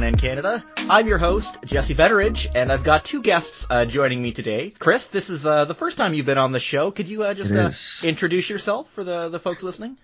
[0.00, 0.64] Hey everyone, welcome to Zon Canada.
[0.90, 4.70] I'm your host, Jesse Betteridge, and I've got two guests uh, joining me today.
[4.70, 6.90] Chris, this is uh, the first time you've been on the show.
[6.90, 7.70] Could you uh, just uh,
[8.06, 9.98] introduce yourself for the, the folks listening?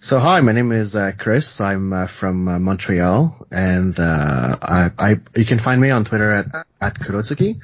[0.00, 1.60] So hi, my name is uh, Chris.
[1.60, 6.46] I'm uh, from Montreal, and I, I, you can find me on Twitter at
[6.80, 7.60] at Kurotsuki.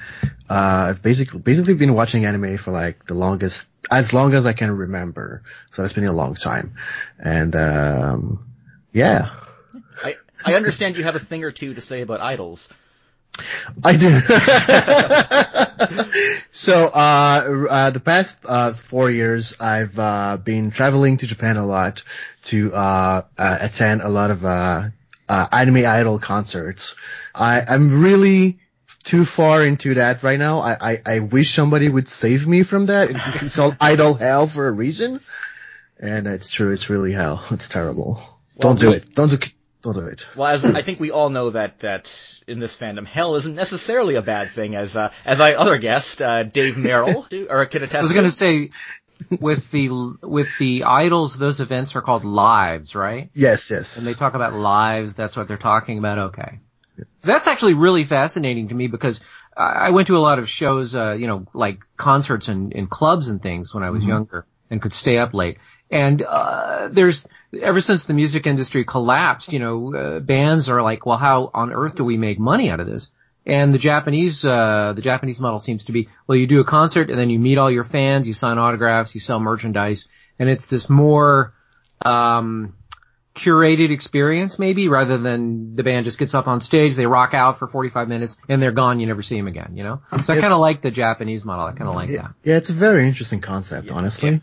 [0.49, 4.71] I've basically basically been watching anime for like the longest, as long as I can
[4.71, 5.43] remember.
[5.73, 6.75] So it's been a long time,
[7.19, 8.47] and um,
[8.93, 9.31] yeah.
[10.45, 12.73] I, understand you have a thing or two to say about idols.
[13.85, 14.21] I do.
[16.51, 21.67] so, uh, uh, the past, uh, four years, I've, uh, been traveling to Japan a
[21.67, 22.03] lot
[22.45, 24.45] to, uh, uh, attend a lot of,
[25.29, 26.97] anime idol concerts.
[27.35, 28.59] I, I'm really
[29.05, 30.61] too far into that right now.
[30.61, 33.11] I, I, I wish somebody would save me from that.
[33.43, 35.21] It's called idol hell for a reason.
[36.01, 36.71] And it's true.
[36.71, 37.45] It's really hell.
[37.51, 38.15] It's terrible.
[38.15, 39.15] Well, Don't do it.
[39.15, 39.39] Don't do,
[39.83, 40.29] don't do it.
[40.37, 42.13] Well, as I think we all know that that
[42.47, 44.75] in this fandom, hell isn't necessarily a bad thing.
[44.75, 47.97] As uh, as I other guest uh, Dave Merrill or can attest.
[47.97, 48.71] I was going to say.
[49.41, 49.89] with the
[50.23, 53.31] with the idols, those events are called lives, right?
[53.35, 53.99] Yes, yes.
[53.99, 55.15] And they talk about lives.
[55.15, 56.19] That's what they're talking about.
[56.19, 56.61] Okay,
[56.97, 57.05] yeah.
[57.25, 59.19] that's actually really fascinating to me because
[59.59, 63.27] I went to a lot of shows, uh, you know, like concerts and in clubs
[63.27, 64.11] and things when I was mm-hmm.
[64.11, 65.59] younger and could stay up late.
[65.91, 67.27] And uh, there's
[67.61, 71.73] ever since the music industry collapsed, you know, uh, bands are like, well, how on
[71.73, 73.11] earth do we make money out of this?
[73.47, 77.11] And the Japanese, uh, the Japanese model seems to be, well, you do a concert
[77.11, 80.07] and then you meet all your fans, you sign autographs, you sell merchandise,
[80.39, 81.55] and it's this more,
[82.05, 82.75] um,
[83.35, 87.59] curated experience maybe rather than the band just gets up on stage, they rock out
[87.59, 90.03] for 45 minutes and they're gone, you never see them again, you know?
[90.25, 91.65] So I kind of like the Japanese model.
[91.65, 92.35] I kind of like that.
[92.43, 94.31] Yeah, it's a very interesting concept, yeah, honestly.
[94.31, 94.39] Yeah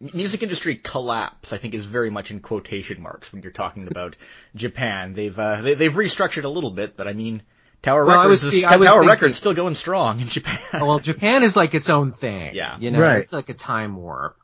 [0.00, 4.16] music industry collapse, I think, is very much in quotation marks when you're talking about
[4.54, 5.12] Japan.
[5.12, 7.42] They've uh, they, have restructured a little bit, but I mean,
[7.82, 10.58] Tower well, Records is, Tower thinking, Records still going strong in Japan.
[10.80, 12.54] well, Japan is like its own thing.
[12.54, 13.22] Yeah, you know, right.
[13.22, 14.36] it's like a time warp.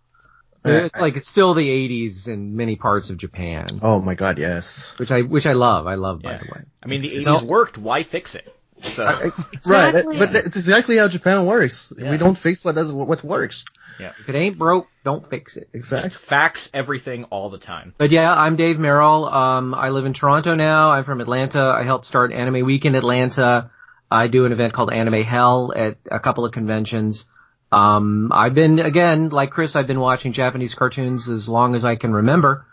[0.69, 3.69] It's like it's still the 80s in many parts of Japan.
[3.83, 4.95] Oh my god, yes.
[4.99, 5.87] Which I which I love.
[5.87, 6.33] I love yeah.
[6.33, 6.61] by the way.
[6.83, 7.79] I mean, the 80s worked.
[7.79, 8.53] Why fix it?
[8.81, 9.33] So.
[9.53, 10.19] exactly.
[10.19, 11.93] Right, but it's exactly how Japan works.
[11.97, 12.11] Yeah.
[12.11, 13.65] We don't fix what does what works.
[13.99, 14.13] Yeah.
[14.19, 15.69] If it ain't broke, don't fix it.
[15.73, 16.11] Exactly.
[16.11, 17.95] Just fax everything all the time.
[17.97, 19.27] But yeah, I'm Dave Merrill.
[19.27, 20.91] Um, I live in Toronto now.
[20.91, 21.63] I'm from Atlanta.
[21.63, 23.71] I helped start Anime Week in Atlanta.
[24.11, 27.29] I do an event called Anime Hell at a couple of conventions.
[27.73, 31.97] Um, I've been, again, like Chris, I've been watching Japanese cartoons as long as I
[31.97, 32.67] can remember,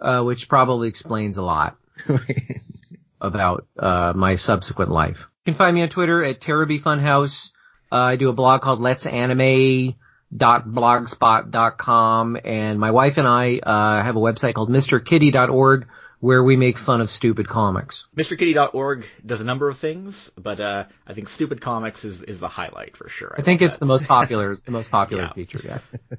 [0.00, 1.76] uh, which probably explains a lot
[3.20, 5.28] about, uh, my subsequent life.
[5.44, 7.50] You can find me on Twitter at Terrorby Funhouse.
[7.92, 9.94] Uh, I do a blog called Let's Anime
[10.34, 15.86] blogspot.com and my wife and I uh, have a website called mrkitty.org
[16.20, 18.06] where we make fun of stupid comics.
[18.16, 22.48] mrkitty.org does a number of things, but uh, I think stupid comics is is the
[22.48, 23.34] highlight for sure.
[23.36, 23.80] I, I think it's that.
[23.80, 25.32] the most popular the most popular yeah.
[25.32, 25.78] feature, yeah.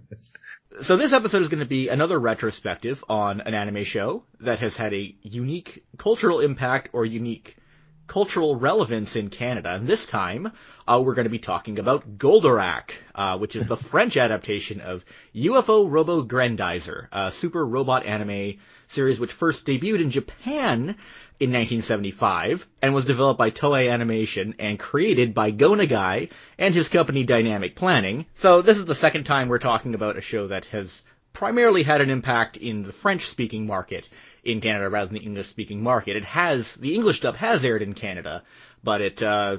[0.82, 4.78] So this episode is going to be another retrospective on an anime show that has
[4.78, 7.58] had a unique cultural impact or unique
[8.10, 9.70] cultural relevance in Canada.
[9.70, 10.52] And this time,
[10.88, 15.06] uh, we're going to be talking about Goldorak, uh, which is the French adaptation of
[15.36, 20.96] UFO Robo Grendizer, a super robot anime series which first debuted in Japan
[21.40, 26.90] in 1975 and was developed by Toei Animation and created by Go Nagai and his
[26.90, 28.26] company Dynamic Planning.
[28.34, 32.02] So this is the second time we're talking about a show that has primarily had
[32.02, 34.10] an impact in the French speaking market
[34.44, 36.16] in Canada rather than the English speaking market.
[36.16, 38.44] It has, the English dub has aired in Canada,
[38.84, 39.58] but it, uh,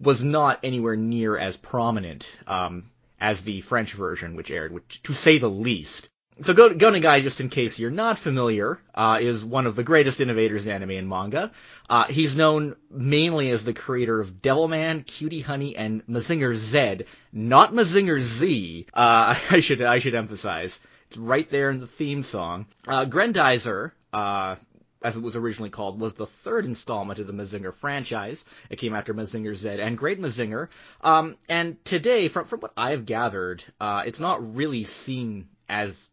[0.00, 2.90] was not anywhere near as prominent, um,
[3.20, 6.08] as the French version, which aired, which, to say the least.
[6.40, 9.84] So Go, Go Nagai, just in case you're not familiar, uh, is one of the
[9.84, 11.52] greatest innovators in anime and manga.
[11.88, 17.72] Uh, he's known mainly as the creator of Devilman, Cutie Honey, and Mazinger Z, not
[17.72, 18.86] Mazinger Z.
[18.92, 20.80] Uh, I should I should emphasize.
[21.08, 22.66] It's right there in the theme song.
[22.88, 24.56] Uh, Grendizer, uh,
[25.02, 28.44] as it was originally called, was the third installment of the Mazinger franchise.
[28.70, 30.68] It came after Mazinger Z and Great Mazinger.
[31.00, 36.08] Um, and today, from, from what I've gathered, uh, it's not really seen as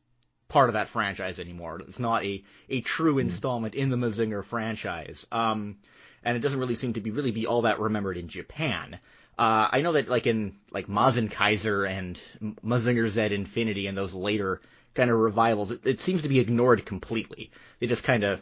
[0.47, 1.79] part of that franchise anymore.
[1.87, 3.19] It's not a, a true hmm.
[3.19, 5.25] installment in the Mazinger franchise.
[5.31, 5.77] Um,
[6.23, 8.99] and it doesn't really seem to be really be all that remembered in Japan.
[9.37, 12.19] Uh, I know that like in like Mazinkaiser and
[12.65, 14.59] Mazinger Z Infinity and those later
[14.95, 17.51] kind of revivals, it, it seems to be ignored completely.
[17.79, 18.41] They just kind of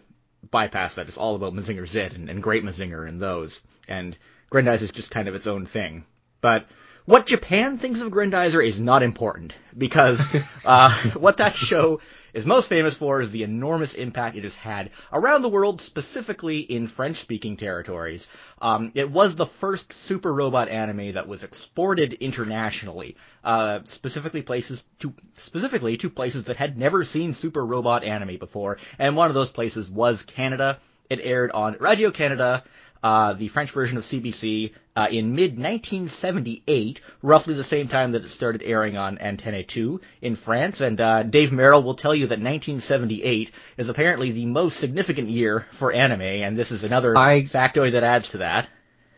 [0.50, 1.07] bypass that.
[1.07, 3.60] It's all about Mazinger Z and, and Great Mazinger and those.
[3.88, 4.18] And
[4.51, 6.06] Grendize is just kind of its own thing.
[6.42, 6.68] But
[7.07, 10.27] what Japan thinks of Grendizer is not important because
[10.65, 12.01] uh, what that show
[12.33, 16.59] is most famous for is the enormous impact it has had around the world, specifically
[16.59, 18.27] in French-speaking territories.
[18.62, 24.83] Um, it was the first super robot anime that was exported internationally, uh, specifically places
[25.00, 29.33] to specifically to places that had never seen super robot anime before, and one of
[29.33, 30.77] those places was Canada.
[31.10, 32.65] It aired on Radio Canada
[33.03, 38.23] uh, the French version of CBC uh, in mid 1978, roughly the same time that
[38.23, 40.81] it started airing on Antenne 2 in France.
[40.81, 45.67] And uh, Dave Merrill will tell you that 1978 is apparently the most significant year
[45.71, 48.67] for anime, and this is another I, factoid that adds to that.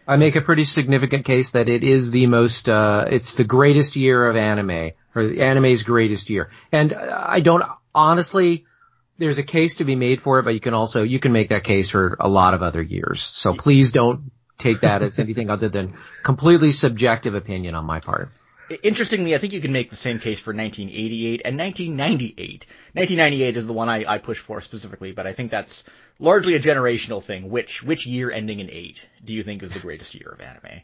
[0.08, 3.96] I make a pretty significant case that it is the most, uh, it's the greatest
[3.96, 6.50] year of anime, or the anime's greatest year.
[6.72, 8.66] And I don't honestly
[9.20, 11.50] there's a case to be made for it, but you can also, you can make
[11.50, 13.22] that case for a lot of other years.
[13.22, 18.30] So please don't take that as anything other than completely subjective opinion on my part.
[18.84, 22.66] Interestingly, I think you can make the same case for 1988 and 1998.
[22.94, 25.84] 1998 is the one I, I push for specifically, but I think that's
[26.20, 27.50] largely a generational thing.
[27.50, 30.82] Which which year ending in eight do you think is the greatest year of anime?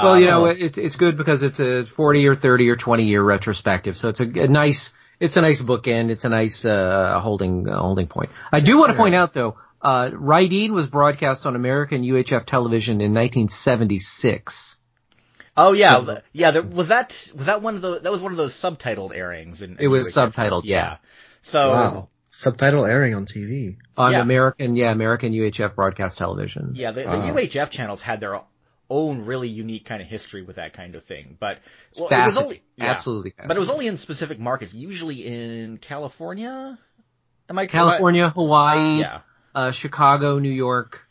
[0.00, 3.02] Well, you know, uh, it's it's good because it's a 40 or 30 or 20
[3.02, 6.10] year retrospective, so it's a, a nice it's a nice bookend.
[6.10, 8.30] It's a nice uh, holding uh, holding point.
[8.52, 13.00] I do want to point out though, uh, Raideen was broadcast on American UHF television
[13.00, 14.78] in 1976.
[15.56, 16.50] Oh yeah, so, yeah.
[16.50, 19.62] There, was that was that one of the that was one of those subtitled airings?
[19.62, 20.76] In, in it was UHF subtitled, yeah.
[20.76, 20.96] yeah.
[21.42, 22.08] So wow.
[22.32, 24.20] subtitle airing on TV on yeah.
[24.20, 26.72] American, yeah, American UHF broadcast television.
[26.74, 28.40] Yeah, the, the UHF channels had their
[28.94, 31.36] own really unique kind of history with that kind of thing.
[31.38, 31.58] But
[31.98, 35.78] well, it was only yeah, absolutely, but it was only in specific markets, usually in
[35.78, 36.78] California.
[37.48, 39.20] Am I California, Hawaii, yeah.
[39.54, 41.06] uh, Chicago, New York,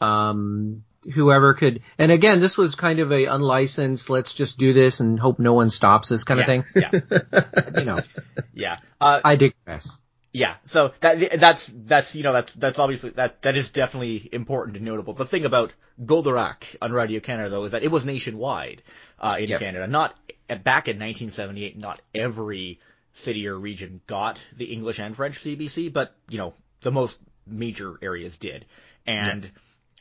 [0.00, 0.82] um,
[1.14, 1.82] whoever could.
[1.98, 4.10] And again, this was kind of a unlicensed.
[4.10, 6.64] Let's just do this and hope no one stops this kind yeah, of thing.
[6.74, 8.00] Yeah, you know.
[8.54, 10.00] Yeah, uh, I digress.
[10.36, 14.76] Yeah, so that that's that's you know that's that's obviously that that is definitely important
[14.76, 15.14] and notable.
[15.14, 15.72] The thing about
[16.04, 18.82] Goldorak on Radio Canada though is that it was nationwide
[19.18, 19.60] uh, in yes.
[19.60, 19.86] Canada.
[19.86, 20.14] Not
[20.48, 22.80] back in 1978, not every
[23.14, 27.98] city or region got the English and French CBC, but you know the most major
[28.02, 28.66] areas did,
[29.06, 29.44] and.
[29.44, 29.50] Yeah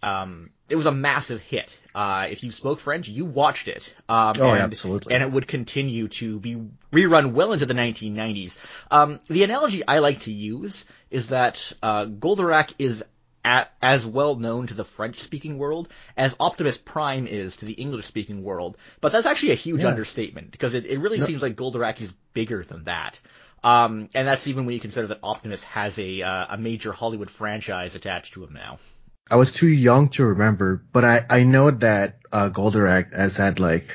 [0.03, 1.77] um, it was a massive hit.
[1.93, 3.93] Uh, if you spoke French, you watched it.
[4.09, 5.13] Um, oh, and, absolutely.
[5.13, 6.57] And it would continue to be
[6.91, 8.57] rerun well into the 1990s.
[8.91, 13.03] Um, the analogy I like to use is that uh, Goldorak is
[13.45, 15.87] at, as well known to the French-speaking world
[16.17, 18.75] as Optimus Prime is to the English-speaking world.
[19.01, 19.89] But that's actually a huge yeah.
[19.89, 21.25] understatement because it, it really no.
[21.25, 23.19] seems like Goldorak is bigger than that.
[23.63, 27.31] Um, and that's even when you consider that Optimus has a uh, a major Hollywood
[27.31, 28.77] franchise attached to him now.
[29.29, 33.59] I was too young to remember, but I, I know that uh, Goldorak has had
[33.59, 33.87] like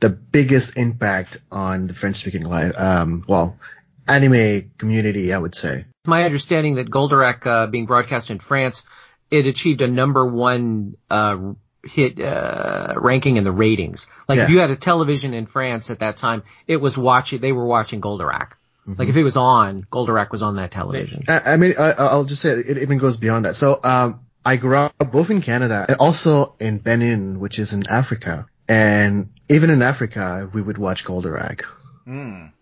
[0.00, 3.58] the biggest impact on the French speaking life, um, well,
[4.06, 5.80] anime community, I would say.
[5.80, 8.84] It's my understanding that Goldorak, uh, being broadcast in France,
[9.30, 11.52] it achieved a number one, uh,
[11.84, 14.06] hit, uh, ranking in the ratings.
[14.26, 14.44] Like yeah.
[14.44, 17.66] if you had a television in France at that time, it was watching, they were
[17.66, 18.52] watching Goldorak.
[18.86, 18.94] Mm-hmm.
[18.96, 21.24] Like if it was on, Goldorak was on that television.
[21.28, 23.56] I, I mean, I, will just say it, it even goes beyond that.
[23.56, 27.86] So, um, I grew up both in Canada and also in Benin, which is in
[27.86, 28.46] Africa.
[28.66, 31.64] And even in Africa, we would watch Goldorak.
[32.06, 32.52] Mm.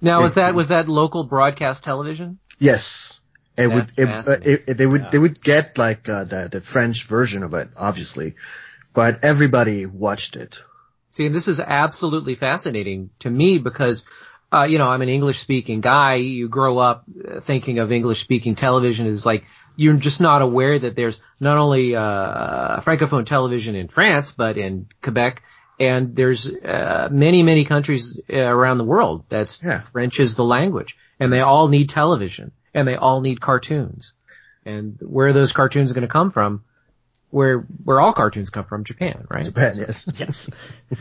[0.00, 2.38] Now, was that was that local broadcast television?
[2.60, 3.20] Yes.
[3.56, 3.88] It would.
[3.96, 5.00] It, uh, it, they would.
[5.00, 5.10] Yeah.
[5.10, 8.36] They would get like uh, the the French version of it, obviously,
[8.94, 10.62] but everybody watched it.
[11.10, 14.04] See, and this is absolutely fascinating to me because,
[14.52, 16.16] uh, you know, I'm an English speaking guy.
[16.16, 17.04] You grow up
[17.42, 19.44] thinking of English speaking television as like
[19.76, 24.88] you're just not aware that there's not only uh, francophone television in France, but in
[25.02, 25.42] Quebec,
[25.78, 29.82] and there's uh, many many countries uh, around the world that's yeah.
[29.82, 34.14] French is the language, and they all need television, and they all need cartoons,
[34.64, 36.64] and where are those cartoons going to come from?
[37.30, 38.84] Where where all cartoons come from?
[38.84, 39.44] Japan, right?
[39.44, 40.50] Japan, yes, yes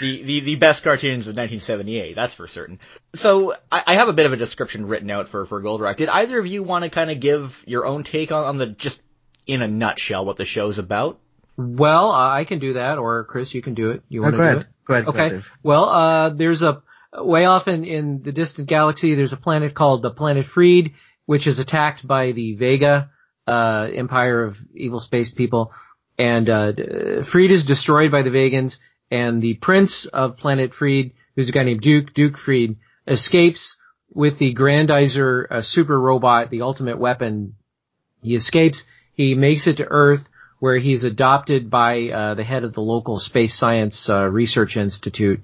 [0.00, 2.78] the, the, the best cartoons of 1978, that's for certain.
[3.14, 5.96] So I, I, have a bit of a description written out for, for Goldorak.
[5.96, 8.66] Did either of you want to kind of give your own take on, on the,
[8.66, 9.00] just
[9.46, 11.18] in a nutshell, what the show's about?
[11.56, 14.02] Well, uh, I can do that, or Chris, you can do it.
[14.08, 14.66] You want to do it?
[14.84, 15.08] Go ahead.
[15.08, 15.18] Okay.
[15.18, 19.38] Go ahead, well, uh, there's a, way off in, in the distant galaxy, there's a
[19.38, 20.94] planet called the planet Freed,
[21.26, 23.10] which is attacked by the Vega,
[23.46, 25.72] uh, empire of evil space people.
[26.18, 28.78] And, uh, Freed is destroyed by the Vegans
[29.10, 33.76] and the prince of Planet Freed, who's a guy named Duke, Duke Freed, escapes
[34.12, 37.54] with the Grandizer uh, super robot, the ultimate weapon.
[38.22, 38.86] He escapes.
[39.12, 43.18] He makes it to Earth, where he's adopted by uh, the head of the local
[43.18, 45.40] space science uh, research institute.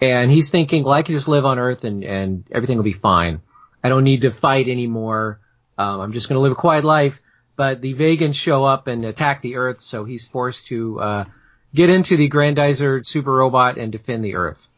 [0.00, 2.92] And he's thinking, well, I can just live on Earth and, and everything will be
[2.92, 3.40] fine.
[3.82, 5.40] I don't need to fight anymore.
[5.76, 7.20] Um, I'm just going to live a quiet life.
[7.56, 11.24] But the Vegans show up and attack the Earth, so he's forced to uh,
[11.74, 14.68] get into the Grandizer super robot and defend the Earth.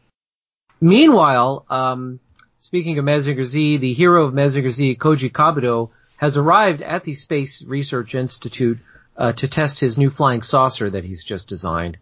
[0.79, 2.19] Meanwhile, um,
[2.59, 7.13] speaking of Mazinger Z, the hero of Mazinger Z, Koji Kabuto, has arrived at the
[7.13, 8.79] Space Research Institute
[9.15, 11.97] uh, to test his new flying saucer that he's just designed,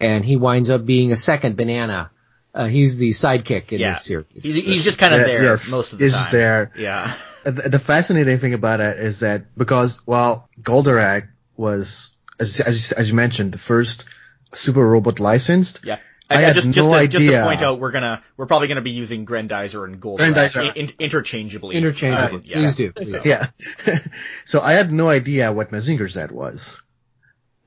[0.00, 2.10] and he winds up being a second banana.
[2.54, 3.92] Uh, he's the sidekick in Yeah.
[3.92, 4.26] this series.
[4.32, 6.20] He's, he's just kind of Yeah, there yes, most of the he's time.
[6.22, 6.72] just there.
[6.76, 7.14] Yeah.
[7.44, 12.92] Uh, The, the fascinating thing about it is that because, well, Goldorak was, as, as,
[12.92, 14.06] as you mentioned, the first
[14.54, 15.80] super robot licensed.
[15.84, 15.98] Yeah.
[16.28, 17.44] I I, had just, no just, to, just to idea.
[17.44, 20.74] point out, we're gonna, we're probably gonna be using Grandizer and Goldorak Grandizer.
[20.74, 21.76] in, in, interchangeably.
[21.76, 22.38] Interchangeable.
[22.38, 22.56] Uh, yeah.
[22.56, 22.92] Please do.
[22.92, 23.20] Please do.
[23.24, 23.50] Yeah.
[24.44, 26.76] so I had no idea what Mazinger Z was.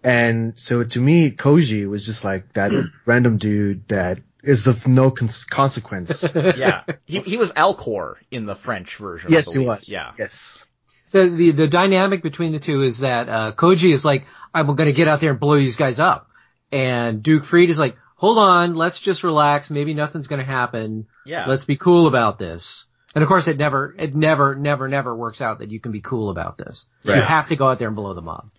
[0.04, 2.72] And so to me, Koji was just like that
[3.06, 6.24] random dude that is of no cons- consequence.
[6.36, 6.84] yeah.
[7.06, 9.32] He, he was Alcor in the French version.
[9.32, 9.90] Yes, he was.
[9.90, 10.14] Yeah.
[10.18, 10.66] Yes.
[11.12, 14.88] the, the the dynamic between the two is that uh, Koji is like, I'm going
[14.88, 16.29] to get out there and blow these guys up,
[16.72, 19.70] and Duke Freed is like, hold on, let's just relax.
[19.70, 21.08] Maybe nothing's going to happen.
[21.26, 21.46] Yeah.
[21.48, 22.86] Let's be cool about this.
[23.16, 26.02] And of course, it never, it never, never, never works out that you can be
[26.02, 26.86] cool about this.
[27.04, 28.52] You have to go out there and blow the mob.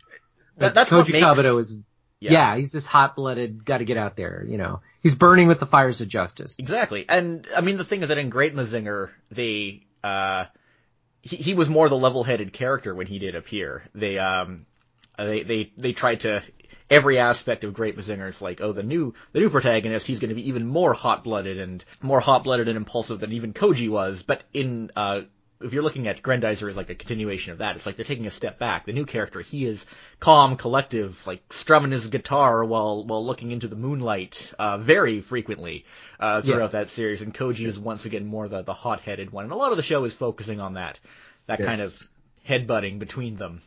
[0.57, 1.76] That- that's what Koji makes- Kabuto is,
[2.19, 2.33] Yeah.
[2.33, 2.57] yeah.
[2.57, 4.45] he's this hot-blooded, got to get out there.
[4.49, 6.59] You know, he's burning with the fires of justice.
[6.59, 7.05] Exactly.
[7.09, 10.47] And I mean, the thing is that in Great Mazinger, they, uh,
[11.23, 13.85] he, he was more the level-headed character when he did appear.
[13.95, 14.67] They, um,
[15.17, 16.43] they, they, they tried to,
[16.90, 20.35] every aspect of Great Mazinger, it's like, oh, the new, the new protagonist, he's gonna
[20.35, 24.23] be even more hot-blooded and more hot-blooded and impulsive than even Koji was.
[24.23, 25.23] But in, uh,
[25.62, 28.26] if you're looking at Grandizer as like a continuation of that, it's like they're taking
[28.26, 28.87] a step back.
[28.87, 29.85] The new character, he is
[30.18, 35.85] calm, collective, like strumming his guitar while while looking into the moonlight uh, very frequently
[36.18, 36.73] uh, throughout Yes.
[36.73, 37.20] that series.
[37.20, 39.82] And Koji is once again more the the hot-headed one, and a lot of the
[39.82, 40.99] show is focusing on that
[41.47, 41.68] that Yes.
[41.68, 42.09] kind of
[42.49, 43.61] headbutting between them.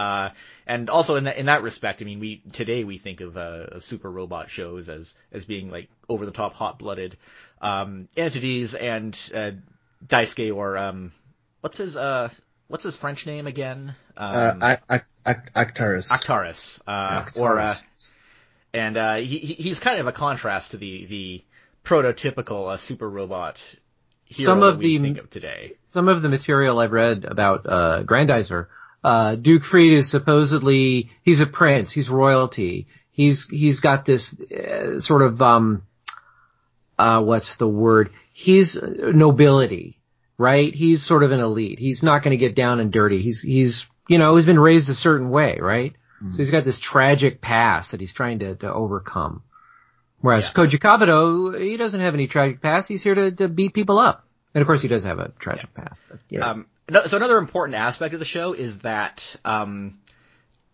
[0.00, 0.30] Uh,
[0.66, 3.78] and also in that in that respect, I mean, we today we think of uh,
[3.80, 7.16] super robot shows as as being like over the top, hot blooded
[7.60, 9.50] um, entities, and uh,
[10.06, 11.12] Daisuke or um,
[11.60, 12.30] what's his uh
[12.68, 13.94] what's his French name again?
[14.16, 16.08] Um, Uh, I, I, I, Actaris.
[16.08, 17.74] Actaris, uh, or uh,
[18.72, 21.44] and uh, he he- he's kind of a contrast to the the
[21.84, 23.62] prototypical uh, super robot
[24.24, 25.72] hero Some that of we the- think of today.
[25.92, 28.68] some of the material I've read about uh, Grandizer,
[29.02, 32.86] uh, Duke Freed is supposedly he's a prince, he's royalty.
[33.10, 35.82] He's he's got this uh, sort of um,
[36.98, 38.10] uh, what's the word?
[38.32, 39.98] He's nobility,
[40.38, 40.72] right?
[40.74, 41.78] He's sort of an elite.
[41.78, 43.20] He's not going to get down and dirty.
[43.20, 45.94] He's he's you know he's been raised a certain way, right?
[46.30, 49.42] So he's got this tragic past that he's trying to, to overcome.
[50.20, 50.64] Whereas Yeah.
[50.64, 52.88] Koji Kabuto, he doesn't have any tragic past.
[52.88, 54.26] He's here to, to beat people up.
[54.54, 56.04] And of course he does have a tragic past.
[56.10, 56.50] But, yeah.
[56.50, 56.66] Um,
[57.06, 59.98] so another important aspect of the show is that um,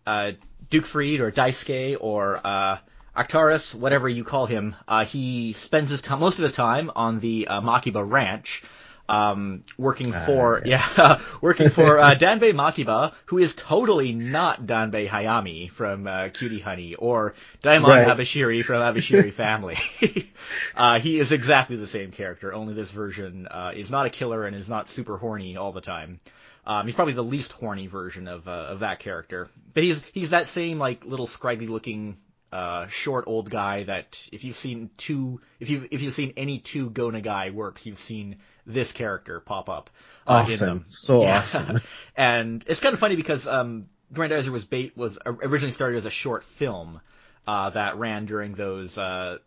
[0.05, 0.31] uh,
[0.69, 2.77] Duke Freed or Daisuke or uh,
[3.15, 7.19] Actaris, whatever you call him, uh, he spends his time, most of his time on
[7.19, 8.63] the uh, Makiba Ranch,
[9.09, 15.71] um, working for yeah, working for uh, Danbei Makiba, who is totally not Danbei Hayami
[15.71, 18.07] from uh, Cutie Honey or Daimon Right.
[18.07, 19.77] Abashiri from Abashiri Family.
[20.75, 24.45] uh, he is exactly the same character, only this version uh, is not a killer
[24.45, 26.19] and is not super horny all the time.
[26.65, 30.31] Um, he's probably the least horny version of uh, of that character, but he's he's
[30.31, 32.17] that same like little scraggly looking
[32.51, 36.59] uh, short old guy that if you've seen two if you if you've seen any
[36.59, 38.37] two Go Nagai works, you've seen
[38.67, 39.89] this character pop up
[40.27, 40.85] uh, in them.
[40.89, 41.39] So Yeah.
[41.39, 41.81] often.
[42.17, 46.11] and it's kind of funny because um, Grandizer was bait was originally started as a
[46.11, 47.01] short film
[47.47, 49.39] uh, that ran during those uh,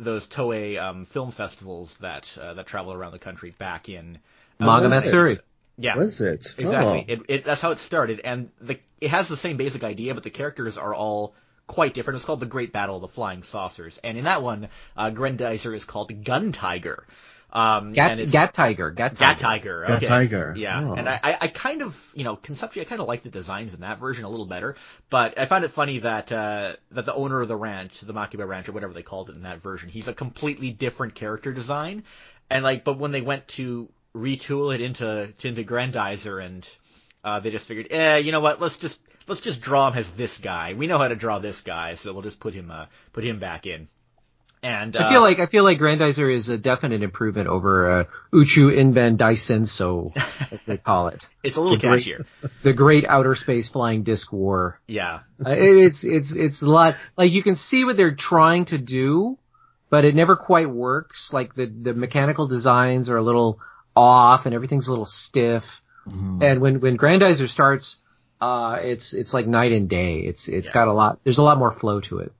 [0.00, 4.18] those Toei um, film festivals that uh, that travel around the country back in
[4.60, 4.88] uh, Manga?
[4.88, 5.38] Matsuri.
[5.78, 6.46] yeah Was it?
[6.58, 7.12] exactly Oh.
[7.12, 10.22] it, it that's how it started and the it has the same basic idea but
[10.22, 11.34] the characters are all
[11.66, 14.68] quite different it's called the Great Battle of the Flying Saucers and in that one
[14.96, 17.06] uh, Grandizer is called Gun Tiger
[17.52, 18.90] um, Gat, and it's Gat Tiger.
[18.90, 19.26] Gat Tiger.
[19.26, 19.86] Gat Tiger.
[19.86, 20.54] Gat Tiger.
[20.56, 20.94] Yeah, Oh.
[20.94, 23.74] and I, I I kind of, you know, conceptually, I kind of like the designs
[23.74, 24.76] in that version a little better.
[25.10, 28.46] But I found it funny that uh, that the owner of the ranch, the Makiba
[28.48, 32.04] Ranch or whatever they called it in that version, he's a completely different character design.
[32.48, 36.68] And like, but when they went to retool it into to, into Grandizer, and
[37.24, 38.60] uh, they just figured, eh, you know what?
[38.60, 40.74] Let's just let's just draw him as this guy.
[40.74, 43.38] We know how to draw this guy, so we'll just put him uh, put him
[43.38, 43.88] back in.
[44.64, 48.04] And uh, I feel like I feel like Grandizer is a definite improvement over uh,
[48.32, 50.16] Uchu Enban Daisenso,
[50.52, 52.24] as they call it, it's a little the great- catchier.
[52.62, 54.80] the Great Outer Space Flying Disc War.
[54.86, 55.20] Yeah.
[55.44, 59.36] Uh, it's it's it's a lot like you can see what they're trying to do,
[59.90, 61.32] but it never quite works.
[61.32, 63.58] Like the the mechanical designs are a little
[63.96, 65.82] off, and everything's a little stiff.
[66.08, 66.40] Mhm.
[66.42, 67.96] And when when Grandizer starts,
[68.40, 70.18] uh, it's it's like night and day.
[70.18, 71.18] It's it's got a lot.
[71.24, 72.32] There's a lot more flow to it.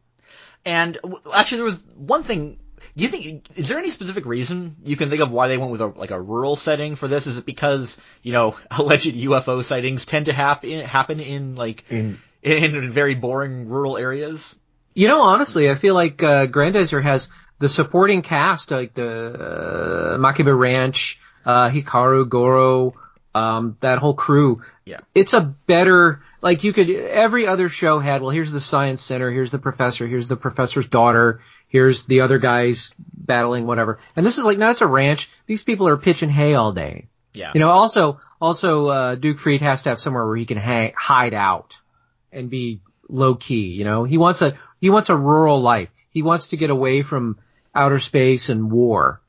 [0.64, 0.98] And
[1.32, 2.58] actually, there was one thing.
[2.96, 5.70] Do you think is there any specific reason you can think of why they went
[5.70, 7.26] with a like a rural setting for this?
[7.26, 12.18] Is it because you know alleged UFO sightings tend to happen happen in like In
[12.42, 14.54] in, very boring rural areas?
[14.94, 17.28] You know, honestly, I feel like uh, Grandizer has
[17.58, 22.94] the supporting cast, like the uh, Makiba Ranch, uh, Hikaru, Goro,
[23.34, 24.62] um, that whole crew.
[24.84, 25.00] Yeah.
[25.14, 29.30] It's a better, like you could, every other show had, well, here's the science center,
[29.30, 34.00] here's the professor, here's the professor's daughter, here's the other guys battling, whatever.
[34.16, 35.30] And this is like, no, it's a ranch.
[35.46, 37.06] These people are pitching hay all day.
[37.32, 37.52] Yeah.
[37.54, 40.92] You know, also, also, uh, Duke Freed has to have somewhere where he can hang,
[40.96, 41.78] hide out
[42.32, 44.02] and be low key, you know?
[44.02, 45.90] He wants a, he wants a rural life.
[46.10, 47.38] He wants to get away from
[47.72, 49.22] outer space and war.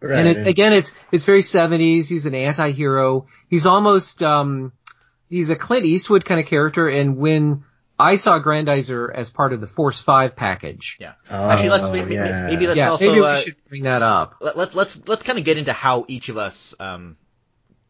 [0.00, 0.16] right.
[0.16, 2.08] And it, again, it's, it's very 70s.
[2.08, 3.26] He's an anti-hero.
[3.50, 4.72] He's almost, um,
[5.32, 6.88] he's a Clint Eastwood kind of character.
[6.88, 7.64] And when
[7.98, 10.96] I saw Grandizer as part of the Force 5 package.
[11.00, 11.14] Yeah.
[11.30, 12.46] Oh, Actually, let's maybe, yeah.
[12.50, 14.36] maybe let's yeah, also maybe we uh, should bring that up.
[14.40, 17.16] let- let's let's let's kind of get into how each of us um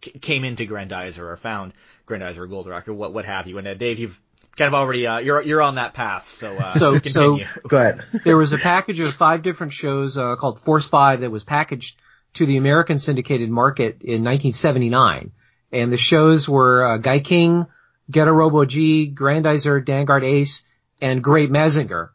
[0.04, 1.72] c- came into Grandizer or found
[2.06, 3.58] Grandizer or Goldorak or what what have you.
[3.58, 4.20] And uh, Dave, you've
[4.56, 7.46] kind of already uh, you're you're on that path, so uh, So- continue.
[7.68, 8.02] Go ahead.
[8.24, 11.96] there was a package of five different shows uh, called Force Five that was packaged
[12.34, 15.32] to the American syndicated market in 1979,
[15.72, 17.66] and the shows were uh, Gaiking,
[18.10, 20.62] Get a Robo G, Grandizer, Dangard Ace,
[21.00, 22.10] and Great Mazinger,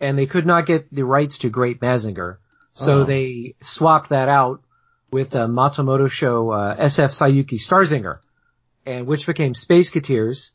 [0.00, 2.38] and they could not get the rights to Great Mazinger,
[2.72, 3.04] so Oh.
[3.04, 4.60] they swapped that out
[5.10, 8.18] with a Matsumoto show uh, SF Saiyuki Starzinger,
[8.84, 10.50] and which became Space Cateers.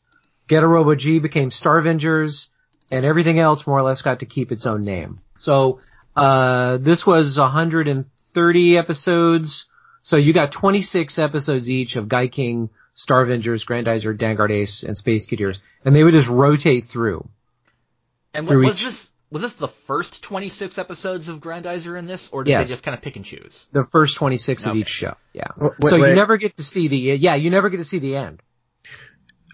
[0.48, 2.48] Getter Robo G became Starvengers,
[2.90, 5.20] and everything else more or less got to keep its own name.
[5.36, 5.80] So,
[6.14, 9.66] uh, this was 130 episodes.
[10.02, 15.58] So you got 26 episodes each of Gaiking, Star Starvengers, Grandizer, Vanguard Ace, and Spaceketeers.
[15.84, 17.28] And they would just rotate through.
[18.34, 22.04] And what, through was each- this was this the first 26 episodes of Grandizer in
[22.06, 22.66] this, or did Yes.
[22.68, 23.64] they just kind of pick and choose?
[23.72, 25.14] The first 26 of each show.
[25.32, 25.44] Yeah.
[25.56, 27.98] Wait, wait, so you never get to see the, yeah, you never get to see
[27.98, 28.42] the end.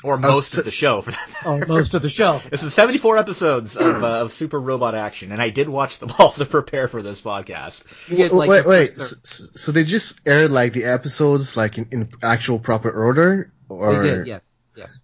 [0.05, 1.35] Or most so- of the show for that.
[1.45, 2.41] Oh, most of the show.
[2.51, 6.13] This is 74 episodes of, uh, of Super Robot Action, and I did watch them
[6.19, 7.83] all to prepare for this podcast.
[8.09, 8.95] You get, wait, like, wait, wait.
[8.97, 13.53] first So, so they just aired like the episodes like in, in actual proper order,
[13.69, 14.41] or They did, yes.
[14.77, 14.99] Yes.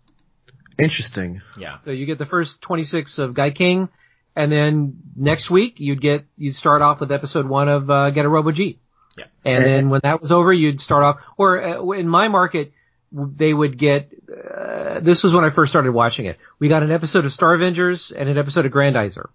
[0.78, 1.42] interesting?
[1.58, 1.78] Yeah.
[1.84, 3.88] So you get the first 26 of Gaiking,
[4.36, 8.28] and then next week you'd get, you'd start off with episode one of, uh, Getter
[8.28, 8.78] Robo G.
[9.18, 9.24] Yeah.
[9.44, 12.72] And then when that was over, you'd start off, or uh, in my market, w-
[13.14, 16.38] they would get, uh, this was when I first started watching it.
[16.58, 19.28] We got an episode of Star Avengers and an episode of Grandizer.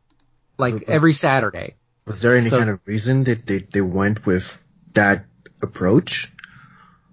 [0.57, 1.75] Like every Saturday.
[2.05, 4.57] Was there any So- kind of reason that they they went with
[4.93, 5.25] that
[5.61, 6.31] approach?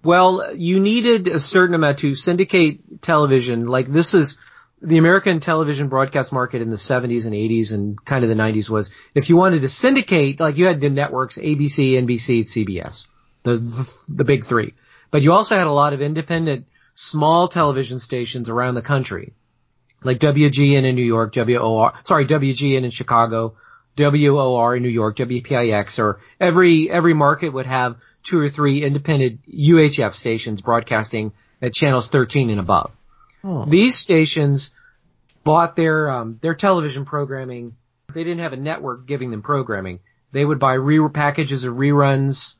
[0.03, 3.67] Well, you needed a certain amount to syndicate television.
[3.67, 4.37] Like this is
[4.83, 8.69] the American television broadcast market in the 70s and 80s and kind of the 90s
[8.71, 13.07] was if you wanted to syndicate, like you had the networks ABC, NBC, CBS,
[13.45, 13.57] the
[14.09, 14.75] the big three.
[15.11, 19.33] But you also had a lot of independent small television stations around the country.
[20.03, 23.55] Like WGN in New York, WOR, sorry, WGN in Chicago,
[23.99, 29.41] WOR in New York, WPIX, or every, every market would have two or three independent
[29.49, 32.93] UHF stations broadcasting at channels 13 and above.
[33.43, 33.65] Oh.
[33.65, 34.73] These stations
[35.45, 37.77] bought their, um, their television programming.
[38.13, 40.01] They didn't have a network giving them programming.
[40.33, 42.57] They would buy re- packages of reruns,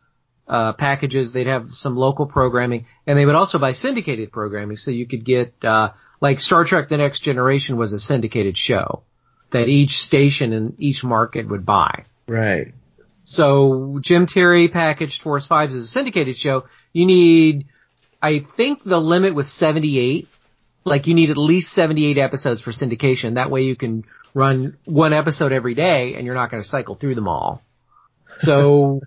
[0.49, 1.33] uh, packages.
[1.33, 5.25] They'd have some local programming and they would also buy syndicated programming so you could
[5.25, 9.03] get, uh, like Star Trek The Next Generation was a syndicated show
[9.51, 12.05] that each station in each market would buy.
[12.27, 12.75] Right.
[13.25, 16.67] So Jim Terry packaged Force Fives as a syndicated show.
[16.93, 17.67] You need,
[18.23, 20.29] I think the limit was 78.
[20.85, 23.35] Like you need at least 78 episodes for syndication.
[23.35, 24.05] That way you can
[24.35, 27.63] run one episode every day and you're not going to cycle through them all.
[28.39, 29.01] So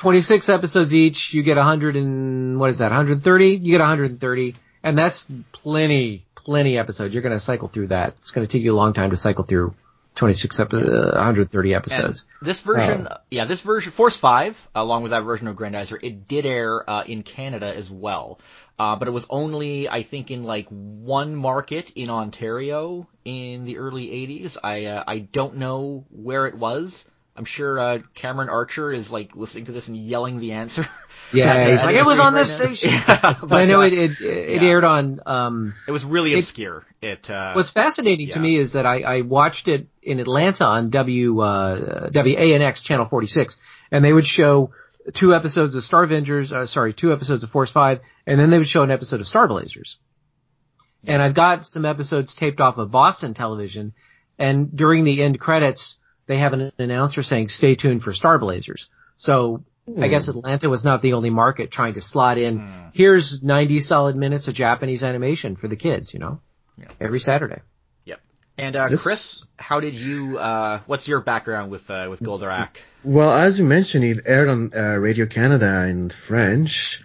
[0.00, 3.48] 26 episodes each, you get 100 and, what is that, 130?
[3.56, 4.56] You get 130.
[4.82, 7.12] And that's plenty, plenty episodes.
[7.12, 8.14] You're going to cycle through that.
[8.18, 9.74] It's going to take you a long time to cycle through
[10.14, 10.80] 26 epi- uh,
[11.16, 12.24] 130 And episodes.
[12.40, 13.16] this version, Oh.
[13.30, 17.02] yeah, this version, Force 5, along with that version of Grandizer, it did air uh,
[17.06, 18.40] in Canada as well.
[18.78, 23.76] Uh, but it was only, I think, in like one market in Ontario in the
[23.76, 24.56] early 80s.
[24.64, 27.04] I uh, I don't know where it was
[27.36, 30.86] I'm sure uh, Cameron Archer is like listening to this and yelling the answer.
[31.32, 32.90] Yeah, he's like, it was on this right now." station.
[33.08, 34.68] Yeah, But I know uh, it it, it yeah.
[34.68, 35.20] aired on.
[35.26, 36.84] Um, It was really It- obscure.
[37.00, 40.90] It uh, what's fascinating to me is that I, I watched it in Atlanta on
[40.90, 43.58] W uh, WANX channel 46,
[43.92, 44.72] and they would show
[45.12, 46.52] two episodes of Star Avengers.
[46.52, 49.28] Uh, sorry, two episodes of Force Five, and then they would show an episode of
[49.28, 49.98] Star Blazers.
[51.06, 53.92] And I've got some episodes taped off of Boston television,
[54.36, 55.96] and during the end credits,
[56.30, 59.64] they have an announcer saying, "Stay tuned for Star Blazers." So
[60.00, 62.62] I guess Atlanta was not the only market trying to slot in.
[62.94, 66.40] Here's 90 solid minutes of Japanese animation for the kids, you know,
[66.78, 66.86] Yeah.
[67.00, 67.60] every Saturday.
[68.04, 68.20] Yep.
[68.56, 70.38] And uh, This- Chris, how did you?
[70.38, 72.76] Uh, what's your background with uh, with Goldorak?
[73.02, 77.02] Well, as you mentioned, it aired on uh, Radio Canada in French.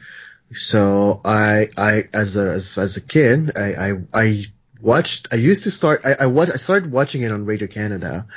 [0.54, 4.46] So I, I, as a, as, as a kid, I, I, I
[4.80, 8.28] watched, I used to start, I, I, wa- I started watching it on Radio Canada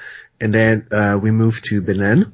[0.41, 2.33] and then, uh, we moved to Benin.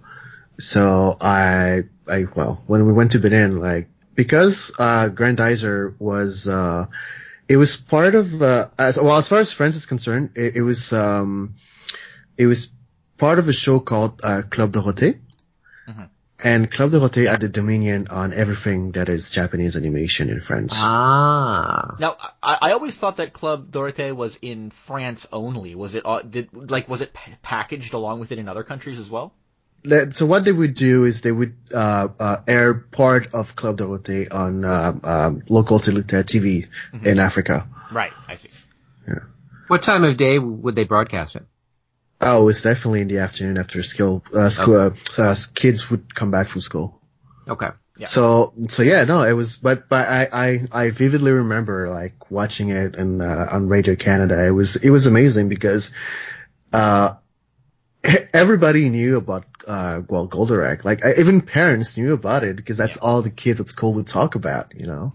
[0.58, 6.86] So I, I, well, when we went to Benin, like, because, uh, Grandizer was, uh,
[7.48, 10.62] it was part of, uh, as, well, as far as France is concerned, it, it
[10.62, 11.56] was, um,
[12.36, 12.68] it was
[13.18, 15.18] part of a show called, uh, Club Dorothée.
[16.44, 20.74] And Club Dorothée had the dominion on everything that is Japanese animation in France.
[20.76, 21.96] Ah.
[21.98, 25.74] Now, I, I always thought that Club Dorothée was in France only.
[25.74, 28.98] Was it uh, did like was it pa- packaged along with it in other countries
[28.98, 29.32] as well?
[30.12, 34.32] So what they would do is they would uh, uh, air part of Club Dorothée
[34.32, 36.68] on um, um, local tele- TV
[37.02, 37.68] in Africa.
[37.90, 38.12] Right.
[38.28, 38.50] I see.
[39.08, 39.14] Yeah.
[39.68, 41.46] What time of day would they broadcast it?
[42.24, 44.24] Oh, it's definitely in the afternoon after school.
[44.34, 47.00] Uh, school uh, uh, kids would come back from school.
[47.46, 47.68] Okay.
[47.96, 48.06] Yeah.
[48.06, 52.70] So, so yeah, no, it was, but, but I, I, I vividly remember like watching
[52.70, 54.44] it and, uh, on Radio Canada.
[54.44, 55.90] It was, it was amazing because,
[56.72, 57.14] uh,
[58.34, 60.84] everybody knew about, uh, well, Goldorak.
[60.84, 63.02] Like, I, even parents knew about it because that's Yeah.
[63.02, 65.12] all the kids at school would talk about, you know?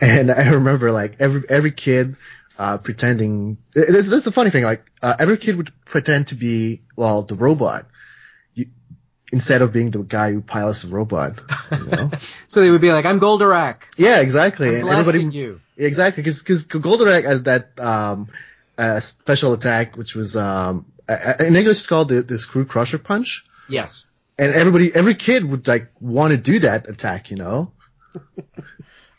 [0.00, 2.16] And I remember like every, every kid,
[2.58, 6.34] uh, pretending, it, it's, it's a funny thing, like, uh, every kid would pretend to
[6.34, 7.86] be, well, the robot.
[8.54, 8.66] You,
[9.32, 11.38] instead of being the guy who pilots the robot,
[11.70, 12.10] you know?
[12.48, 13.76] So they would be like, I'm Goldorak.
[13.96, 14.68] Yeah, exactly.
[14.80, 15.60] I'm and everybody, you.
[15.76, 18.28] exactly, because because Goldorak had that um
[18.78, 22.98] uh, special attack, which was um uh, in English it's called the, the Screw Crusher
[22.98, 24.04] Punch, Yes.
[24.38, 27.72] and everybody, every kid would like want to do that attack, you know.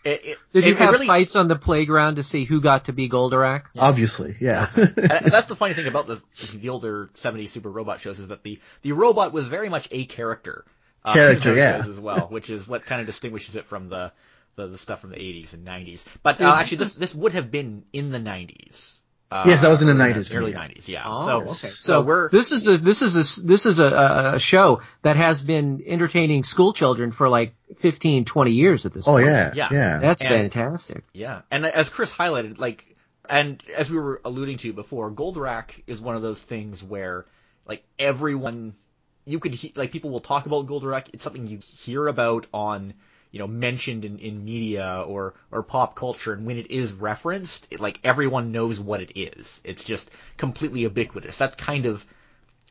[0.07, 2.61] It, it, Did you it- it have really, fights on the playground to see who
[2.61, 3.63] got to be Goldorak?
[3.77, 4.69] Obviously, yeah.
[4.75, 6.21] and and that's the funny thing about the
[6.55, 10.05] the older 70s Super Robot shows is that the the robot was very much a
[10.05, 10.65] character.
[11.03, 11.83] Uh, Character, yeah.
[11.87, 14.11] as well, which is what kind of distinguishes it from the
[14.55, 16.03] the, the stuff from the 80s and 90s.
[16.23, 18.93] But uh, actually, this this would have been in the 90s.
[19.29, 20.87] Uh, Yes, that was in the 90s, early 90s.
[20.87, 21.03] Yeah.
[21.05, 21.53] Oh, so, okay.
[21.53, 24.81] So, So we're this is a this is a this is a, a, a show
[25.01, 29.25] that has been entertaining school children for like 15, 20 years at this oh point.
[29.27, 29.67] yeah, Yeah.
[29.71, 31.03] yeah, That's And- fantastic.
[31.13, 32.85] Yeah, and as Chris highlighted, like,
[33.29, 37.25] and as we were alluding to before, Goldorak is one of those things where,
[37.67, 38.75] like, everyone,
[39.25, 41.09] you could, he- like, people will talk about Goldorak.
[41.11, 42.93] It's something you hear about on,
[43.37, 47.67] you know, mentioned in, in media or, or pop culture, and when it is referenced,
[47.69, 49.61] it, like, everyone knows what it is.
[49.63, 51.37] It's just completely ubiquitous.
[51.37, 52.03] That's kind of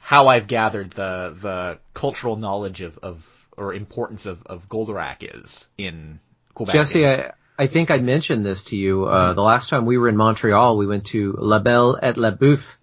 [0.01, 5.69] how I've gathered the, the cultural knowledge of, of, or importance of, of Goldorak is
[5.79, 6.19] in
[6.55, 6.75] Quebec.
[6.75, 10.09] Jesse, I, I think I mentioned this to you uh, the last time we were
[10.09, 10.77] in Montreal.
[10.77, 12.75] We went to La Belle et la Boeuf.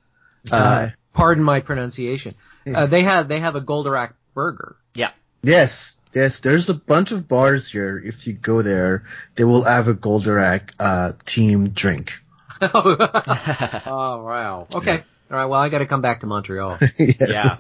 [0.50, 0.94] Uh, Aye.
[1.12, 2.36] pardon my pronunciation.
[2.66, 4.78] Uh, they have they have a Goldorak burger.
[4.96, 5.12] yeah.
[5.44, 6.40] Yes, yes.
[6.40, 8.02] There's a bunch of bars here.
[8.04, 9.04] If you go there,
[9.36, 12.14] they will have a Goldorak uh themed drink.
[12.62, 12.96] oh
[14.26, 14.68] wow.
[14.74, 15.04] Okay.
[15.32, 15.46] All right.
[15.46, 16.78] Well, I got to come back to Montreal.
[16.98, 17.18] Yes.
[17.28, 17.58] yeah,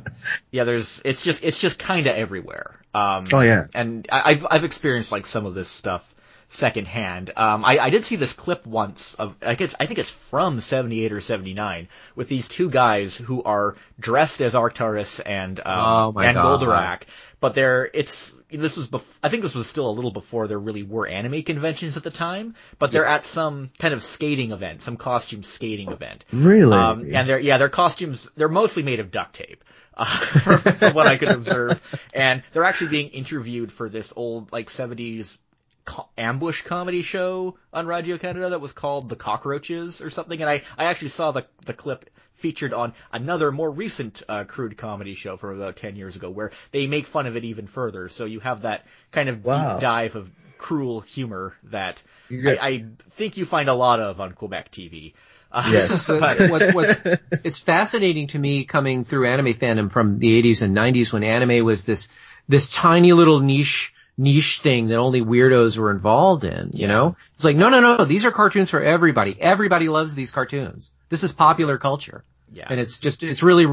[0.51, 0.63] yeah.
[0.63, 2.79] There's it's just it's just kind of everywhere.
[2.93, 3.65] Um, Oh yeah.
[3.73, 6.07] and I, I've I've experienced like some of this stuff
[6.49, 7.31] secondhand.
[7.35, 10.11] Um, I, I did see this clip once of I think it's I think it's
[10.11, 15.65] from '78 or '79 with these two guys who are dressed as Actaris and um,
[15.65, 16.61] Oh, and God.
[16.61, 17.01] Goldorak,
[17.43, 20.57] but they're it's this was bef- I think this was still a little before there
[20.57, 24.81] really were anime conventions at the time, but they're at some kind of skating event,
[24.81, 26.23] some costume skating event.
[26.31, 26.77] Really?
[26.77, 29.61] Um, and they're yeah, their costumes they're mostly made of duct tape,
[29.97, 31.81] uh, from, from what I could observe.
[32.13, 35.37] And they're actually being interviewed for this old like '70s
[35.83, 40.39] co- ambush comedy show on Radio Canada that was called The Cockroaches or something.
[40.39, 42.09] And I I actually saw the the clip
[42.43, 46.51] featured on another more recent uh, crude comedy show from about 10 years ago where
[46.71, 48.09] they make fun of it even further.
[48.09, 49.75] So you have that kind of Wow.
[49.75, 54.01] deep dive of cruel humor that You get- I, I think you find a lot
[54.01, 55.13] of on Quebec TV.
[55.53, 55.87] Uh, Yes.
[55.89, 57.01] This is the, what's, what's,
[57.45, 61.63] it's fascinating to me coming through anime fandom from the 80s and 90s when anime
[61.63, 62.09] was this,
[62.49, 67.15] this tiny little niche, niche thing that only weirdos were involved in, you know?
[67.35, 69.37] It's like, no, no, no, these are cartoons for everybody.
[69.39, 70.91] Everybody loves these cartoons.
[71.09, 72.23] This is popular culture.
[72.51, 72.67] Yeah.
[72.69, 73.65] And it's just, it's really,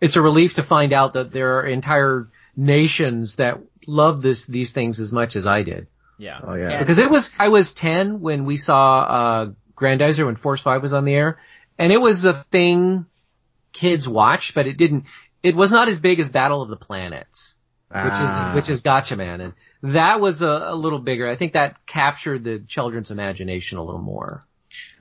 [0.00, 4.70] it's a relief to find out that there are entire nations that love this, these
[4.70, 5.86] things as much as I did.
[6.18, 6.40] yeah.
[6.42, 6.70] Oh, yeah.
[6.70, 10.82] And- Because it was, I was 10 when we saw, uh, Grandizer when Force 5
[10.82, 11.38] was on the air.
[11.78, 13.06] And it was a thing
[13.72, 15.04] kids watched, but it didn't,
[15.42, 17.56] it was not as big as Battle of the Planets,
[17.88, 18.50] which Ah.
[18.50, 19.40] is, which is Gatchaman.
[19.42, 19.52] And
[19.94, 21.28] that was a, a little bigger.
[21.28, 24.44] I think that captured the children's imagination a little more.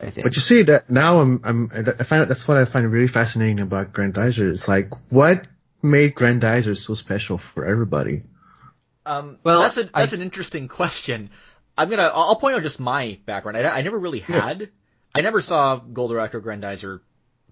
[0.04, 0.24] I think.
[0.26, 3.60] But you see that now I'm, I'm, I find that's what I find really fascinating
[3.60, 4.52] about Grandizer.
[4.52, 5.48] It's like, what
[5.82, 8.24] made Grandizer so special for everybody?
[9.06, 11.30] Um, Well, that's a I- that's an interesting question.
[11.78, 13.58] I'm gonna I'll I'll point out just my background.
[13.58, 14.70] I, I never really had.
[15.16, 17.02] I never saw Goldorak or Grandizer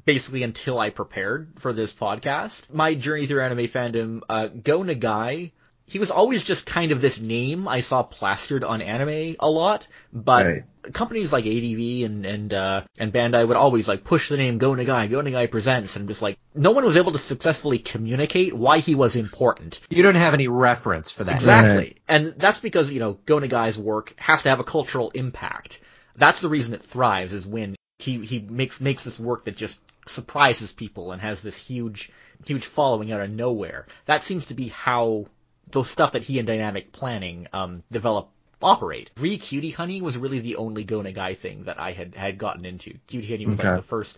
[0.05, 2.71] basically until I prepared for this podcast.
[2.73, 5.51] My journey through anime fandom, uh, Go Nagai.
[5.91, 9.87] He was always just kind of this name I saw plastered on anime a lot,
[10.13, 10.63] but Right.
[10.93, 14.71] companies like ADV and and uh, and Bandai would always like push the name Go
[14.71, 18.79] Nagai, Go Nagai presents, and just like no one was able to successfully communicate why
[18.79, 19.81] he was important.
[19.89, 21.35] you don't have any reference for that.
[21.35, 21.75] Exactly.
[21.77, 21.97] Right.
[22.07, 25.81] And that's because, you know, Go Nagai's work has to have a cultural impact.
[26.15, 29.79] That's the reason it thrives is when he, he makes, makes this work that just
[30.07, 32.11] surprises people and has this huge,
[32.45, 33.87] huge following out of nowhere.
[34.05, 35.27] That seems to be how
[35.69, 38.29] the stuff that he and Dynamic Planning, um, develop
[38.61, 39.09] operate.
[39.17, 42.65] Re Cutie Honey was really the only Go Nagai thing that I had, had gotten
[42.65, 42.93] into.
[43.07, 44.17] Cutie Honey was like the first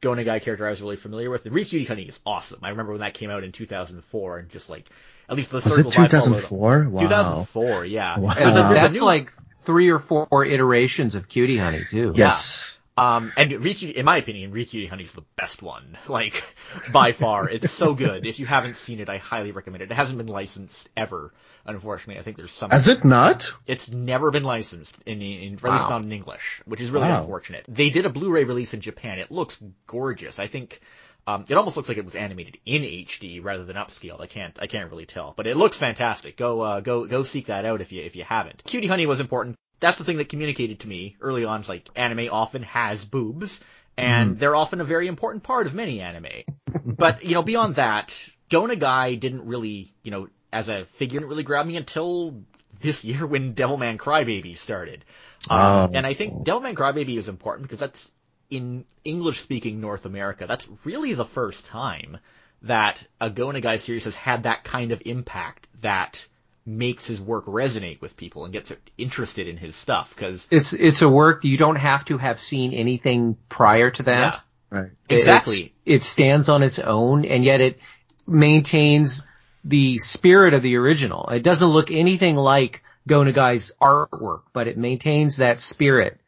[0.00, 1.44] Go Nagai character I was really familiar with.
[1.44, 2.60] The Re Cutie Honey is awesome.
[2.62, 4.88] I remember when that came out in 2004 and just like,
[5.28, 6.88] at least the Was it circles I 2004?
[6.88, 7.00] Wow.
[7.00, 8.18] 2004, yeah.
[8.18, 8.34] Wow.
[8.34, 9.32] There's a, That's new- like
[9.64, 12.12] three or four iterations of Cutie Honey too.
[12.16, 12.75] Yes.
[12.96, 15.98] Um, and in my opinion, Riki Honey's the best one.
[16.08, 16.42] Like,
[16.92, 17.48] by far.
[17.48, 18.24] It's so good.
[18.26, 19.90] If you haven't seen it, I highly recommend it.
[19.90, 21.34] It hasn't been licensed ever,
[21.66, 22.20] unfortunately.
[22.20, 22.70] I think there's some.
[22.70, 23.52] Has it not?
[23.66, 27.20] It's never been licensed in, in at least not in English, which is really Wow.
[27.22, 27.64] unfortunate.
[27.68, 29.18] They did a Blu-ray release in Japan.
[29.18, 30.38] It looks gorgeous.
[30.38, 30.80] I think
[31.26, 34.20] um, it almost looks like it was animated in HD rather than upscaled.
[34.20, 36.36] I can't I can't really tell, but it looks fantastic.
[36.36, 38.62] Go uh, go go seek that out if you if you haven't.
[38.64, 39.56] Cutie Honey was important.
[39.80, 41.60] That's the thing that communicated to me early on.
[41.60, 43.60] It's like anime often has boobs,
[43.96, 46.44] and they're often a very important part of many anime.
[46.84, 48.14] but you know, beyond that,
[48.48, 52.42] Go Nagai didn't really, you know, as a figure, didn't really grab me until
[52.80, 55.04] this year when Devilman Crybaby started.
[55.50, 55.90] Um, Oh.
[55.92, 58.10] and I think Devilman Crybaby is important because that's
[58.50, 60.46] in English speaking North America.
[60.46, 62.18] That's really the first time
[62.62, 66.24] that a Go Nagai series has had that kind of impact that
[66.64, 71.00] makes his work resonate with people and gets interested in his stuff because It's it's
[71.02, 74.42] a work you don't have to have seen anything prior to that.
[74.72, 74.90] yeah, Right.
[75.08, 75.56] exactly.
[75.56, 77.78] It's- it stands on its own and yet it
[78.26, 79.22] maintains
[79.64, 81.28] the spirit of the original.
[81.28, 86.18] It doesn't look anything like Go Nagai's artwork, but it maintains that spirit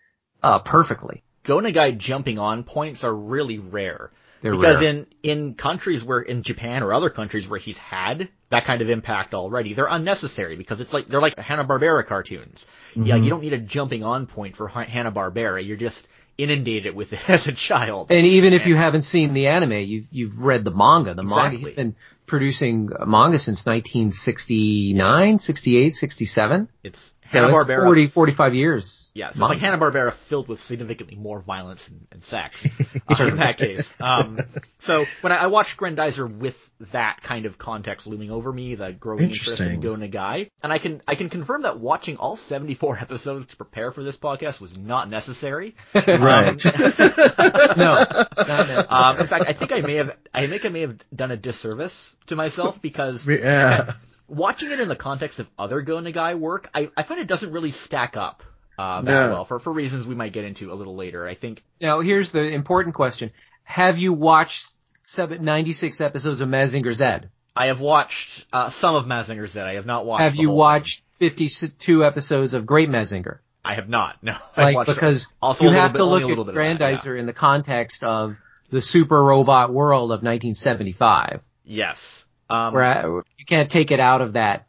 [0.43, 1.25] uh perfectly.
[1.49, 4.11] Go Nagai jumping on points are really rare.
[4.43, 4.91] They're because rare.
[4.91, 8.91] in in countries where in Japan or other countries where he's had that kind of
[8.91, 12.67] impact already, they're unnecessary because it's like they're like Hanna Barbera cartoons.
[12.95, 13.25] Yeah, mm-hmm.
[13.25, 15.67] you don't need a jumping on point for Hanna Barbera.
[15.67, 16.07] You're just
[16.37, 18.11] inundated with it as a child.
[18.11, 21.15] And even if you haven't seen the anime, you've you've read the manga.
[21.15, 21.71] The manga Exactly.
[21.71, 21.97] he's been
[22.29, 26.69] producing manga since 1969, 68, 67.
[26.85, 27.85] It's Hanna it's Barbera.
[27.85, 29.11] 40, 45 years.
[29.15, 32.67] Yeah, so it's like Hanna Barbera filled with significantly more violence and, and sex.
[33.09, 34.39] uh, in that case, um,
[34.79, 36.57] so when I, I watched Grandizer with
[36.93, 39.81] that kind of context looming over me, the growing interest in Interesting.
[39.81, 43.93] Go Nagai, and I can I can confirm that watching all 74 episodes to prepare
[43.93, 45.77] for this podcast was not necessary.
[46.19, 46.65] Right.
[46.65, 48.87] No, not necessary.
[48.91, 51.37] Um, in fact, I think I may have I think I may have done a
[51.37, 53.95] disservice to myself because yeah.
[54.29, 57.53] watching it in the context of other Go Nagai work, I, I find it doesn't
[57.53, 58.43] really stack up
[58.79, 59.33] uh, that No.
[59.33, 61.27] well for for reasons we might get into a little later.
[61.27, 63.33] I think Now, here's the important question.
[63.65, 64.67] Have you watched
[65.05, 67.29] seven, 96 episodes of Mazinger Z?
[67.57, 69.61] I have watched uh, some of Mazinger Z.
[69.61, 70.23] I have not watched.
[70.23, 73.39] Have the you whole watched 52 episodes of Great Mazinger?
[73.65, 74.17] I have not.
[74.23, 76.55] No, I've Like, watched because also you have bit- to look at bit of that,
[76.55, 78.37] Grandizer in the context of
[78.71, 81.41] the super robot world of 1975.
[81.69, 81.87] Yeah.
[81.89, 82.27] Yes.
[82.51, 84.67] Um, Where I- you can't take it out of that,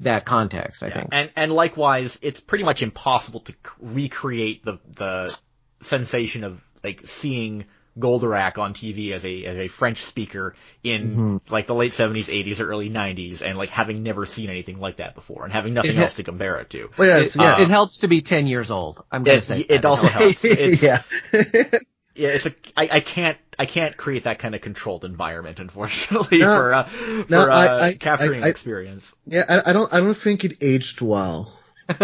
[0.00, 0.94] that context, I yeah.
[0.94, 1.08] think.
[1.12, 5.36] And and likewise, it's pretty much impossible to recreate the the
[5.80, 7.64] sensation of like seeing
[7.98, 11.52] Goldorak on TV as a as a French speaker in Mm-hmm.
[11.54, 14.96] like the late seventies, eighties, or early nineties, and like having never seen anything like
[14.96, 16.88] that before, and having nothing It else to compare it to.
[16.96, 17.60] Well, yeah, It, it's- yeah.
[17.60, 19.04] it helps to be 10 years old.
[19.10, 19.84] I'm going to It, say it that.
[19.84, 20.44] also helps.
[20.44, 21.02] It's, yeah.
[21.32, 26.38] yeah, it's a I, I can't I can't create that kind of controlled environment, unfortunately,
[26.38, 29.12] No, for uh, for no, uh, I- I- capturing I- I- experience.
[29.26, 31.52] Yeah, I, I don't, I don't think it aged well.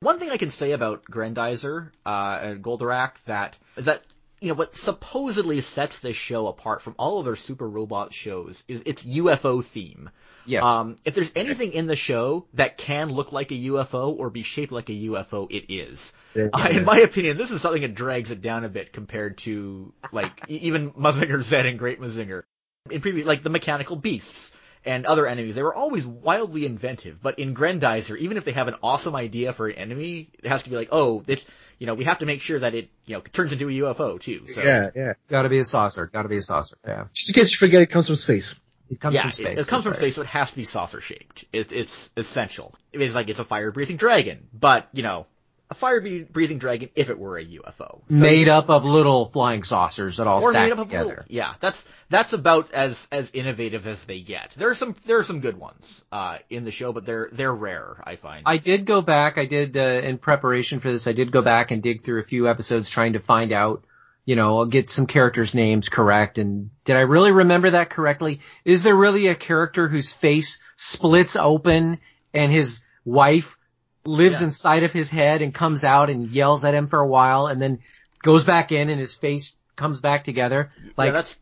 [0.00, 4.02] One thing I can say about Grandizer uh, and Goldorak that that
[4.40, 8.82] you know what supposedly sets this show apart from all other super robot shows is
[8.86, 10.10] its UFO theme.
[10.46, 10.62] Yes.
[10.62, 14.42] Um, if there's anything in the show that can look like a UFO or be
[14.42, 16.12] shaped like a UFO, it is.
[16.34, 16.48] Yeah.
[16.52, 19.92] Uh, in my opinion, this is something that drags it down a bit compared to
[20.12, 22.42] like even Mazinger Z and Great Mazinger.
[22.90, 24.52] In previous, like the mechanical beasts
[24.84, 27.22] and other enemies, they were always wildly inventive.
[27.22, 30.62] But in Grandizer, even if they have an awesome idea for an enemy, it has
[30.64, 31.46] to be like, oh, this,
[31.78, 34.20] you know, we have to make sure that it, you know, turns into a UFO
[34.20, 34.46] too.
[34.48, 35.12] So Yeah, yeah.
[35.30, 36.06] gotta be a saucer.
[36.06, 36.76] Gotta be a saucer.
[36.86, 37.04] Yeah.
[37.14, 38.54] Just in case you forget, it comes from space.
[38.90, 39.58] It comes yeah, from it- space.
[39.58, 41.44] It, comes from space, so it has to be saucer shaped.
[41.52, 42.74] It, it's essential.
[42.92, 45.26] It's like it's a fire breathing dragon, but you know,
[45.70, 47.72] a fire breathing dragon if it were a UFO.
[47.78, 51.08] So Made up of little flying saucers that all stack made up of together.
[51.08, 54.52] little- yeah, that's that's about as as innovative as they get.
[54.56, 57.54] There are some there are some good ones uh, in the show, but they're they're
[57.54, 57.96] rare.
[58.04, 58.42] I find.
[58.46, 59.38] I did go back.
[59.38, 61.06] I did uh, in preparation for this.
[61.06, 63.84] I did go back and dig through a few episodes trying to find out.
[64.26, 66.38] You know, I'll get some characters' names correct.
[66.38, 68.40] And did I really remember that correctly?
[68.64, 71.98] Is there really a character whose face splits open
[72.32, 73.58] and his wife
[74.06, 74.46] lives Yeah.
[74.46, 77.60] inside of his head and comes out and yells at him for a while and
[77.60, 77.80] then
[78.22, 80.72] goes back in and his face comes back together?
[80.96, 81.38] Like yeah, that's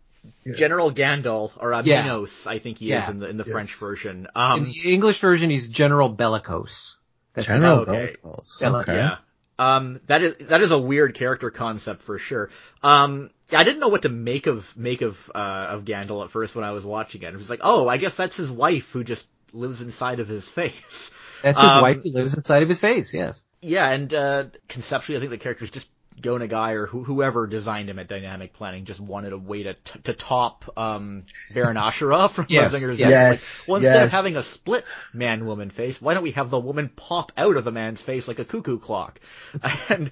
[0.57, 2.03] General Gandal or uh, Yeah.
[2.03, 3.05] Minos, I think he Yeah.
[3.05, 3.53] is in the in the Yes.
[3.53, 4.27] French version.
[4.35, 6.97] Um, in the English version, he's General Bellicose.
[7.35, 8.17] That's his General okay.
[8.23, 8.59] Bellicose.
[8.61, 9.11] Yeah, Okay.
[9.59, 12.51] Um, that is that is a weird character concept for sure.
[12.83, 15.39] Um, I didn't know what to make of make of uh,
[15.71, 17.35] of Gandal at first when I was watching it.
[17.35, 20.49] It was like, oh, I guess that's his wife who just lives inside of his
[20.61, 21.11] face.
[21.43, 23.13] That's his Um, wife who lives inside of his face.
[23.13, 23.43] Yes.
[23.61, 25.89] Yeah, and uh, conceptually, I think the character's just
[26.21, 29.75] Go Nagai or who, whoever designed him at Dynamic Planning just wanted a way to
[29.75, 33.61] t- to top um, Baron Ashura from Yes, Mazinger's yes.
[33.61, 36.61] Like, well, instead of having a split man woman face, why don't we have the
[36.61, 39.21] woman pop out of the man's face like a cuckoo clock?
[39.89, 40.11] And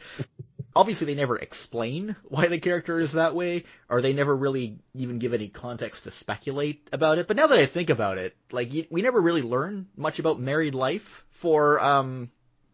[0.74, 5.18] obviously, they never explain why the character is that way, or they never really even
[5.18, 7.26] give any context to speculate about it.
[7.26, 10.74] But now that I think about it, like we never really learn much about married
[10.74, 12.30] life for um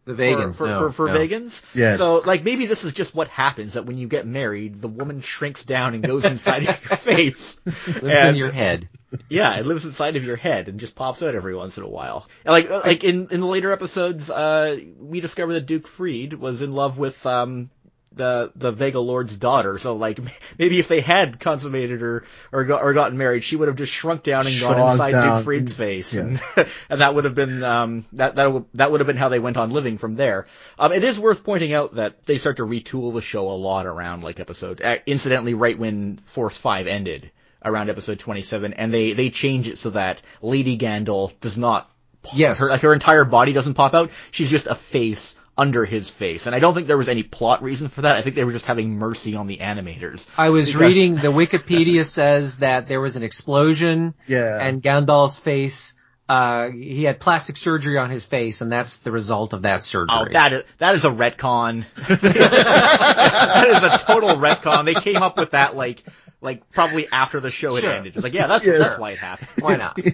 [0.07, 0.55] The for, vegans.
[0.55, 1.13] for, no, for, for no.
[1.19, 1.61] vegans.
[1.75, 1.97] Yes.
[1.97, 5.21] So, like, maybe this is just what happens that when you get married, the woman
[5.21, 7.57] shrinks down and goes inside of your face.
[7.65, 8.89] Lives And- in your head.
[9.29, 11.87] Yeah, it lives inside of your head and just pops out every once in a
[11.87, 12.27] while.
[12.43, 16.33] And like, uh, like in, in the later episodes, uh, we discover that Duke Freed
[16.33, 17.69] was in love with, um,
[18.13, 19.77] the, the Vega Lord's daughter.
[19.77, 20.19] So like,
[20.57, 23.91] maybe if they had consummated or, or, got, or gotten married, she would have just
[23.93, 25.37] shrunk down and gone inside down.
[25.37, 26.13] Duke Freed's face.
[26.13, 26.21] Yeah.
[26.21, 26.41] And,
[26.89, 29.39] and that would have been, um, that, that, would- that would have been how they
[29.39, 30.47] went on living from there.
[30.79, 33.85] Um, it is worth pointing out that they start to retool the show a lot
[33.85, 37.31] around like episode, uh, incidentally right when Force 5 ended
[37.65, 41.89] around episode 27 and they, they change it so that Lady Gandal does not
[42.33, 42.59] Yes.
[42.59, 44.11] her, like her entire body doesn't pop out.
[44.31, 46.45] She's just a face under his face.
[46.45, 48.15] And I don't think there was any plot reason for that.
[48.15, 50.27] I think they were just having mercy on the animators.
[50.37, 54.59] I was Because- reading the Wikipedia says that there was an explosion Yeah.
[54.61, 55.95] and Gandal's face,
[56.29, 60.09] uh, he had plastic surgery on his face and that's the result of that surgery.
[60.15, 61.85] Oh, that is that is a retcon.
[62.07, 64.85] that is a total retcon.
[64.85, 66.03] They came up with that like
[66.41, 67.91] like probably after the show had Sure.
[67.93, 68.13] ended.
[68.15, 68.77] It's like, yeah, that's Yeah.
[68.77, 69.49] that's why it happened.
[69.59, 69.97] Why not?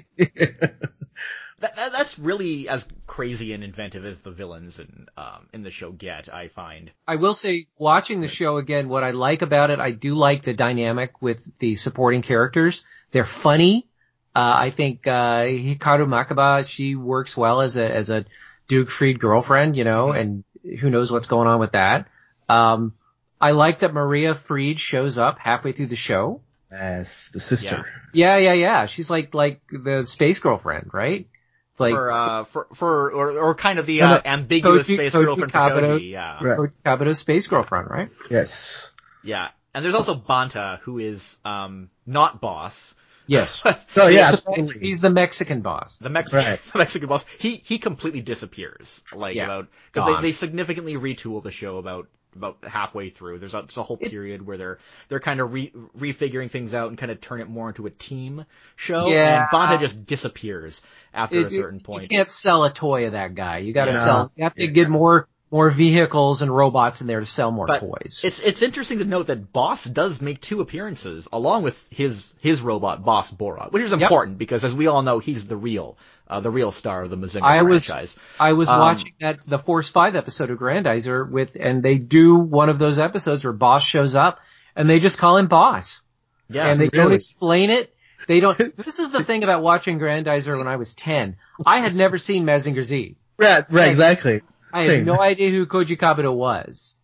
[1.63, 5.71] That, that, that's really as crazy and inventive as the villains in um, in the
[5.71, 6.27] show get.
[6.27, 6.91] I find.
[7.07, 10.43] I will say, watching the show again, what I like about it, I do like
[10.43, 12.83] the dynamic with the supporting characters.
[13.11, 13.87] They're funny.
[14.35, 18.25] Uh, I think, uh, Hikaru Makiba, she works well as a, as a
[18.67, 20.43] Duke Freed girlfriend, you know, and
[20.81, 22.07] who knows what's going on with that.
[22.49, 22.93] Um,
[23.39, 26.41] I like that Maria Freed shows up halfway through the show.
[26.77, 27.85] As the sister.
[28.13, 28.85] Yeah, yeah, yeah.
[28.87, 31.29] She's like, like the space girlfriend, right?
[31.73, 34.87] It's like, for uh for for or, or kind of the No, no, uh, ambiguous
[34.87, 35.99] Koji- space Koji girlfriend for Kabuto.
[35.99, 36.37] Koji, yeah.
[36.43, 36.59] Right.
[36.59, 38.09] Koji Kabuto's space girlfriend, right?
[38.29, 38.91] Yes.
[39.23, 39.47] Yeah.
[39.73, 42.93] And there's also Banta who is um not boss.
[43.25, 43.63] Yes.
[43.95, 44.79] Oh yeah, He's- absolutely.
[44.87, 45.97] He's the Mexican boss.
[45.97, 46.63] The Mexican, Right.
[46.73, 49.03] the Mexican boss, he he completely disappears.
[49.11, 49.45] Like Yeah.
[49.45, 53.39] about because they, they significantly retool the show about about halfway through.
[53.39, 54.79] There's a, there's a whole period where they're
[55.09, 57.89] they're kind of re, refiguring things out and kind of turn it more into a
[57.89, 59.07] team show.
[59.07, 59.41] Yeah.
[59.41, 60.81] And Banta just disappears
[61.13, 62.03] after It- a certain point.
[62.03, 63.57] You can't sell a toy of that guy.
[63.59, 64.03] You got to No.
[64.05, 64.31] sell.
[64.35, 64.71] You have to Yeah.
[64.71, 68.21] get more more vehicles and robots in there to sell more But toys.
[68.23, 72.61] It's it's interesting to note that Boss does make two appearances along with his his
[72.61, 75.95] robot Boss Borot, which is important because as we all know, he's the real
[76.27, 79.59] uh, the real star of the Mazinger I was- I was Um, watching that the
[79.59, 83.83] Force Five episode of Grandizer with, and they do one of those episodes where Boss
[83.83, 84.39] shows up,
[84.75, 86.01] and they just call him Boss,
[86.49, 87.93] Yeah, and they don't explain it.
[88.27, 88.57] They don't.
[88.77, 91.35] this is the thing about watching Grandizer when I was ten.
[91.63, 93.17] I had never seen Mazinger Z.
[93.37, 94.41] Right, right, exactly.
[94.73, 95.05] I had Same.
[95.05, 96.95] no idea who Koji Kabuto was.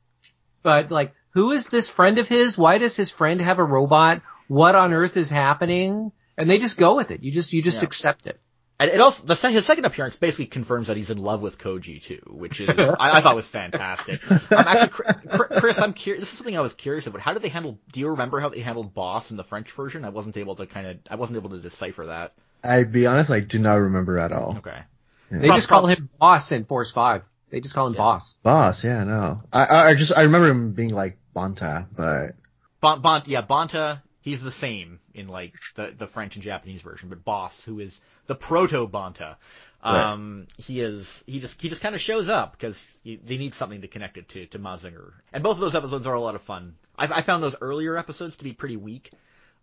[0.63, 2.57] But like, who is this friend of his?
[2.57, 4.21] Why does his friend have a robot?
[4.47, 6.11] What on earth is happening?
[6.37, 7.21] And they just go with it.
[7.23, 7.85] You just you just Yeah.
[7.87, 8.39] accept it.
[8.81, 12.01] And it also the his second appearance basically confirms that he's in love with Koji
[12.01, 14.19] too, which is I, I thought was fantastic.
[14.31, 16.21] Um, actually, Chri- Chri- Chris, I'm curious.
[16.23, 17.21] This is something I was curious about.
[17.21, 17.77] How did they handle?
[17.91, 20.05] Do you remember how they handled Boss in the French version?
[20.05, 22.33] I wasn't able to kind of I wasn't able to decipher that.
[22.63, 24.55] I'd be honest, I do not remember at all.
[24.59, 24.79] Okay.
[25.29, 27.21] They just call him Boss in Force Five.
[27.49, 27.99] They just call him Yeah.
[27.99, 28.33] Boss.
[28.43, 29.41] Boss, yeah, no.
[29.51, 32.31] I, I, I just, I remember him being like Bonta, but
[32.81, 37.09] Bon, bon, yeah, Bonta, he's the same in like the, the French and Japanese version,
[37.09, 39.35] but Boss, who is the proto Bonta,
[39.81, 43.81] um, he is, he just, he just kind of shows up because they need something
[43.81, 45.11] to connect it to, to Mazinger.
[45.33, 46.75] And both of those episodes are a lot of fun.
[46.97, 49.11] I, I found those earlier episodes to be pretty weak,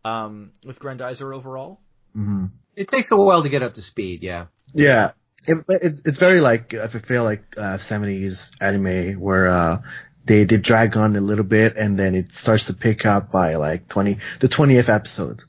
[0.04, 1.80] um, with Grandizer overall.
[2.16, 2.50] mhm.
[2.74, 4.22] It takes a while to get up to speed.
[4.22, 4.46] Yeah.
[4.74, 5.12] yeah.
[5.46, 9.82] It, it, it's very like, if I feel like, uh, 70s anime where, uh,
[10.24, 13.54] they, they drag on a little bit and then it starts to pick up by
[13.56, 15.42] like 20, the 20th episode.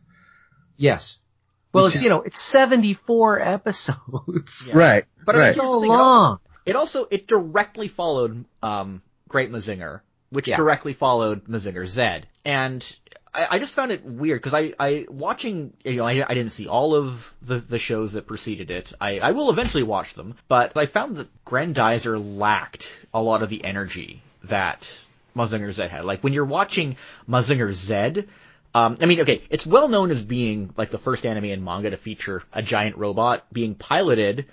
[0.78, 1.18] Yes.
[1.74, 4.72] Well, it's you know it's seventy four episodes.
[4.74, 5.06] Right.
[5.26, 5.48] But right.
[5.50, 6.40] it's So Here's it also- long.
[6.66, 10.58] It also, it directly followed, um, Great Mazinger, which Yeah.
[10.58, 12.26] directly followed Mazinger Z.
[12.46, 12.98] And
[13.38, 16.52] I, I just found it weird because I, I, watching, you know, I, I didn't
[16.52, 18.92] see all of the, the shows that preceded it.
[19.00, 23.50] I, I will eventually watch them, but I found that Grandizer lacked a lot of
[23.50, 24.90] the energy that
[25.36, 26.04] Mazinger Z had.
[26.04, 26.98] Like when you're watching
[27.30, 28.26] Mazinger Z,
[28.74, 31.92] um, I mean, okay, it's well known as being like the first anime and manga
[31.92, 34.48] to feature a giant robot being piloted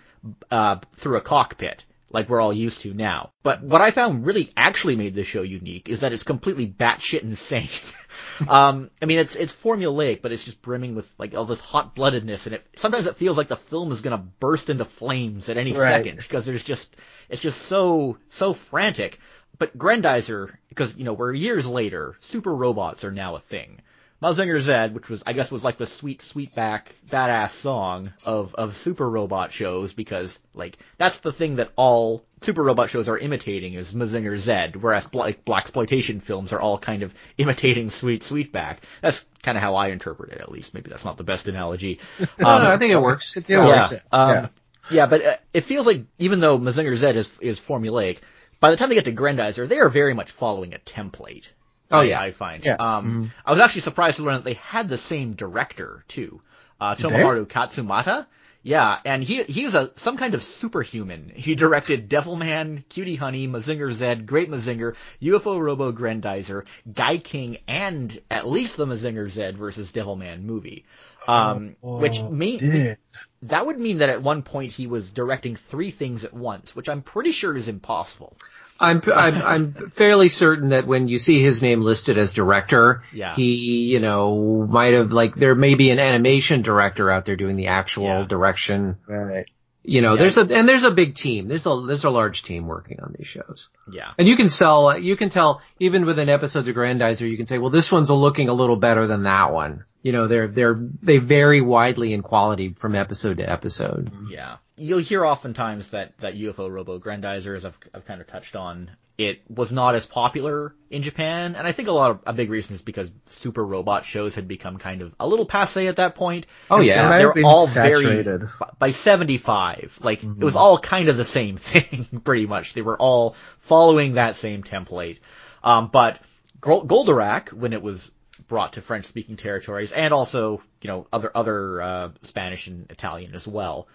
[0.51, 3.31] uh, through a cockpit, like we're all used to now.
[3.43, 7.23] But what I found really actually made this show unique is that it's completely batshit
[7.23, 7.69] insane.
[8.49, 11.95] um, I mean, it's it's formulaic, but it's just brimming with like all this hot
[11.95, 15.57] bloodedness, and it sometimes it feels like the film is gonna burst into flames at
[15.57, 15.79] any Right.
[16.05, 16.95] second because there's just
[17.29, 19.19] it's just so so frantic.
[19.59, 23.81] But Grandizer, because you know we're years later, super robots are now a thing.
[24.23, 28.75] Mazinger Z, which was I guess was like the sweet sweetback badass song of of
[28.75, 33.75] super robot shows because like that's the thing that all super robot shows are imitating
[33.75, 38.79] is Mazinger Z, whereas like black exploitation films are all kind of imitating sweet sweetback.
[39.03, 40.75] That's kind of how I interpret it at least.
[40.75, 41.99] Maybe that's not the best analogy.
[42.39, 43.35] No, Um, no, I think it works.
[43.37, 43.45] Yeah, fine.
[43.45, 43.81] it yeah.
[43.81, 43.93] works.
[44.13, 44.49] Um, Yeah.
[44.91, 48.19] yeah, but uh, it feels like even though Mazinger Z is is formulaic,
[48.61, 51.49] by the time they get to Grandizer, they are very much following a template.
[51.91, 52.21] Oh, I- yeah.
[52.21, 52.65] I find.
[52.65, 52.77] Yeah.
[52.77, 56.41] Um, I was actually surprised to learn that they had the same director too,
[56.81, 56.95] uh.
[56.97, 58.27] Tomoharu Katsumata.
[58.67, 61.31] Yeah, and he he's a some kind of superhuman.
[61.35, 68.49] He directed Devilman, Cutie Honey, Mazinger Z, Great Mazinger, UFO Robo Grandizer, Gaiking, and at
[68.49, 70.87] least the Mazinger Z versus Devilman movie.
[71.29, 72.97] Um, which Oh, mean,
[73.43, 76.89] that would mean that at one point he was directing three things at once, which
[76.89, 78.35] I'm pretty sure is impossible.
[78.81, 83.35] I'm, I'm I'm fairly certain that when you see his name listed as director, Yeah.
[83.35, 87.57] he you know might have like there may be an animation director out there doing
[87.57, 88.25] the actual Yeah.
[88.25, 88.97] direction.
[89.07, 89.49] Right.
[89.87, 90.19] You know, Yeah.
[90.19, 91.47] there's a and there's a big team.
[91.47, 93.69] There's a there's a large team working on these shows.
[93.91, 94.11] Yeah.
[94.19, 97.59] And you can sell, you can tell, even within episodes of Grandizer, you can say,
[97.59, 99.85] well, this one's looking a little better than that one.
[100.05, 104.13] You know, they're, they're, they vary widely in quality from episode to episode.
[104.31, 104.59] Yeah.
[104.77, 108.91] You'll hear oftentimes that, that UFO Robo Grandizer, as I've, I've kind of touched on,
[109.17, 112.51] it was not as popular in Japan, and I think a lot of, a big
[112.51, 116.17] reason is because super robot shows had become kind of a little passe at that
[116.17, 116.47] point.
[116.69, 117.07] Oh, yeah.
[117.07, 118.41] It They have were all saturated.
[118.41, 122.75] very, by 75, like, it was all kind of the same thing, pretty much.
[122.75, 125.21] They were all following that same template.
[125.63, 126.21] Um, but
[126.61, 128.11] Gol- Goldorak, when it was
[128.49, 133.35] brought to French speaking territories, and also, you know, other, other, uh, Spanish and Italian
[133.35, 133.89] as well,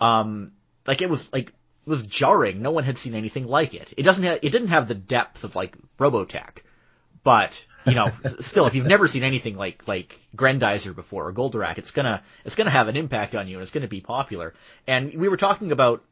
[0.00, 0.52] um,
[0.86, 2.62] like it was, like, it was jarring.
[2.62, 3.92] No one had seen anything like it.
[3.96, 6.58] It doesn't have, it didn't have the depth of, like, Robotech.
[7.22, 11.78] But, you know, still, if you've never seen anything like, like Grandizer before or Goldorak,
[11.78, 14.54] it's gonna, it's gonna have an impact on you and it's gonna be popular.
[14.86, 16.04] And we were talking about,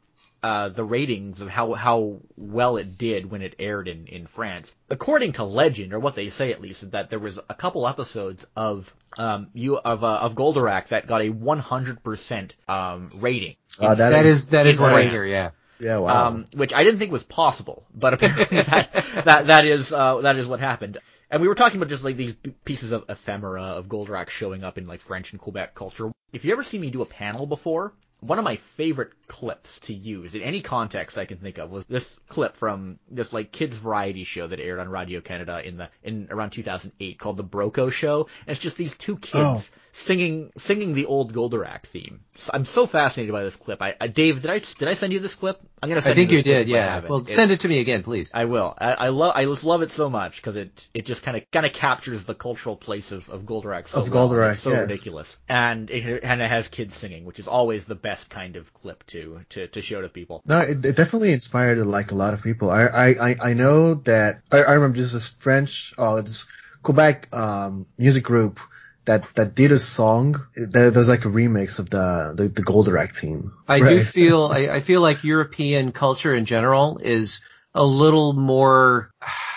[0.42, 4.72] uh, the ratings of how, how well it did when it aired in, in France.
[4.90, 7.86] According to legend, or what they say at least, is that there was a couple
[7.86, 13.56] episodes of, um, you, of, uh, of Goldorak that got a 100%, um, rating.
[13.78, 15.50] Uh, that is, that is what I hear, yeah.
[15.78, 16.28] Yeah, wow.
[16.28, 20.36] Um, which I didn't think was possible, but apparently that, that, that is, uh, that
[20.36, 20.98] is what happened.
[21.30, 24.76] And we were talking about just like these pieces of ephemera of Goldorak showing up
[24.76, 26.12] in like French and Quebec culture.
[26.32, 29.92] If you ever seen me do a panel before, one of my favorite clips to
[29.92, 33.76] use in any context I can think of was this clip from this like kids
[33.76, 37.90] variety show that aired on Radio Canada in the in around 2008 called the Broco
[37.90, 38.28] Show.
[38.46, 39.76] And it's just these two kids Oh.
[39.94, 42.20] Singing singing the old Goldorak theme.
[42.52, 43.82] I'm so fascinated by this clip.
[43.82, 45.60] I, I Dave, did I did I send you this clip?
[45.82, 46.22] I'm gonna send it.
[46.22, 47.00] I think you you clip did, yeah.
[47.06, 48.30] Well, It's- send it to me again, please.
[48.32, 48.74] I will.
[48.78, 49.32] I, I love.
[49.36, 52.24] I just love it so much because it it just kind of kind of captures
[52.24, 54.28] the cultural place of of Goldorak so Of well.
[54.30, 54.80] Goldorak, It's so yes.
[54.82, 58.72] ridiculous, and it and it has kids singing, which is always the best kind of
[58.72, 60.42] clip to to to show to people.
[60.46, 62.70] No, it, it definitely inspired like a lot of people.
[62.70, 66.46] I I I, I know that I, I remember just this French, oh, this
[66.82, 68.58] Quebec um music group
[69.04, 70.46] that that did a song.
[70.54, 73.52] There, there's like a remix of the the, the Goldorak theme.
[73.68, 77.40] I do feel I, I feel like European culture in general is
[77.74, 79.10] a little more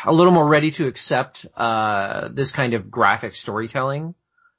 [0.06, 4.16] a little more ready to accept uh, this kind of graphic storytelling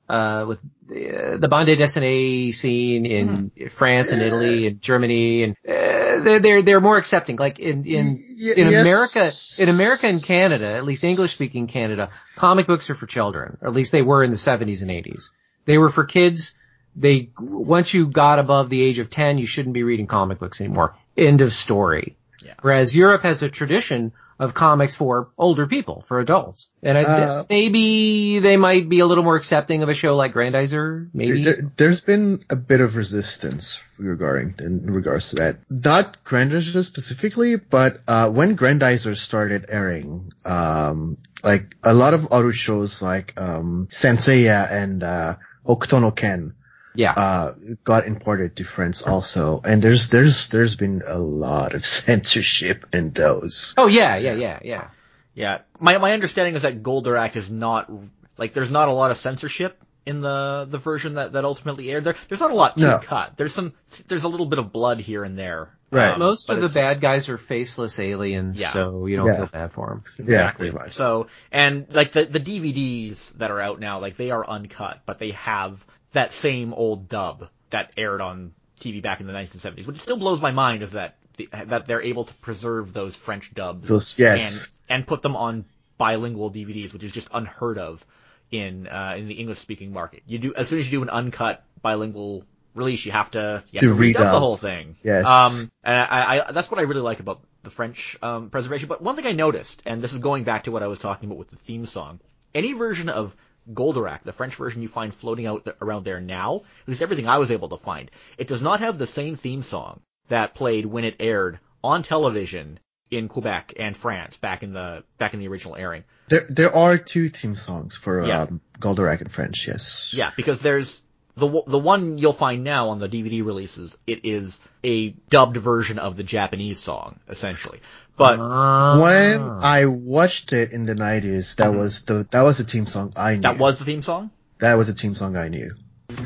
[0.09, 6.23] uh, with the, the bande dessinée scene in France and Italy and Germany and uh,
[6.23, 7.37] they're they're they're more accepting.
[7.37, 8.81] Like in in Y- in yes.
[8.83, 13.57] America in America and Canada at least English speaking Canada comic books are for children.
[13.61, 15.31] Or at least they were in the 70s and 80s
[15.65, 16.55] they were for kids.
[16.95, 20.61] They once you got above the age of 10 you shouldn't be reading comic books
[20.61, 20.95] anymore.
[21.17, 22.17] End of story.
[22.45, 22.55] Yeah.
[22.63, 27.45] whereas europe has a tradition of comics for older people for adults and I, Uh,
[27.49, 31.71] maybe they might be a little more accepting of a show like grandizer maybe There,
[31.77, 35.59] there's been a bit of resistance regarding in regards to that.
[35.71, 42.53] Not Grandizer specifically, but uh, when Grandizer started airing, um, like a lot of other
[42.53, 46.55] shows like um, Saint Seiya and uh, no Ken
[46.97, 51.85] yeah uh, got imported to France also, and there's there's there's been a lot of
[51.99, 53.75] censorship in those.
[53.77, 54.89] oh yeah yeah yeah yeah
[55.35, 57.91] Yeah, my my understanding is that Goldorak is not
[58.39, 62.05] like there's not a lot of censorship in the the version that that ultimately aired.
[62.05, 62.99] There there's not a lot to No.
[62.99, 63.37] cut.
[63.37, 63.73] There's some
[64.09, 65.69] there's a little bit of blood here and there.
[65.91, 66.13] Right.
[66.15, 68.73] Um, most of the bad guys are faceless aliens Yeah.
[68.73, 69.37] so you don't Yeah.
[69.37, 70.71] feel bad for them Exactly.
[70.71, 70.93] pretty much.
[70.95, 75.19] So, and like the the DVDs that are out now, like they are uncut, but
[75.19, 75.85] they have
[76.17, 79.87] that same old dub that aired on TV back in the 1970s.
[79.87, 83.53] Which still blows my mind is that the, that they're able to preserve those French
[83.55, 84.59] dubs Those- yes.
[84.61, 85.65] and and put them on
[85.99, 88.05] bilingual DVDs, which is just unheard of
[88.51, 90.23] in uh, in the English speaking market.
[90.27, 92.45] You do as soon as you do an uncut bilingual
[92.75, 94.97] release, you have to you have To to redub the whole thing.
[95.03, 95.27] Yes.
[95.27, 98.89] Um, and I, I, that's what I really like about the French um, preservation.
[98.89, 101.29] But one thing I noticed, and this is going back to what I was talking
[101.29, 102.21] about with the theme song,
[102.55, 103.35] any version of
[103.73, 107.29] Goldorak, the French version you find floating out th- around there now, at least everything
[107.29, 110.87] I was able to find, it does not have the same theme song that played
[110.87, 112.79] when it aired on television
[113.11, 116.05] in Quebec and France back in the back in the original airing.
[116.29, 118.43] There there are two theme songs for Yeah.
[118.43, 119.67] um, Goldorak in French.
[119.69, 120.13] Yes.
[120.13, 121.03] Yeah, because there's
[121.37, 123.97] the the one you'll find now on the DVD releases.
[124.07, 127.81] It is a dubbed version of the Japanese song, essentially.
[128.17, 129.59] But When Ah.
[129.63, 133.35] I watched it in the 90s, that was the that was the theme song I
[133.35, 133.41] knew.
[133.43, 134.31] that was the theme song.
[134.59, 135.71] that was the theme song I knew.
[136.09, 136.25] Là-haut,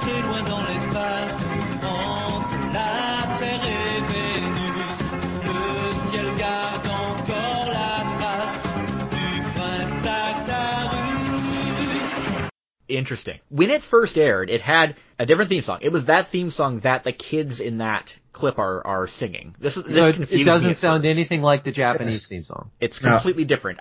[0.00, 1.34] très loin dans l'espace,
[1.84, 2.90] entre la
[3.38, 5.00] Terre et Vénus,
[5.46, 5.62] le
[6.10, 8.66] ciel garde encore la trace
[9.12, 11.06] du prince Actarus.
[12.88, 13.38] Interesting.
[13.48, 15.78] When it first aired, it had a different theme song.
[15.82, 19.54] It was that theme song that the kids in that clip are are singing.
[19.58, 21.10] This is this So it, confused it me doesn't sound first.
[21.10, 22.26] anything like the Japanese Yes.
[22.28, 22.70] theme song.
[22.80, 23.10] It's No.
[23.10, 23.78] completely different.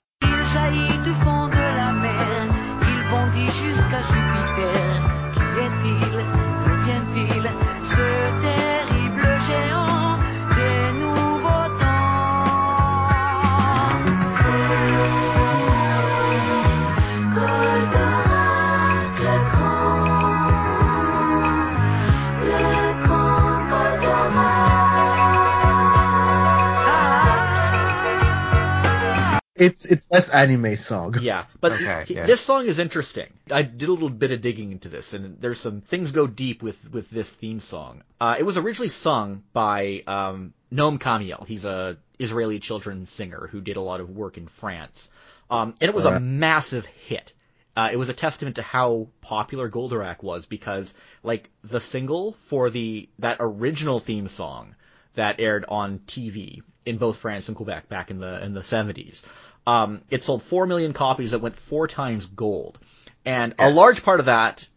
[29.61, 31.17] It's it's less anime song.
[31.21, 32.25] Yeah, but Okay, he- yeah.
[32.25, 33.27] this song is interesting.
[33.51, 36.63] I did a little bit of digging into this, and there's some things go deep
[36.63, 38.01] with with this theme song.
[38.19, 41.45] Uh, it was originally sung by um, Noam Kaniel.
[41.45, 45.09] He's a Israeli children's singer who did a lot of work in France,
[45.49, 47.33] um, and it was a massive hit.
[47.77, 50.93] Uh, it was a testament to how popular Goldorak was because,
[51.23, 54.75] like, the single for the that original theme song
[55.13, 59.23] that aired on TV in both France and Quebec back in the in the 70s.
[59.67, 61.33] Um, it sold four million copies.
[61.33, 62.79] It went four times gold,
[63.25, 64.67] and a large part of that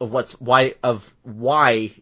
[0.00, 1.94] of what's why of why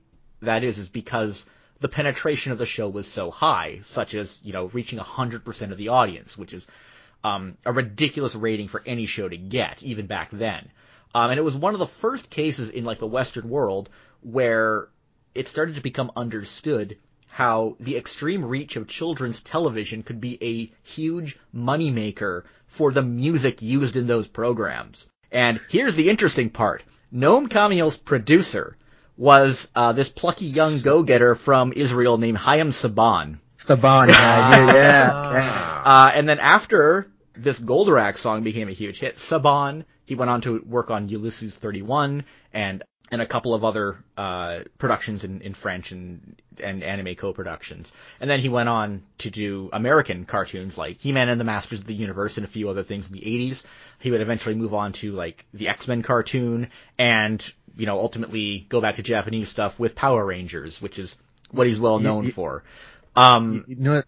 [0.42, 1.44] that is is because
[1.80, 5.78] the penetration of the show was so high, such as, you know, reaching 100% of
[5.78, 6.66] the audience, which is
[7.22, 10.70] um, a ridiculous rating for any show to get, even back then.
[11.14, 13.88] Um, and it was one of the first cases in like the Western world
[14.22, 14.88] where
[15.34, 16.98] it started to become understood
[17.28, 23.62] how the extreme reach of children's television could be a huge moneymaker for the music
[23.62, 25.06] used in those programs.
[25.30, 26.82] And here's the interesting part.
[27.12, 28.76] Noam Kaniel's producer
[29.16, 33.38] was uh, this plucky young go-getter from Israel named Haim Saban.
[33.58, 35.82] Saban, yeah, yeah, yeah.
[35.84, 40.40] Uh, and then after this Goldorak song became a huge hit, Saban, he went on
[40.42, 45.54] to work on Ulysses 31 and and a couple of other uh, productions in, in
[45.54, 47.92] French and and anime co-productions.
[48.20, 51.86] And then he went on to do American cartoons like He-Man and the Masters of
[51.86, 53.62] the Universe and a few other things in the 80s.
[54.00, 58.80] He would eventually move on to like the X-Men cartoon and you know ultimately go
[58.80, 61.16] back to Japanese stuff with Power Rangers, which is
[61.52, 62.64] what he's well known you- for.
[63.14, 64.02] Um, You know,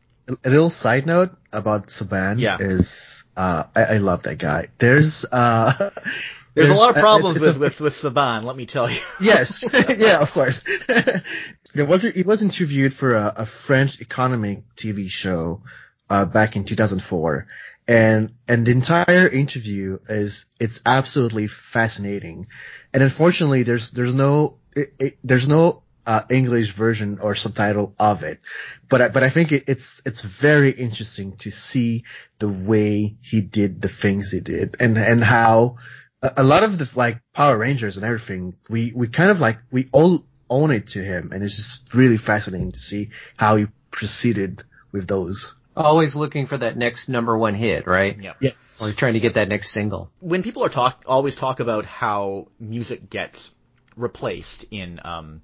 [0.44, 2.57] a little side note about Saban Yeah.
[2.61, 4.68] is, uh, I, I love that guy.
[4.78, 5.90] There's, uh,
[6.55, 8.90] there's, a lot of problems it's- it's with, a- with, with Saban, let me tell
[8.90, 9.01] you.
[9.20, 9.62] yes,
[9.98, 10.62] yeah, of course.
[11.74, 15.62] there was he was interviewed for a, a French economic TV show
[16.09, 17.46] uh, back in 2004,
[17.86, 22.46] and and the entire interview is it's absolutely fascinating,
[22.92, 28.22] and unfortunately there's there's no it, it, there's no uh, English version or subtitle of
[28.24, 28.40] it,
[28.88, 32.05] but I, but I think it, it's it's very interesting to see
[32.40, 35.76] the way he did the things he did and and how
[36.23, 39.59] a, a lot of the like Power Rangers and everything, we, we kind of like,
[39.71, 41.31] we all own it to him.
[41.33, 44.62] And it's just really fascinating to see how he proceeded
[44.93, 45.55] with those.
[45.77, 48.21] Always looking for that next number one hit, right?
[48.21, 48.35] Yeah.
[48.41, 48.57] Yes.
[48.81, 50.11] Always trying to get that next single.
[50.21, 53.51] when people are talk always talk about how music gets
[53.97, 55.43] replaced in um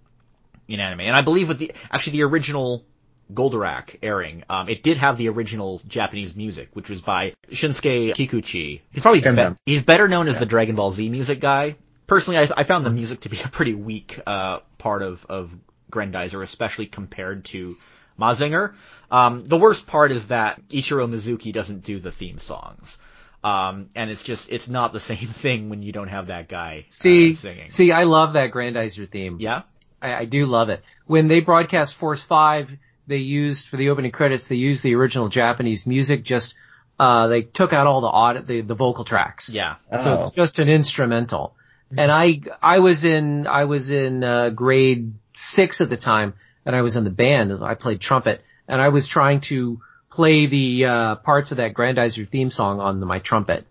[0.68, 2.84] in anime, and I believe with the actually the original
[3.32, 8.80] Goldorak airing, um, it did have the original Japanese music, which was by Shinsuke Kikuchi.
[8.92, 11.76] He's probably be- he's better known as the Dragon Ball Z music guy.
[12.06, 15.50] Personally, I, I found the music to be a pretty weak uh, part of of
[15.90, 17.76] Grendizer, especially compared to
[18.18, 18.74] Mazinger.
[19.10, 22.98] Um, the worst part is that Ichiro Mizuki doesn't do the theme songs.
[23.44, 26.86] Um, and it's just, it's not the same thing when you don't have that guy
[26.88, 27.68] See, uh, singing.
[27.68, 29.36] see, I love that Grandizer theme.
[29.38, 29.62] Yeah?
[30.02, 30.82] I, I do love it.
[31.06, 35.28] When they broadcast Force 5, they used, for the opening credits, they used the original
[35.28, 36.54] Japanese music, just,
[36.98, 39.48] uh, they took out all the audit, the, the vocal tracks.
[39.48, 39.76] Yeah.
[39.92, 40.24] So Oh.
[40.26, 41.54] it's just an instrumental.
[41.96, 46.34] And I, I was in, I was in, uh, grade six at the time,
[46.64, 49.80] and I was in the band, and I played trumpet, and I was trying to
[50.10, 53.66] play the, uh, parts of that Grandizer theme song on the, my trumpet.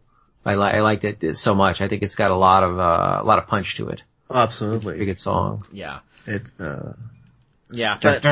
[0.45, 1.81] I, li- I liked it so much.
[1.81, 4.03] I think it's got a lot of, uh, a lot of punch to it.
[4.29, 5.05] Pretty Absolutely.
[5.05, 5.65] good song.
[5.73, 5.99] Yeah.
[6.27, 6.95] It's, uh,
[7.71, 7.97] Yeah.
[8.01, 8.23] But,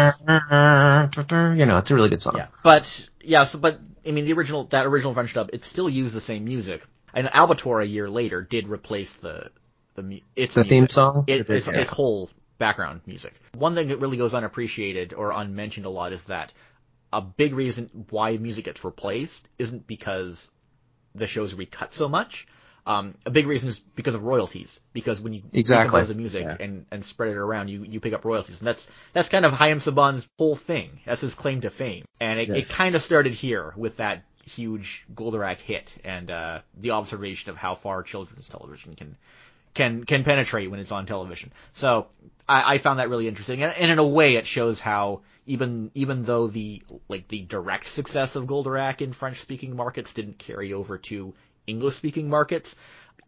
[1.57, 2.35] You know, it's a really good song.
[2.37, 2.47] yeah.
[2.63, 6.13] But, yeah, so, but, I mean, the original, that original French dub, it still used
[6.13, 6.85] the same music.
[7.13, 9.51] And Albator a year later did replace the,
[9.95, 10.69] the, its The music.
[10.69, 11.25] theme song?
[11.27, 11.73] It, its, Yeah.
[11.81, 13.33] its whole background music.
[13.55, 16.53] One thing that really goes unappreciated or unmentioned a lot is that
[17.11, 20.49] a big reason why music gets replaced isn't because
[21.13, 22.47] the show's recut so much.
[22.85, 24.81] Um, a big reason is because of royalties.
[24.91, 25.89] Because when you Exactly.
[25.89, 26.57] compose the music Yeah.
[26.59, 28.59] and, and spread it around, you, you pick up royalties.
[28.59, 30.99] And that's, that's kind of Haim Saban's whole thing.
[31.05, 32.03] That's his claim to fame.
[32.19, 36.91] And it, it kind of started here with that huge Goldorak hit and, uh, the
[36.91, 39.15] observation of how far children's television can,
[39.73, 41.53] can, can penetrate when it's on television.
[41.73, 42.07] So,
[42.49, 43.63] I, I found that really interesting.
[43.63, 47.85] And, and in a way, it shows how even, even though the, like, the direct
[47.85, 51.33] success of Goldorak in French speaking markets didn't carry over to
[51.67, 52.75] English speaking markets,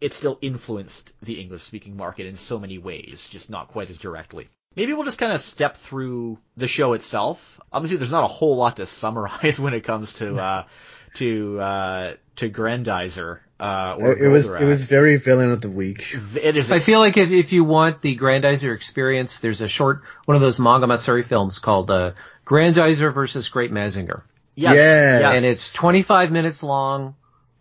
[0.01, 3.97] it still influenced the English speaking market in so many ways, just not quite as
[3.97, 4.49] directly.
[4.75, 7.61] Maybe we'll just kind of step through the show itself.
[7.71, 10.63] Obviously, there's not a whole lot to summarize when it comes to uh,
[11.15, 13.39] to uh, to Grandizer.
[13.57, 16.13] Uh, or it was, it was very villain of the week.
[16.36, 16.71] It is.
[16.71, 20.41] I feel like if, if you want the Grandizer experience, there's a short, one of
[20.41, 22.11] those manga Matsuri films called, uh,
[22.45, 24.23] Grandizer versus Great Mazinger.
[24.55, 25.19] yeah, Yeah.
[25.21, 27.15] yeah, And it's 25 minutes long.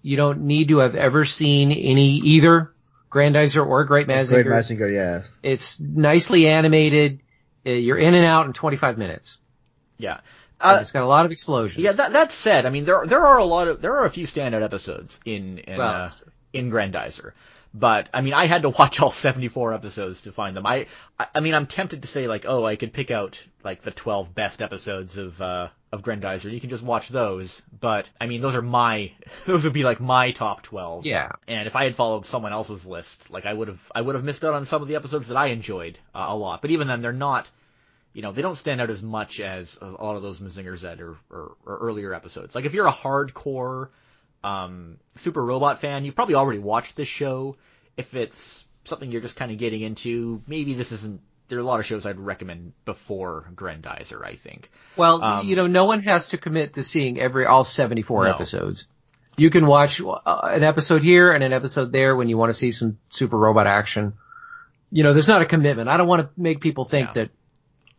[0.05, 2.73] You don't need to have ever seen any, either
[3.11, 4.45] Grandizer or Great Mazinger.
[4.45, 5.23] Great Mazinger, yeah.
[5.43, 7.21] It's nicely animated.
[7.67, 9.39] Uh, You're in and out in 25 minutes.
[9.97, 10.21] yeah.
[10.61, 11.83] Uh, it's got a lot of explosions.
[11.83, 14.11] Yeah, that that said, I mean there there are a lot of there are a
[14.11, 16.11] few standout episodes in in Well, uh,
[16.55, 17.33] in Grandizer.
[17.77, 20.65] But I mean I had to watch all 74 episodes to find them.
[20.65, 20.87] I
[21.35, 24.33] I mean I'm tempted to say like, "Oh, I could pick out like the 12
[24.33, 26.53] best episodes of uh of Grandizer.
[26.53, 29.13] You can just watch those." But I mean those are my
[29.47, 31.05] those would be like my top 12.
[31.05, 31.33] Yeah.
[31.49, 34.25] And if I had followed someone else's list, like I would have, I would have
[34.25, 36.63] missed out on some of the episodes that I enjoyed uh, a lot.
[36.63, 37.49] But even then, they're not,
[38.13, 41.01] you know, they don't stand out as much as a lot of those Mazingers that
[41.01, 42.55] are, or, or earlier episodes.
[42.55, 43.89] Like if you're a hardcore,
[44.45, 47.57] um, Super Robot fan, you've probably already watched this show.
[47.97, 51.65] If it's something you're just kind of getting into, maybe this isn't, there are a
[51.65, 54.71] lot of shows I'd recommend before Grendizer, I think.
[54.97, 58.31] Well, Um, you know, no one has to commit to seeing every all 74 No.
[58.31, 58.87] episodes.
[59.37, 62.55] You can watch uh, an episode here and an episode there when you want to
[62.55, 64.15] see some super robot action.
[64.93, 65.89] You know, there's not a commitment.
[65.89, 67.13] I don't want to make people think Yeah.
[67.25, 67.31] that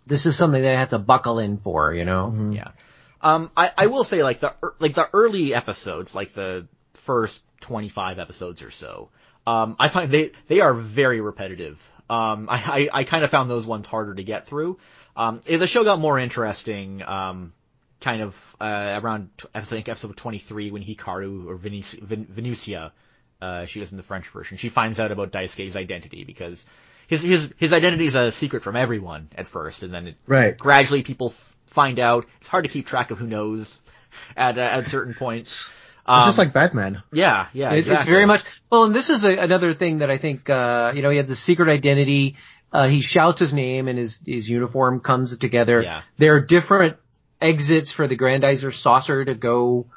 [0.08, 2.52] this is something they have to buckle in for, you know?
[2.54, 2.70] Yeah.
[3.26, 8.20] Um, I, I will say like the like the early episodes, like the first 25
[8.20, 9.10] episodes or so,
[9.48, 11.82] um, I find they they are very repetitive.
[12.10, 14.78] Um, I I, I kind of found those ones harder to get through.
[15.18, 17.02] Um, eh, the show got more interesting.
[17.04, 17.54] Um,
[18.02, 22.92] kind of uh, around I think episode 23 when Hikaru or Vin, Venusia,
[23.42, 24.58] uh, she was in the French version.
[24.58, 26.66] She finds out about Daisuke's identity because
[27.08, 30.56] his his his identity is a secret from everyone at first, and then it Right.
[30.58, 32.26] gradually people f- find out.
[32.40, 33.80] It's hard to keep track of who knows
[34.38, 35.70] at uh, at certain points.
[36.06, 37.02] Um, It's just like Batman.
[37.12, 40.18] yeah, yeah, It's, it's very much well, and this is a, another thing that I
[40.20, 42.36] think uh, you know he had the secret identity.
[42.72, 45.82] Uh, he shouts his name, and his his uniform comes together.
[45.82, 46.02] Yeah.
[46.18, 46.98] There are different
[47.42, 49.88] exits for the Grandizer saucer to go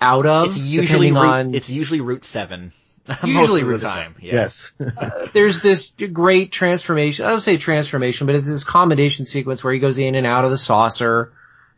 [0.00, 0.46] out of.
[0.46, 2.72] It's usually route, on it's usually Route Seven.
[3.24, 4.14] Usually of the time.
[4.20, 4.34] Yeah.
[4.34, 4.72] Yes.
[5.32, 7.26] there's this great transformation.
[7.26, 10.44] I don't say transformation, but it's this combination sequence where he goes in and out
[10.44, 11.32] of the saucer.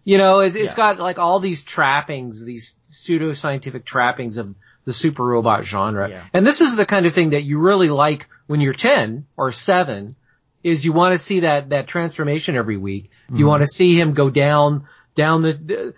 [0.05, 0.95] You know, it, it's Yeah.
[0.95, 4.55] got like all these trappings, these pseudo-scientific trappings of
[4.85, 6.09] the super robot genre.
[6.09, 6.25] Yeah.
[6.33, 9.53] And this is the kind of thing that you really like when you're 10 or
[9.53, 10.17] 7
[10.65, 13.11] is you want to see that, that transformation every week.
[13.27, 13.39] Mm-hmm.
[13.39, 15.95] You want to see him go down, down the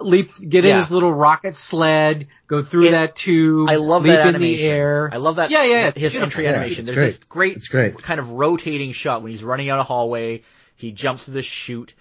[0.00, 4.12] leap, get in his little rocket sled, go through It- that tube, I love leap
[4.12, 4.64] that in animation.
[4.66, 5.10] the air.
[5.12, 5.50] I love that.
[5.50, 6.22] Yeah, yeah, His beautiful.
[6.22, 6.80] entry Yeah, animation.
[6.88, 7.28] it's There's this great.
[7.28, 7.98] great, It's great.
[8.02, 10.42] kind of rotating shot when he's running out a hallway.
[10.76, 11.92] He jumps to this chute,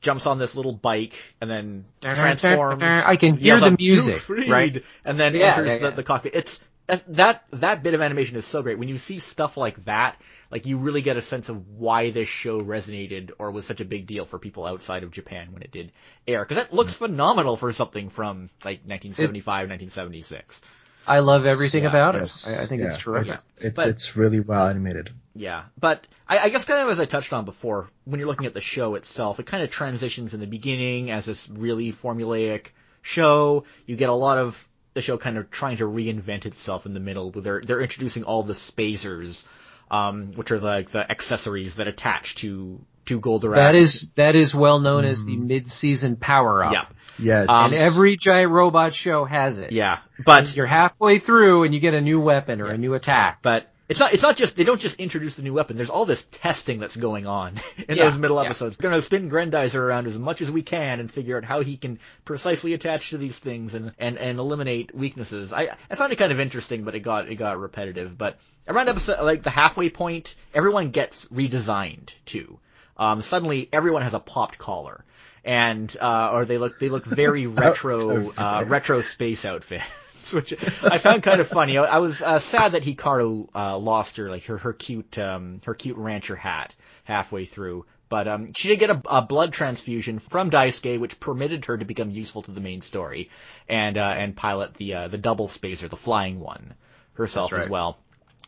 [0.00, 2.82] jumps on this little bike, and then transforms.
[2.82, 4.82] I can hear the music, right?
[5.04, 6.34] And then Yeah, enters yeah, the, the cockpit.
[6.34, 6.60] It's
[7.08, 8.78] that that bit of animation is so great.
[8.78, 10.16] When you see stuff like that,
[10.50, 13.84] like you really get a sense of why this show resonated or was such a
[13.84, 15.92] big deal for people outside of Japan when it did
[16.26, 16.44] air.
[16.44, 17.06] Because that looks mm-hmm.
[17.06, 20.60] phenomenal for something from like 1975, 1976.
[21.06, 22.46] I love everything Yeah, about yes.
[22.46, 22.58] it.
[22.58, 23.02] I, I think it's Yeah.
[23.02, 23.40] terrific.
[23.58, 25.10] It's But- it's really well animated.
[25.34, 28.46] Yeah, but I, I guess kind of as I touched on before, when you're looking
[28.46, 32.66] at the show itself, it kind of transitions in the beginning as this really formulaic
[33.02, 33.64] show.
[33.86, 37.00] You get a lot of the show kind of trying to reinvent itself in the
[37.00, 37.30] middle.
[37.30, 39.46] Where they're they're introducing all the spacers,
[39.90, 43.54] um, which are like the accessories that attach to to Goldorak.
[43.56, 46.72] That is that is well known as the mid-season power up.
[46.72, 46.86] yeah,
[47.18, 47.48] Yes.
[47.48, 49.72] Um, And every giant robot show has it.
[49.72, 53.40] yeah, but You're halfway through and you get a new weapon or a new attack.
[53.42, 55.76] But it's not it's not just they don't just introduce the new weapon.
[55.76, 57.54] There's all this testing that's going on
[57.88, 58.44] in Yeah, those middle yeah.
[58.44, 58.78] episodes.
[58.78, 61.76] We're gonna spin Grendizer around as much as we can and figure out how he
[61.76, 65.52] can precisely attach to these things and, and, and eliminate weaknesses.
[65.52, 68.16] I I found it kind of interesting, but it got it got repetitive.
[68.16, 68.38] But
[68.68, 72.60] around episode like the halfway point, everyone gets redesigned too.
[72.96, 75.04] Um, suddenly everyone has a popped collar.
[75.42, 79.44] And uh, or they look they look very retro uh, retro space
[80.34, 81.78] Which I found kind of funny.
[81.78, 85.60] I, I was uh, sad that Hikaru uh, lost her like her her cute um,
[85.64, 86.74] her cute rancher hat
[87.04, 87.86] halfway through.
[88.08, 91.84] But um, she did get a, a blood transfusion from Daisuke, which permitted her to
[91.84, 93.30] become useful to the main story
[93.68, 96.74] and uh, and pilot the uh, the double spacer, the flying one,
[97.14, 97.98] herself That's as well.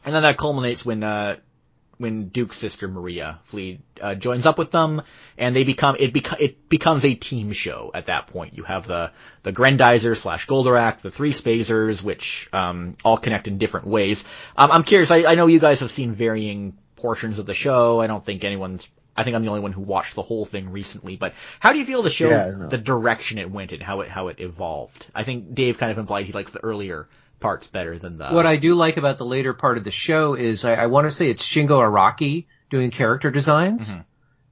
[0.04, 1.36] And then that culminates when uh,
[2.02, 5.02] when Duke's sister Maria Fleed uh, joins up with them,
[5.38, 8.54] and they become it beco- it becomes a team show at that point.
[8.54, 13.56] You have the the Grendizer slash Goldorak, the three Spacers, which um, all connect in
[13.56, 14.24] different ways.
[14.56, 15.10] Um, I'm curious.
[15.10, 18.00] I, I know you guys have seen varying portions of the show.
[18.00, 18.88] I don't think anyone's.
[19.16, 21.16] I think I'm the only one who watched the whole thing recently.
[21.16, 24.08] But how do you feel the show, Yeah, the direction it went in, how it
[24.08, 25.06] how it evolved?
[25.14, 27.08] I think Dave kind of implied he likes the earlier
[27.42, 28.30] parts better than the.
[28.30, 31.06] What I do like about the later part of the show is I, I want
[31.06, 33.90] to say it's Shingo Araki doing character designs.
[33.90, 34.00] Mm-hmm.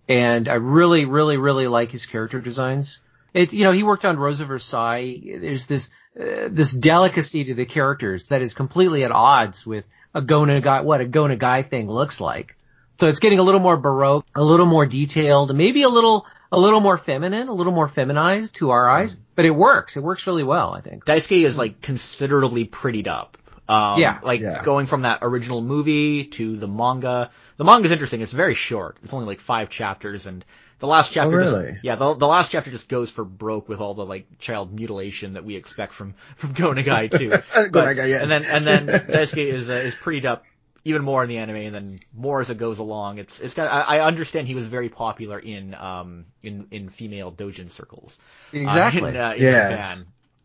[0.08, 3.00] And I really, really, really like his character designs.
[3.32, 5.38] It, you know, he worked on Rosa Versailles.
[5.40, 5.88] There's this,
[6.20, 10.82] uh, this delicacy to the characters that is completely at odds with a Go Nagai,
[10.82, 12.56] what a Go Nagai thing looks like.
[12.98, 16.58] So it's getting a little more baroque, a little more detailed, maybe a little, a
[16.58, 19.96] little more feminine, a little more feminized to our eyes, but it works.
[19.96, 21.04] It works really well, I think.
[21.04, 23.36] Daisuke is like considerably prettied up.
[23.68, 24.18] Um, Yeah.
[24.22, 24.62] Like Yeah.
[24.64, 27.30] going from that original movie to the manga.
[27.56, 28.20] The manga is interesting.
[28.20, 28.96] It's very short.
[29.04, 30.44] It's only like five chapters and
[30.80, 31.78] the last chapter just- really?
[31.82, 35.34] yeah, the, the last chapter just goes for broke with all the like child mutilation
[35.34, 37.30] that we expect from, from Go Nagai too.
[37.54, 38.22] But- Go Nagai, yes.
[38.22, 40.44] And then, and then Daisuke is, uh, is prettied up
[40.84, 43.18] even more in the anime, and then more as it goes along.
[43.18, 46.88] It's it's kind of, I, I understand he was very popular in um in in
[46.88, 48.18] female dojin circles.
[48.54, 49.10] uh, Exactly.
[49.10, 49.96] in, uh, in Yeah.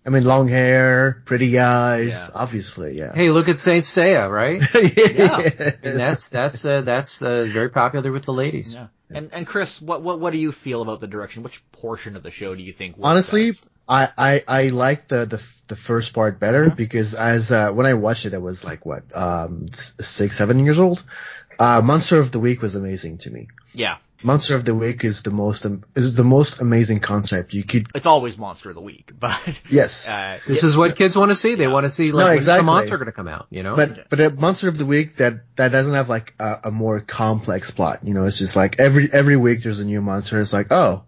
[0.08, 2.30] I mean, long hair, pretty eyes, Yeah.
[2.36, 3.12] obviously, yeah.
[3.16, 4.62] Hey, look at Saint Seiya, right?
[5.16, 5.72] Yeah.
[5.82, 8.74] And that's that's uh, that's uh, very popular with the ladies.
[8.74, 8.88] Yeah.
[9.10, 11.42] And and Chris, what what what do you feel about the direction?
[11.44, 12.98] Which portion of the show do you think?
[13.02, 13.64] Honestly, best?
[13.88, 17.94] I, I, I like the, the, the first part better because as, uh, when I
[17.94, 19.68] watched it, I was like, what, um,
[20.00, 21.04] six, seven years old.
[21.60, 23.48] Uh, Monster of the Week was amazing to me.
[23.74, 27.54] yeah, Monster of the Week is the most, um, is the most amazing concept.
[27.54, 30.08] You could, it's always Monster of the Week, but yes.
[30.08, 31.56] uh, This yeah, is what kids want to see.
[31.56, 32.62] They want to see like No, exactly.
[32.62, 33.46] the monster going to come out.
[33.52, 33.76] You know.
[33.76, 37.00] But but a monster of the week that that doesn't have like a, a more
[37.02, 38.00] complex plot.
[38.04, 40.40] You know, it's just like every every week there's a new monster.
[40.42, 41.04] It's like oh,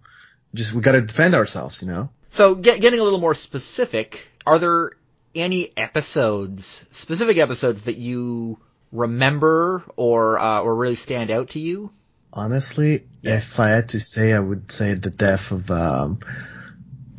[0.54, 1.82] just we got to defend ourselves.
[1.82, 2.10] You know.
[2.30, 4.92] So, get, getting a little more specific, are there
[5.34, 8.60] any episodes, specific episodes that you
[8.92, 11.92] remember or uh, or really stand out to you?
[12.34, 13.38] Honestly, Yeah.
[13.38, 16.20] if I had to say, I would say the death of um,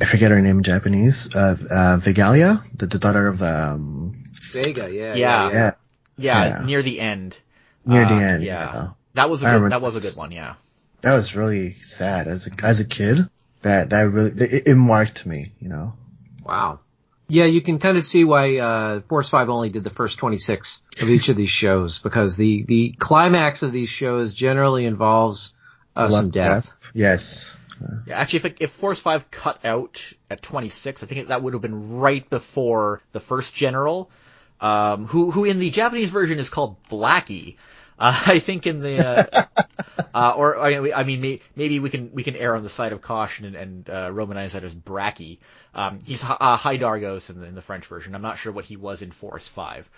[0.01, 1.33] I forget her name in Japanese.
[1.35, 4.13] Uh, uh Vigalia, the, the daughter of um,
[4.51, 5.51] Vega, yeah, Yeah.
[5.51, 5.71] yeah,
[6.17, 6.65] Yeah, Yeah.
[6.65, 7.35] near the end.
[7.85, 8.43] near Uh, the end.
[8.43, 8.73] yeah.
[8.73, 8.87] Yeah.
[9.15, 10.31] That was a I good, that was a good one.
[10.31, 10.55] Yeah.
[11.01, 13.27] That was really sad as a as a kid.
[13.61, 15.51] That that really it, it marked me.
[15.59, 15.93] You know.
[16.45, 16.79] Wow.
[17.31, 20.81] Yeah, you can kind of see why uh, Force Five only did the first 26
[20.99, 25.53] of each of these shows because the the climax of these shows generally involves
[25.95, 26.71] uh, some death.
[26.93, 27.55] Yes.
[28.07, 31.53] Yeah, actually, if it, if Force Five cut out at 26, I think that would
[31.53, 34.09] have been right before the first general,
[34.59, 37.55] um, who who in the Japanese version is called Blackie.
[37.99, 39.45] Uh, I think in the, uh,
[40.13, 43.01] uh, or I I mean, maybe we can we can err on the side of
[43.01, 45.39] caution and, and uh, romanize that as Bracky.
[45.75, 48.15] Um, he's uh, Hydargos in the, in the French version.
[48.15, 49.89] I'm not sure what he was in Force Five.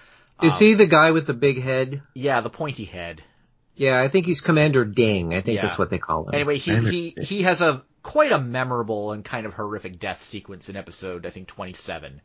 [0.42, 2.02] Is he the guy with the big head?
[2.16, 3.24] Yeah, the pointy head.
[3.76, 5.34] Yeah, I think he's Commander Ding.
[5.34, 5.62] I think Yeah.
[5.64, 6.34] that's what they call him.
[6.34, 10.24] Anyway, he, Commander he, he has a quite a memorable and kind of horrific death
[10.24, 12.22] sequence in episode, I think, 27.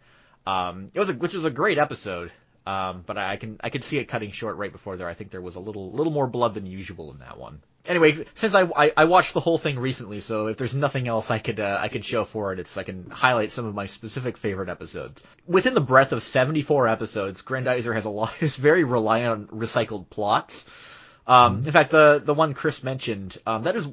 [0.47, 2.33] Um, it was a, which was a great episode.
[2.67, 5.09] Um, but I can, I could see it cutting short right before there.
[5.09, 7.61] I think there was a little, little more blood than usual in that one.
[7.87, 11.31] Anyway, since I, I, I watched the whole thing recently, so if there's nothing else
[11.31, 13.87] I could, uh, I could show for it, it's, I can highlight some of my
[13.87, 15.23] specific favorite episodes.
[15.47, 20.11] Within the breadth of 74 episodes, Grandizer has a lot, is very reliant on recycled
[20.11, 20.65] plots.
[21.29, 23.89] Um, in fact, the the one Chris mentioned, um, that is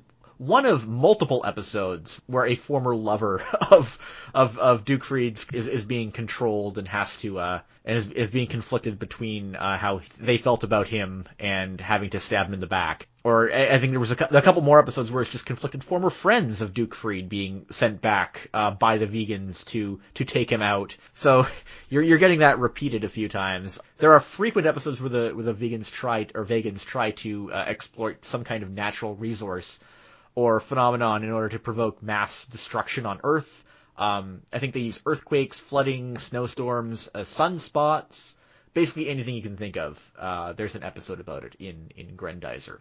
[0.47, 3.41] one of multiple episodes where a former lover
[3.71, 3.97] of
[4.33, 8.31] of of Duke Freed's is, is being controlled and has to uh and is, is
[8.31, 12.61] being conflicted between uh, how they felt about him and having to stab him in
[12.61, 13.07] the back.
[13.25, 15.83] Or I, I think there was a, a couple more episodes where it's just conflicted
[15.83, 20.49] former friends of Duke Freed being sent back uh, by the vegans to to take
[20.49, 20.95] him out.
[21.13, 21.47] So
[21.89, 23.79] you're you're getting that repeated a few times.
[23.97, 27.65] There are frequent episodes where the where the vegans try or vegans try to uh,
[27.67, 29.79] exploit some kind of natural resource
[30.35, 33.63] or phenomenon in order to provoke mass destruction on Earth.
[33.97, 38.33] Um, I think they use earthquakes, flooding, snowstorms, uh, sunspots,
[38.73, 39.99] basically anything you can think of.
[40.17, 42.79] Uh, there's an episode about it in in Grendizer.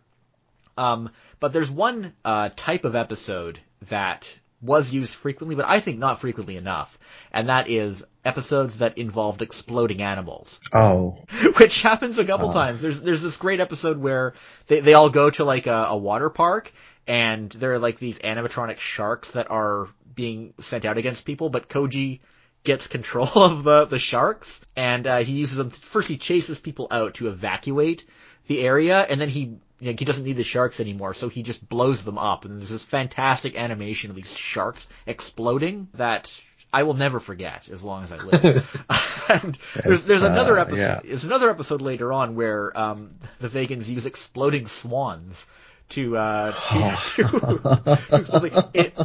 [0.78, 5.98] Um, but there's one uh, type of episode that was used frequently, but I think
[5.98, 6.98] not frequently enough,
[7.32, 11.18] and that is episodes that involved exploding animals Oh.
[11.58, 12.80] which happens a couple times.
[12.80, 14.34] There's there's this great episode where
[14.68, 16.72] they they all go to like a, a water park
[17.06, 21.68] and there are like these animatronic sharks that are being sent out against people, but
[21.68, 22.20] Koji
[22.64, 25.70] gets control of the the sharks and uh, he uses them.
[25.70, 28.04] First, he chases people out to evacuate
[28.46, 29.56] the area, and then he.
[29.80, 32.44] he doesn't need the sharks anymore, so he just blows them up.
[32.44, 36.36] And there's this fantastic animation of these sharks exploding that
[36.72, 38.84] I will never forget as long as I live.
[39.28, 40.80] and there's there's another uh, episode.
[40.80, 41.00] yeah.
[41.04, 45.46] There's another episode later on where um, the vegans use exploding swans
[45.92, 46.52] to uh,
[47.16, 48.96] to, to it.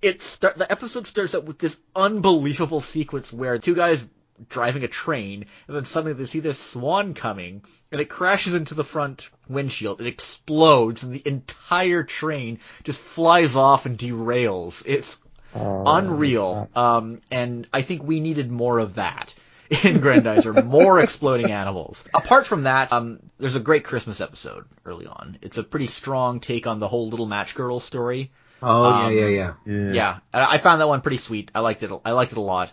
[0.00, 4.06] It start the episode starts out with this unbelievable sequence where two guys
[4.48, 8.74] driving a train and then suddenly they see this swan coming and it crashes into
[8.74, 10.00] the front windshield.
[10.00, 14.82] It explodes and the entire train just flies off and derails.
[14.86, 15.20] It's
[15.54, 16.68] unreal.
[16.74, 19.34] Um, and I think we needed more of that
[19.70, 22.04] in Grandizer, more exploding animals.
[22.14, 25.38] Apart from that, um, there's a great Christmas episode early on.
[25.42, 28.30] It's a pretty strong take on the whole Little Match Girl story.
[28.62, 29.54] oh um, yeah, yeah, yeah.
[29.66, 29.92] Yeah.
[29.92, 31.50] Yeah, I I found that one pretty sweet.
[31.54, 31.90] I liked it.
[32.04, 32.72] I liked it a lot.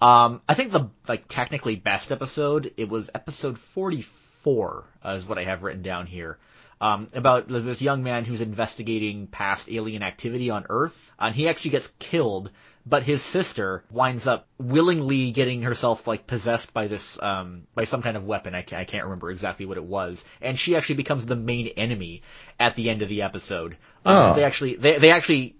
[0.00, 5.38] Um, I think the like technically best episode it was episode 44 uh, is what
[5.38, 6.38] I have written down here.
[6.80, 11.48] Um, about there's this young man who's investigating past alien activity on Earth, and he
[11.48, 12.50] actually gets killed
[12.84, 18.02] but his sister winds up willingly getting herself like possessed by this um by some
[18.02, 18.54] kind of weapon.
[18.54, 22.22] I, I can't remember exactly what it was, and she actually becomes the main enemy
[22.58, 23.76] at the end of the episode.
[24.04, 24.36] Um, 'cause Oh.
[24.36, 25.56] They actually they they actually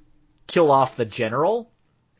[0.47, 1.71] kill off the general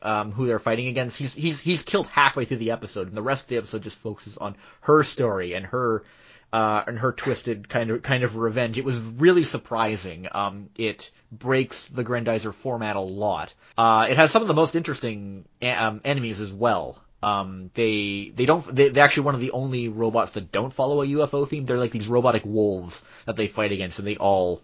[0.01, 1.17] um, who they're fighting against.
[1.17, 3.97] He's he's he's killed halfway through the episode, and the rest of the episode just
[3.97, 6.03] focuses on her story and her
[6.53, 8.77] uh, and her twisted kind of kind of revenge.
[8.77, 10.27] It was really surprising.
[10.31, 13.53] Um, it breaks the Grandizer format a lot.
[13.77, 17.01] Uh, it has some of the most interesting um, enemies as well.
[17.23, 21.01] Um, they they don't they, they're actually one of the only robots that don't follow
[21.01, 21.65] a UFO theme.
[21.65, 24.61] They're like these robotic wolves that they fight against, and they all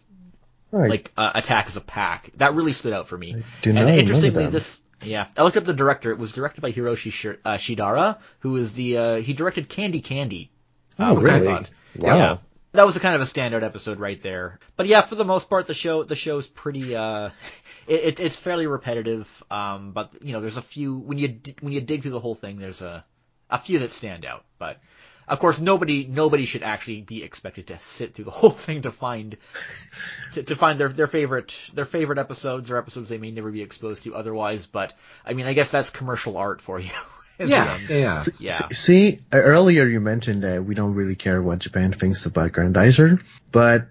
[0.72, 0.90] Right.
[0.92, 2.30] like uh, attack as a pack.
[2.38, 3.44] That really stood out for me.
[3.64, 6.12] do and interestingly, this yeah, I looked up the director.
[6.12, 10.52] It was directed by Hiroshi uh, Shidara, who is the uh, he directed Candy Candy.
[11.00, 11.66] Oh, which I really?
[11.98, 12.18] Wow.
[12.18, 12.38] Yeah.
[12.74, 14.60] That was a kind of a standout episode right there.
[14.76, 17.32] But yeah, for the most part, the show the show's pretty uh,
[17.88, 19.44] it, it it's fairly repetitive.
[19.50, 22.36] Um, but you know, there's a few when you when you dig through the whole
[22.36, 23.04] thing, there's a
[23.50, 24.46] a few that stand out.
[24.60, 24.80] But
[25.28, 28.92] of course, nobody nobody should actually be expected to sit through the whole thing to
[28.92, 29.38] find
[30.34, 33.62] to, to find their their favorite their favorite episodes or episodes they may never be
[33.62, 34.68] exposed to otherwise.
[34.68, 34.94] But
[35.26, 36.92] I mean, I guess that's commercial art for you.
[37.40, 37.90] in the Yeah, end.
[37.90, 38.24] yeah.
[38.40, 38.68] Yeah.
[38.72, 43.22] See, uh, earlier you mentioned that we don't really care what Japan thinks about Grandizer,
[43.52, 43.88] but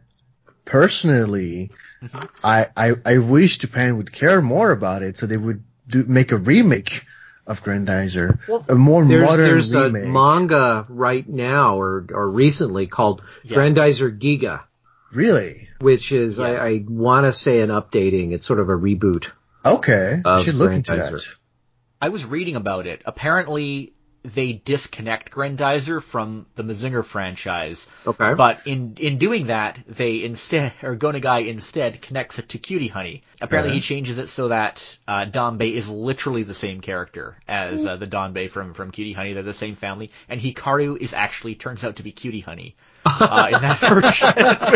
[0.65, 1.71] personally,
[2.01, 2.27] Mm-hmm.
[2.45, 6.31] I, I I wish Japan would care more about it, so they would do make
[6.31, 7.05] a remake
[7.45, 12.87] of Grandizer, Well, a more There's modern there's a manga right now or or recently
[12.87, 13.57] called Yeah.
[13.57, 14.61] Grandizer Giga,
[15.13, 15.69] really?
[15.81, 16.61] which is Yes.
[16.61, 18.31] I, I want to say an updating.
[18.33, 19.33] It's sort of a reboot.
[19.65, 21.21] Okay, I Of should look into that.
[22.01, 23.03] I was reading about it.
[23.05, 23.93] Apparently,
[24.23, 27.87] they disconnect Grandizer from the Mazinger franchise.
[28.07, 28.35] Okay.
[28.35, 32.89] But in in doing that, they instead, or Go Nagai instead connects it to Cutie
[32.89, 33.23] Honey.
[33.41, 37.97] Apparently, he changes it so that uh, Danbei is literally the same character as uh,
[37.97, 39.33] the Danbei from from Cutie Honey.
[39.33, 43.51] They're the same family, and Hikaru is actually turns out to be Cutie Honey uh,
[43.53, 44.29] in that version.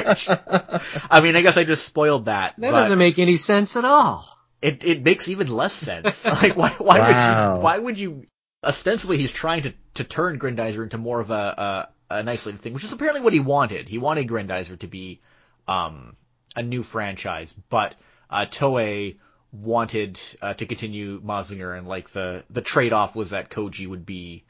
[0.08, 0.28] Which,
[1.10, 2.54] I mean, I guess I just spoiled that.
[2.58, 4.38] that but- doesn't make any sense at all.
[4.62, 6.24] It it makes even less sense.
[6.42, 8.26] Like why why would you why would you
[8.64, 12.72] ostensibly he's trying to to turn Grandizer into more of a, a an isolated thing,
[12.72, 13.88] which is apparently what he wanted.
[13.88, 15.20] He wanted Grandizer to be
[15.68, 16.16] um
[16.56, 17.94] a new franchise, but
[18.30, 19.18] uh Toei
[19.52, 24.06] wanted uh, to continue Mazinger and like the the trade off was that Koji would
[24.06, 24.44] be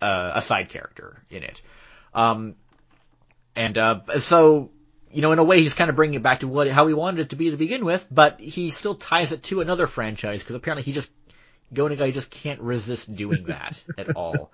[0.00, 1.60] uh, a side character in it.
[2.14, 2.54] Um
[3.58, 4.70] and uh, so,
[5.12, 6.94] you know, in a way, he's kind of bringing it back to what how he
[6.94, 10.42] wanted it to be to begin with, but he still ties it to another franchise
[10.42, 11.10] because apparently he just
[11.72, 14.50] Go Nagai just can't resist doing that at all.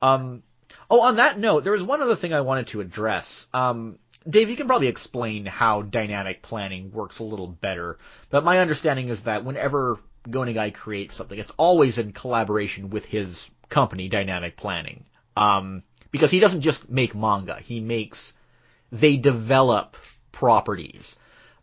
[0.00, 0.42] Um,
[0.90, 3.46] oh, on that note, there was one other thing I wanted to address.
[3.52, 8.58] Um, Dave, you can probably explain how dynamic planning works a little better, but my
[8.58, 14.08] understanding is that whenever Go Nagai creates something, it's always in collaboration with his company,
[14.08, 15.04] Dynamic Planning.
[15.36, 18.32] Um, because he doesn't just make manga, he makes,
[18.92, 19.96] they develop
[20.32, 21.16] properties,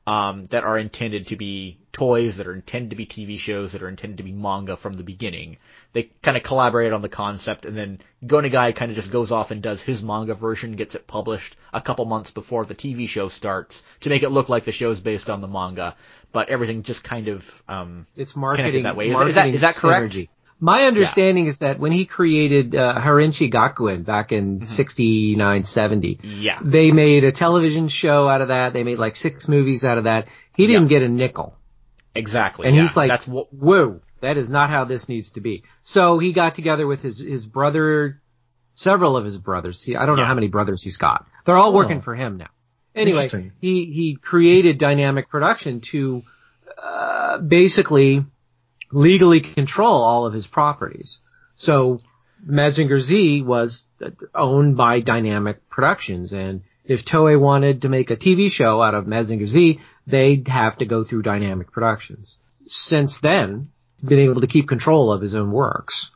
[0.06, 3.84] um, that are intended to be toys, that are intended to be TV shows, that
[3.84, 5.58] are intended to be manga from the beginning.
[5.94, 9.32] They kind of collaborate on the concept, and then Go Nagai kind of just goes
[9.32, 13.08] off and does his manga version, gets it published a couple months before the TV
[13.08, 15.96] show starts to make it look like the show's based on the manga.
[16.32, 19.10] But everything just kind of, um, It's marketing that way.
[19.10, 20.14] Is that- is that- marketing is that correct?
[20.14, 20.30] synergy.
[20.60, 24.66] My understanding is that when he created uh, Harenchi Gakuen back in Mm-hmm.
[24.68, 26.60] 69, 70, yeah.
[26.64, 28.74] they made a television show out of that.
[28.74, 30.28] They made like six movies out of that.
[30.56, 31.00] He didn't Yeah.
[31.00, 31.56] get a nickel.
[32.16, 32.68] Exactly.
[32.68, 32.84] And yeah.
[32.84, 35.64] he's like, that's what, whoa, that is not how this needs to be.
[35.82, 38.22] So he got together with his, his brother,
[38.76, 39.80] several of his brothers.
[39.80, 41.26] See, I don't know how many brothers he's got.
[41.46, 42.02] They're all working Oh.
[42.02, 42.48] for him now.
[42.96, 43.28] Anyway,
[43.60, 46.24] he, he created dynamic production to,
[46.82, 48.24] uh, basically
[48.94, 51.22] legally control all of his properties.
[51.56, 52.00] So
[52.48, 58.18] Mazinger Z was uh, owned by Dynamic Productions and if Toei wanted to make a
[58.18, 62.40] TV show out of Mazinger Z, they'd have to go through Dynamic Productions.
[62.68, 63.70] Since then,
[64.04, 66.12] been able to keep control of his own works.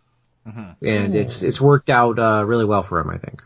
[0.45, 3.41] And it's, it's worked out, uh, really well for him, I think.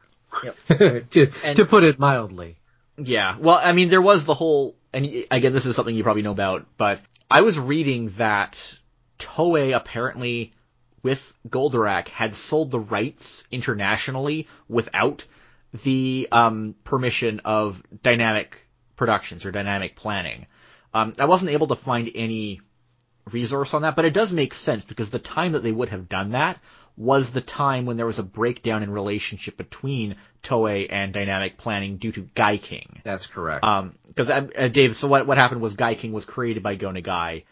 [1.12, 2.58] to, And- to put it mildly.
[2.98, 3.38] Yeah.
[3.40, 6.32] Well, I mean, there was the whole, and again, this is something you probably know
[6.32, 8.60] about, but I was reading that
[9.22, 10.54] Toei apparently,
[11.04, 15.26] with Goldorak, had sold the rights internationally without
[15.84, 18.58] the um, permission of Dynamic
[18.96, 20.48] Productions or Dynamic Planning.
[20.94, 22.62] Um, I wasn't able to find any
[23.32, 26.10] resource on that, but it does make sense because the time that they would have
[26.10, 26.60] done that
[26.98, 31.98] was the time when there was a breakdown in relationship between Toei and Dynamic Planning
[31.98, 33.02] due to Gaiking.
[33.04, 33.64] That's correct.
[33.64, 37.46] Um, because uh, uh, Dave, so what what happened was Gaiking was created by Gonagai,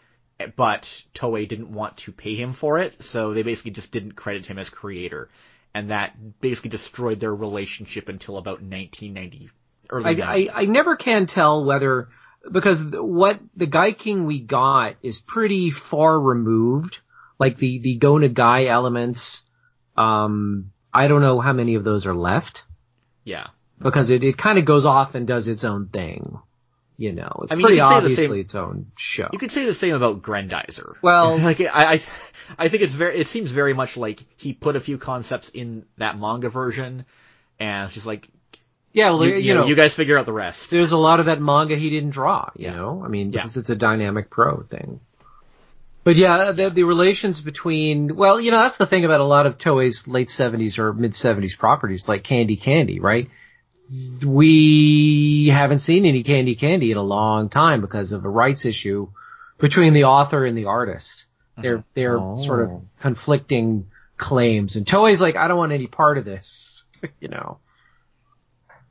[0.56, 0.82] but
[1.14, 4.58] Toei didn't want to pay him for it, so they basically just didn't credit him
[4.58, 5.30] as creator,
[5.74, 9.50] and that basically destroyed their relationship until about 1990,
[9.90, 10.50] early I, I, 90s.
[10.54, 12.08] I never can tell whether
[12.50, 17.00] because what the Gaiking we got is pretty far removed.
[17.38, 19.42] Like the the Go Nagai elements,
[19.96, 22.64] um, I don't know how many of those are left
[23.24, 23.48] yeah.
[23.78, 26.38] because it, it kind of goes off and does its own thing.
[27.00, 29.28] You know, it's I mean, pretty you could say the obviously same- its own show.
[29.32, 30.96] You could say the same about Grendizer.
[31.00, 32.00] Well- like I, I,
[32.58, 33.18] I think it's very.
[33.18, 37.06] It seems very much like he put a few concepts in that manga version,
[37.58, 38.28] and she's like
[38.92, 40.70] yeah, well, you, you, know, you guys figure out the rest.
[40.70, 42.74] there's a lot of that manga he didn't draw, you Yeah.
[42.74, 43.02] know?
[43.04, 43.42] I mean, Yeah.
[43.42, 44.98] because it's a dynamic pro thing.
[46.02, 49.46] But yeah, the, the relations between, well, you know, that's the thing about a lot
[49.46, 53.30] of Toei's late 70s or mid 70s properties, like Candy Candy, right?
[54.24, 59.08] We haven't seen any Candy Candy in a long time because of a rights issue
[59.58, 61.26] between the author and the artist.
[61.58, 62.38] They're, they're Oh.
[62.38, 66.84] sort of conflicting claims and Toei's like, I don't want any part of this,
[67.20, 67.58] you know.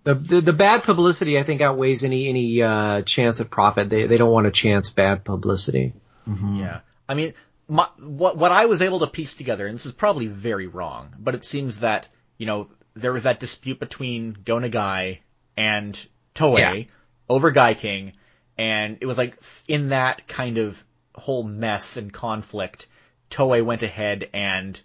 [0.06, 3.90] The, the the bad publicity I think outweighs any any uh chance of profit.
[3.90, 5.94] They they don't want to chance bad publicity.
[6.26, 6.80] Yeah.
[7.08, 7.34] I mean,
[7.68, 11.14] my, what what I was able to piece together, and this is probably very wrong,
[11.20, 12.70] but it seems that you know
[13.02, 15.20] there was that dispute between Go Nagai
[15.58, 16.00] and
[16.36, 16.84] Toei Yeah.
[17.28, 18.14] over Gaiking,
[18.58, 19.38] and it was like
[19.68, 20.84] in that kind of
[21.16, 22.88] whole mess and conflict,
[23.30, 24.80] Toei went ahead and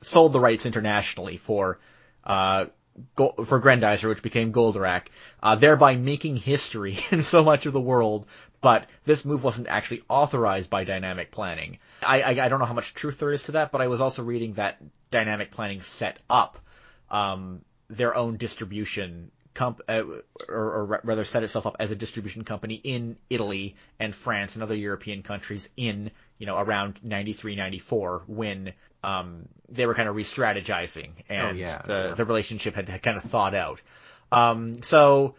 [0.00, 1.78] sold the rights internationally for
[2.24, 2.66] uh
[3.16, 5.06] for Grendizer, which became Goldorak,
[5.42, 8.26] uh, thereby making history in so much of the world.
[8.60, 11.78] But this move wasn't actually authorized by Dynamic Planning.
[12.06, 14.00] I, I, I don't know how much truth there is to that, but I was
[14.00, 16.58] also reading that Dynamic Planning set up
[17.14, 20.02] um, their own distribution comp, uh,
[20.48, 24.64] or, or rather set itself up as a distribution company in Italy and France and
[24.64, 28.72] other European countries in, you know, around 93, 94 when,
[29.04, 32.14] um, they were kind of re-strategizing and Oh, yeah, the, yeah.
[32.14, 33.80] the relationship had, had kind of thawed out.
[34.32, 35.36] Um, so,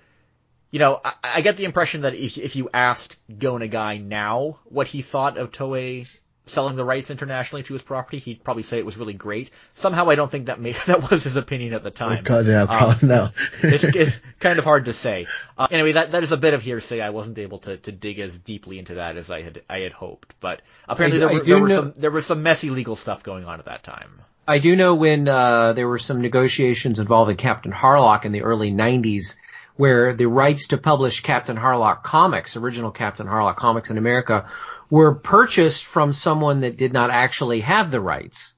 [0.72, 4.60] you know, I, I get the impression that if, if you asked Go Nagai now
[4.64, 6.08] what he thought of Toei
[6.46, 9.50] selling the rights internationally to his property, he'd probably say it was really great.
[9.74, 12.24] Somehow I don't think that made, that was his opinion at the time.
[12.24, 13.30] God, yeah, Um, no.
[13.64, 15.28] it's, it's kind of hard to say.
[15.58, 17.02] Uh, anyway, that that is a bit of hearsay.
[17.02, 19.92] I wasn't able to, to dig as deeply into that as I had I had
[19.94, 20.34] hoped.
[20.40, 22.70] But apparently I- there I were, do there were know- some there was some messy
[22.70, 24.22] legal stuff going on at that time.
[24.48, 28.72] I do know when uh, there were some negotiations involving Captain Harlock in the early
[28.72, 29.36] 90s
[29.76, 34.48] where the rights to publish Captain Harlock comics, original Captain Harlock comics in America,
[34.96, 38.54] were purchased from someone that did not actually have the rights.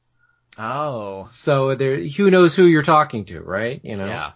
[0.56, 3.82] Oh, So there, who knows who you're talking to, right?
[3.84, 4.06] You know?
[4.06, 4.32] yeah.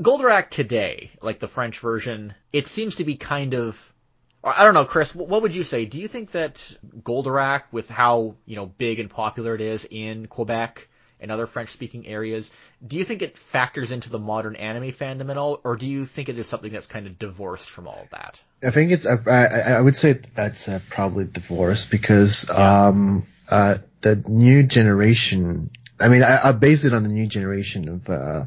[0.00, 3.94] Goldorak today, like the French version, it seems to be kind of.
[4.42, 5.14] I don't know, Chris.
[5.14, 5.84] What would you say?
[5.84, 10.26] Do you think that Goldorak, with how you know big and popular it is in
[10.26, 10.88] Quebec
[11.20, 12.50] and other French-speaking areas,
[12.86, 16.04] do you think it factors into the modern anime fandom at all, or do you
[16.06, 18.40] think it is something that's kind of divorced from all of that?
[18.62, 19.06] I think it's.
[19.06, 25.70] I, I, I would say that's uh, probably divorced because um uh the new generation.
[26.00, 28.46] I mean, I, I based it on the new generation of uh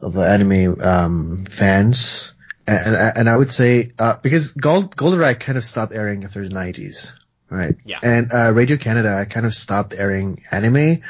[0.00, 2.32] of anime um fans,
[2.66, 6.42] and and, and I would say uh because Gold Goldorak kind of stopped airing after
[6.42, 7.12] the nineties,
[7.50, 7.76] right?
[7.84, 7.98] Yeah.
[8.02, 11.02] And uh, Radio Canada kind of stopped airing anime,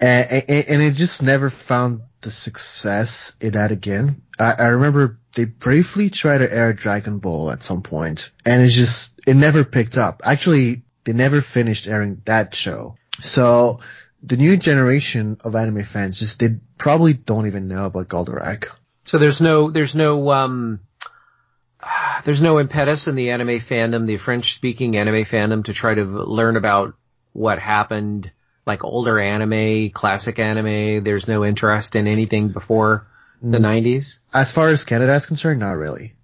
[0.00, 4.22] and, and, and it just never found the success it had again.
[4.38, 8.68] I, I remember they briefly tried to air Dragon Ball at some point, and it
[8.68, 10.22] just it never picked up.
[10.24, 12.96] Actually, they never finished airing that show.
[13.20, 13.80] So
[14.22, 18.68] the new generation of anime fans just they probably don't even know about Goldorak.
[19.04, 20.80] So there's no, there's no, um,
[22.24, 26.04] there's no impetus in the anime fandom, the French speaking anime fandom to try to
[26.04, 26.94] learn about
[27.32, 28.30] what happened,
[28.66, 31.04] like older anime, classic anime.
[31.04, 33.06] There's no interest in anything before
[33.42, 34.18] the 90s.
[34.32, 36.14] As far as Canada is concerned, not really.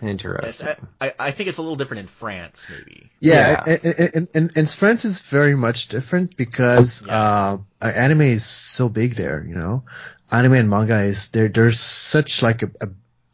[0.00, 0.68] Interesting.
[1.00, 3.10] I, I, I think it's a little different in France, maybe.
[3.18, 3.76] Yeah, Yeah.
[3.82, 8.88] And, and, and, and France is very much different because uh, uh, anime is so
[8.88, 9.44] big there.
[9.44, 9.84] You know,
[10.30, 11.48] anime and manga is there.
[11.48, 12.88] There's such like a, a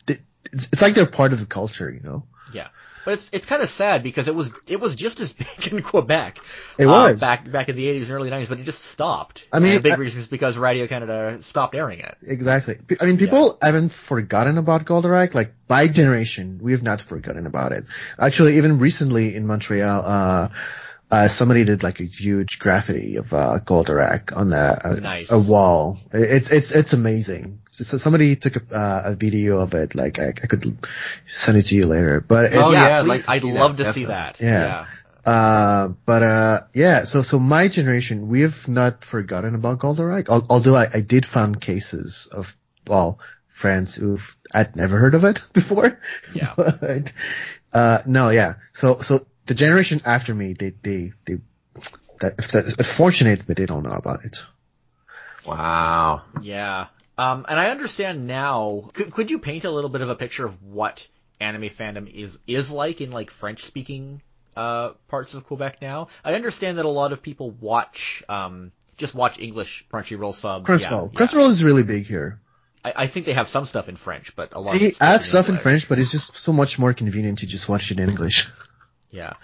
[0.09, 1.91] it's, it's like they're part of the culture.
[1.91, 2.27] You know.
[2.53, 2.69] Yeah.
[3.05, 5.83] But it's it's kind of sad because it was it was just as big in
[5.83, 6.39] Quebec.
[6.79, 7.21] It uh, was.
[7.21, 9.45] back back in the 80s and early 90s, but it just stopped.
[9.53, 12.17] I mean, and a big I- reason is because Radio Canada stopped airing it.
[12.23, 12.79] Exactly.
[13.01, 15.35] I mean, people haven't forgotten about Goldorak.
[15.35, 17.85] Like by generation, we have not forgotten about it.
[18.19, 20.49] Actually, even recently in Montreal, uh,
[21.11, 25.31] uh, somebody did like a huge graffiti of uh, Goldorak on a, a, Nice.
[25.31, 25.99] a wall.
[26.13, 27.61] It's it's it's amazing.
[27.83, 29.95] So somebody took a, uh, a video of it.
[29.97, 30.79] Like I, I could
[31.27, 32.21] send it to you later.
[32.21, 34.41] But it, Oh, yeah, yeah, I'd like I'd see love that, to see that.
[34.41, 34.87] Yeah.
[35.27, 37.05] Uh, but uh, yeah.
[37.05, 40.29] So so my generation, we have not forgotten about Goldorak.
[40.29, 42.57] Al- although I, I did find cases of
[42.87, 43.19] well
[43.49, 45.99] friends who've I'd never heard of it before.
[46.33, 46.55] Yeah.
[46.57, 47.13] But,
[47.73, 48.55] uh, no, yeah.
[48.73, 51.39] So so the generation after me, they they they
[52.21, 54.45] that, that's fortunate, but they don't know about it.
[55.45, 56.23] Wow.
[56.41, 56.87] Yeah.
[57.17, 58.91] Um, and I understand now.
[58.93, 61.07] Could, could you paint a little bit of a picture of what
[61.41, 64.23] anime fandom is is like in like French speaking
[64.57, 66.09] uh, parts of Quebec now?
[66.25, 70.69] I understand that a lot of people watch um, just watch English Crunchyroll subs.
[70.69, 71.13] Crunchyroll.
[71.13, 71.27] Yeah, yeah.
[71.27, 72.41] Crunchyroll is really big here.
[72.85, 74.75] I, I think they have some stuff in French, but a lot.
[74.75, 77.69] of They add stuff in French, but it's just so much more convenient to just
[77.69, 78.49] watch it in English.
[79.11, 79.35] Yeah.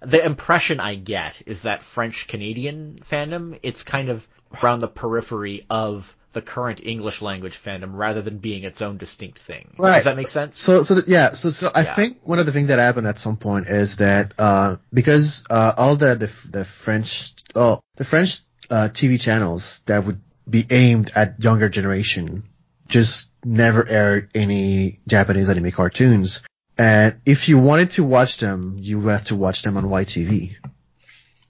[0.00, 4.26] The impression I get is that French Canadian fandom, it's kind of
[4.60, 9.38] around the periphery of the current English language fandom rather than being its own distinct
[9.38, 9.74] thing.
[9.76, 9.96] Right.
[9.96, 10.58] Does that make sense?
[10.58, 11.94] So, so that, yeah, so, so I Yeah.
[11.94, 15.74] think one of the things that happened at some point is that, uh, because, uh,
[15.76, 18.40] all the, the, the French, oh, the French,
[18.70, 22.42] uh, TV channels that would be aimed at younger generation
[22.88, 26.42] just never aired any Japanese anime cartoons.
[26.78, 30.56] And if you wanted to watch them, you would have to watch them on YTV.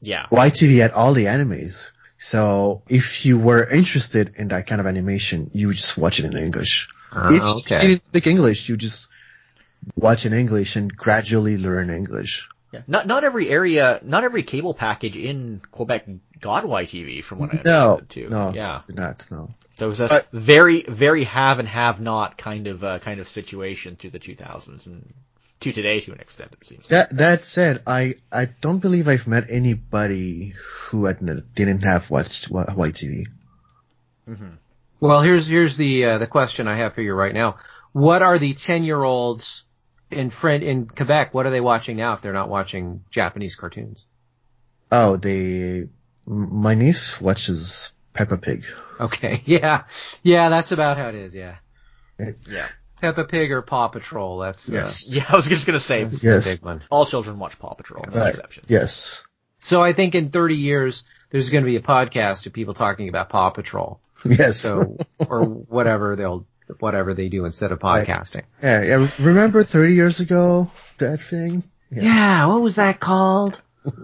[0.00, 0.26] Yeah.
[0.32, 1.88] YTV had all the animes.
[2.22, 6.24] So if you were interested in that kind of animation, you would just watch it
[6.24, 6.88] in English.
[7.10, 9.08] Uh, if you didn't speak English, you just
[9.96, 12.48] watch in English and gradually learn English.
[12.70, 12.82] Yeah.
[12.86, 16.06] Not not every area, not every cable package in Quebec
[16.40, 18.28] got YTV from what I No, too.
[18.28, 18.82] no, Yeah.
[18.88, 19.50] not no.
[19.78, 23.96] There was a very very have and have not kind of uh, kind of situation
[23.96, 25.12] through the 2000s and
[25.62, 26.88] to today to an extent it seems.
[26.88, 31.18] That that said, I I don't believe I've met anybody who had,
[31.54, 33.26] didn't have watched Y- YTV.
[35.00, 37.56] Well, here's here's the uh, the question I have for you right now.
[37.92, 39.64] What are the ten year olds
[40.10, 41.34] in Fren- in Quebec?
[41.34, 44.06] What are they watching now if they're not watching Japanese cartoons?
[44.90, 45.88] Oh, they.
[46.24, 48.64] My niece watches Peppa Pig.
[49.00, 49.84] Okay, yeah,
[50.22, 51.34] yeah, that's about how it is.
[51.34, 51.56] Yeah,
[52.48, 52.68] Yeah.
[53.02, 54.38] Peppa Pig or Paw Patrol.
[54.38, 56.44] That's uh, Yeah, I was just gonna say that's Yes.
[56.46, 56.82] the big one.
[56.90, 58.04] all children watch Paw Patrol.
[58.10, 58.30] No Right.
[58.30, 58.66] exceptions.
[58.70, 59.22] Yes.
[59.58, 63.08] So I think in 30 years there's going to be a podcast of people talking
[63.08, 64.00] about Paw Patrol.
[64.24, 64.58] Yes.
[64.58, 66.46] So or whatever they'll
[66.78, 68.06] whatever they do instead of Right.
[68.06, 68.42] podcasting.
[68.62, 69.08] yeah, yeah.
[69.18, 71.64] Remember 30 years ago that thing?
[71.90, 73.60] Yeah, what was that called?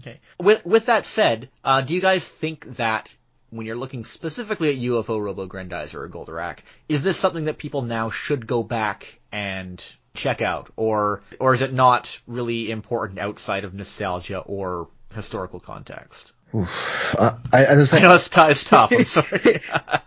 [0.00, 0.20] Okay.
[0.40, 3.12] With with that said, uh, do you guys think that
[3.50, 6.58] when you're looking specifically at UFO Robo Grandizer or Goldorak,
[6.88, 9.82] is this something that people now should go back and
[10.14, 16.32] check out, or or is it not really important outside of nostalgia or historical context?
[16.54, 18.92] Uh, I, I, just, I know it's, t- it's tough.
[18.92, 19.60] I'm sorry.
[19.70, 20.02] I,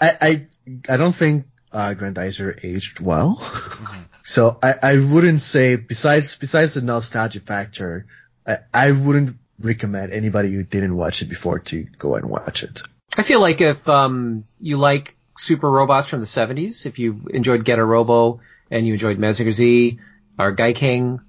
[0.00, 0.46] I,
[0.88, 3.40] I don't think uh, Grandizer aged well.
[4.24, 8.06] So I, I wouldn't say besides besides the nostalgia factor,
[8.46, 12.82] I, I wouldn't recommend anybody who didn't watch it before to go and watch it.
[13.16, 17.64] I feel like if um you like super robots from the 70s, if you enjoyed
[17.64, 19.98] Getter Robo and you enjoyed Mazinger Z
[20.38, 21.20] or Gaiking,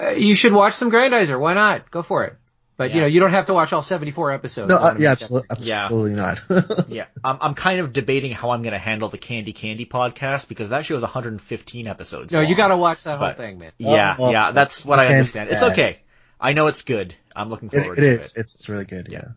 [0.00, 1.38] uh, you should watch some Grandizer.
[1.38, 1.90] Why not?
[1.90, 2.36] Go for it.
[2.78, 4.68] But you know, you don't have to watch all 74 episodes.
[4.68, 5.84] No, uh, yeah, get- absolutely, Yeah.
[5.84, 6.40] absolutely not.
[6.90, 10.46] yeah, I'm, I'm kind of debating how I'm going to handle the Candy Candy podcast
[10.46, 12.34] because that show is 115 episodes.
[12.34, 13.72] No, you got to watch that whole But- thing, man.
[13.78, 15.14] Yeah, Oh, yeah, that's what I okay.
[15.14, 15.48] understand.
[15.50, 15.96] It's okay.
[16.38, 17.14] I know it's good.
[17.36, 18.32] I'm looking forward it to is.
[18.32, 18.40] it.
[18.40, 19.08] It's, it's really good.
[19.10, 19.28] Yeah.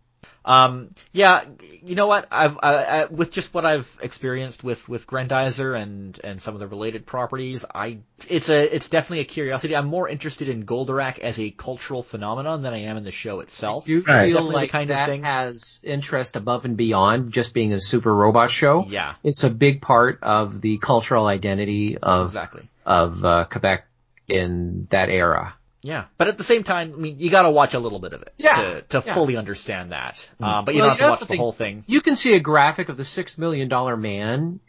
[0.46, 1.44] Um, yeah,
[1.84, 2.28] you know what?
[2.32, 6.60] I've I, I, with just what I've experienced with with Grandizer and and some of
[6.62, 8.00] the related properties, I
[8.30, 9.76] it's a it's definitely a curiosity.
[9.76, 13.42] I'm more interested in Goldorak as a cultural phenomenon than I am in the show
[13.42, 13.88] itself.
[13.90, 14.26] You Right.
[14.26, 17.82] feel Definitely like kind of that thing- has interest above and beyond just being a
[17.82, 18.86] super robot show.
[18.88, 22.68] Yeah, It's a big part of the cultural identity of exactly.
[22.86, 23.86] of uh, Quebec
[24.30, 25.54] in that era.
[25.82, 28.12] Yeah, but at the same time, I mean, you got to watch a little bit
[28.14, 29.14] of it Yeah, to to yeah.
[29.14, 30.28] fully understand that.
[30.42, 31.84] Uh, but you Well, don't you have to watch the the whole thing.
[31.88, 34.60] You can see a graphic of the six million dollar man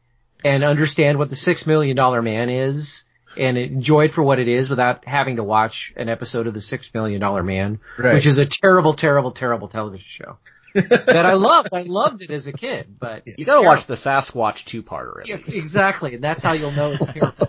[0.45, 3.05] and understand what the six million dollar man is
[3.37, 6.61] and enjoy it for what it is without having to watch an episode of the
[6.61, 8.15] six million dollar man, Right.
[8.15, 10.39] which is a terrible, terrible, terrible television show
[10.75, 11.71] that I loved.
[11.73, 15.23] I loved it as a kid, but You got to watch the Sasquatch two parter.
[15.25, 17.49] Yeah, exactly, and that's how you'll know it's terrible.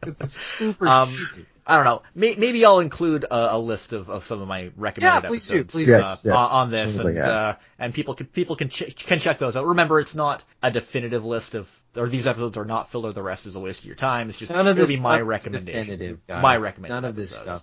[0.00, 1.46] 'Cause it's super Um, cheesy.
[1.68, 2.02] I don't know.
[2.14, 5.46] May, maybe I'll include a, a list of, of some of my recommended Yeah, please
[5.46, 5.98] do, episodes please uh.
[5.98, 7.32] Yes, yes, on, on this, absolutely, and yeah.
[7.32, 9.66] uh, and people can people can ch- can check those out.
[9.66, 13.12] Remember, it's not a definitive list of or these episodes are not filler.
[13.12, 14.30] The rest is a waste of your time.
[14.30, 16.20] It's just None of it'll this be my recommendation.
[16.28, 17.02] My recommendation.
[17.02, 17.62] None of this stuff.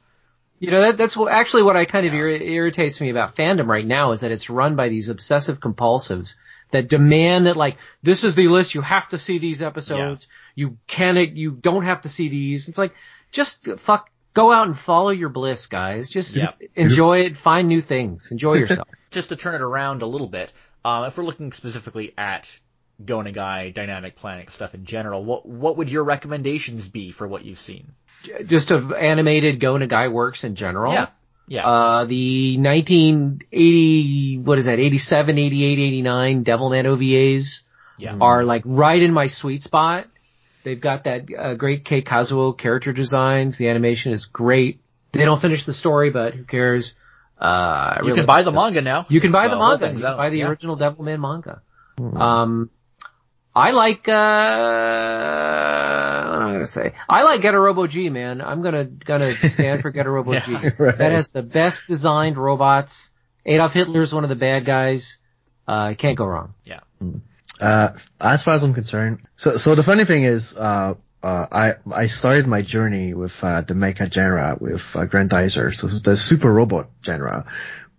[0.59, 3.67] You know, that, that's what, actually what I kind of irri- irritates me about fandom
[3.67, 6.35] right now is that it's run by these obsessive compulsives
[6.71, 10.77] that demand that like, this is the list, you have to see these episodes, you
[10.87, 12.69] can't, you don't have to see these.
[12.69, 12.93] It's like,
[13.35, 16.09] just fuck, Go out and follow your bliss, guys.
[16.09, 16.51] Just Yeah.
[16.75, 17.37] enjoy it.
[17.37, 18.31] Find new things.
[18.31, 18.85] Enjoy yourself.
[19.09, 20.51] Just to turn it around a little bit,
[20.83, 22.49] um, if we're looking specifically at
[23.05, 27.45] Go Nagai dynamic planning stuff in general, what what would your recommendations be for what
[27.45, 27.93] you've seen?
[28.45, 30.91] Just of animated Go Nagai works in general.
[30.91, 31.07] Yeah,
[31.47, 37.61] yeah, Uh, the 1980, what is that, 87, 88, 89 Devilman OVAs
[37.97, 38.17] yeah.
[38.19, 40.07] are like right in my sweet spot.
[40.65, 43.57] They've got that uh, great Kei Kazuo character designs.
[43.57, 44.81] The animation is great.
[45.13, 46.95] They don't finish the story, but who cares?
[47.39, 48.55] Uh, I you can buy the those.
[48.55, 49.05] manga now.
[49.07, 49.87] You can buy so the manga.
[49.91, 50.17] You can out.
[50.17, 50.47] buy the Yeah.
[50.49, 51.61] original Devilman manga.
[51.97, 52.69] Um,
[53.55, 54.13] I like, uh,
[56.31, 56.93] what am I gonna say?
[57.07, 58.41] I like Getter Robo G, man.
[58.41, 60.53] I'm gonna, gonna stand for Getter Robo Yeah, G.
[60.77, 60.97] right.
[60.97, 63.11] That has the best designed robots.
[63.45, 65.19] Adolf Hitler's one of the bad guys.
[65.67, 66.53] Uh, can't go wrong.
[66.63, 66.79] Yeah.
[67.59, 71.73] Uh, as far as I'm concerned, so so the funny thing is, uh, uh, I
[71.91, 76.51] I started my journey with uh, the mecha genre with uh, Grandizer, so the super
[76.51, 77.45] robot genre.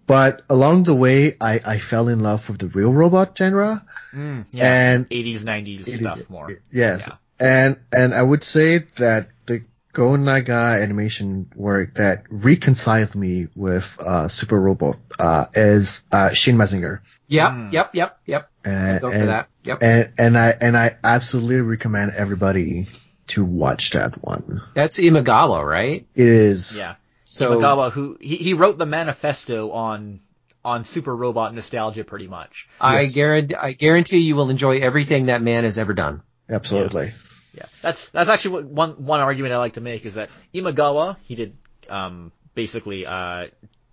[0.06, 3.84] But along the way, I, I fell in love with the real robot genre.
[4.14, 4.92] Mm, yeah.
[4.92, 6.48] And 80s, 90s stuff more.
[6.70, 7.00] Yes.
[7.00, 7.16] Yeah.
[7.38, 13.96] And, and I would say that the Go Nagai animation work that reconciled me with,
[13.98, 17.00] uh, Super Robot, uh, is, uh, Shin Mazinger.
[17.28, 17.72] Yep, Mm.
[17.72, 18.50] yep, yep, yep.
[18.64, 19.48] And, Go for and, that.
[19.64, 19.78] Yep.
[19.82, 22.86] and, and I, and I absolutely recommend everybody
[23.28, 24.62] to watch that one.
[24.74, 26.06] That's Imagawa, right?
[26.14, 26.78] It is.
[26.78, 26.94] Yeah.
[27.24, 30.20] So Imagawa, who he, he wrote the manifesto on
[30.64, 32.68] on Super Robot nostalgia, pretty much.
[32.80, 33.14] I Yes.
[33.14, 36.22] guarantee, I guarantee you will enjoy everything that man has ever done.
[36.48, 37.12] Absolutely.
[37.54, 41.16] Yeah, that's that's actually what one one argument I like to make is that Imagawa
[41.24, 41.56] he did
[41.88, 43.46] um basically uh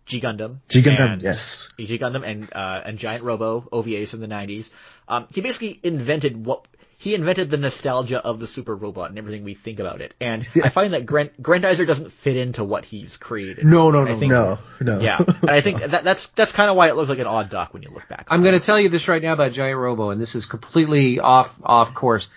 [0.05, 1.69] G Gundam, G Gundam, yes.
[1.79, 4.69] G Gundam and uh and Giant Robo OVAs from the 90s.
[5.07, 6.65] Um, he basically invented what
[6.97, 10.13] he invented the nostalgia of the super robot and everything we think about it.
[10.21, 13.65] And I find that Grand, Grandizer doesn't fit into what he's created.
[13.65, 14.99] No, no, no, think- No, no.
[15.01, 17.49] Yeah, and I think that that's that's kind of why it looks like an odd
[17.49, 18.27] duck when you look back.
[18.29, 21.19] I'm going to tell you this right now about Giant Robo, and this is completely
[21.19, 22.29] off off course.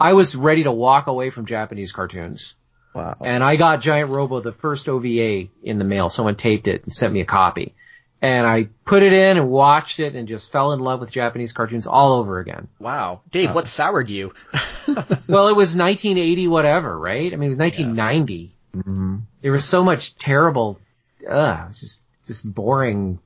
[0.00, 2.54] I was ready to walk away from Japanese cartoons,
[2.94, 3.16] wow.
[3.20, 6.08] and I got Giant Robo, the first OVA, in the mail.
[6.08, 7.74] Someone taped it and sent me a copy,
[8.22, 11.52] and I put it in and watched it, and just fell in love with Japanese
[11.52, 12.68] cartoons all over again.
[12.78, 14.32] Wow, Dave, what soured you?
[15.28, 17.32] well, it was 1980, whatever, right?
[17.32, 18.56] I mean, it was 1990.
[18.72, 20.80] hmm There was so much terrible,
[21.28, 23.18] uh, it was just just boring,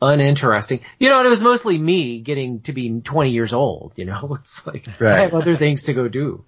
[0.00, 0.80] uninteresting.
[0.98, 3.92] You know, and it was mostly me getting to be 20 years old.
[3.96, 6.44] You know, it's like I have other things to go do.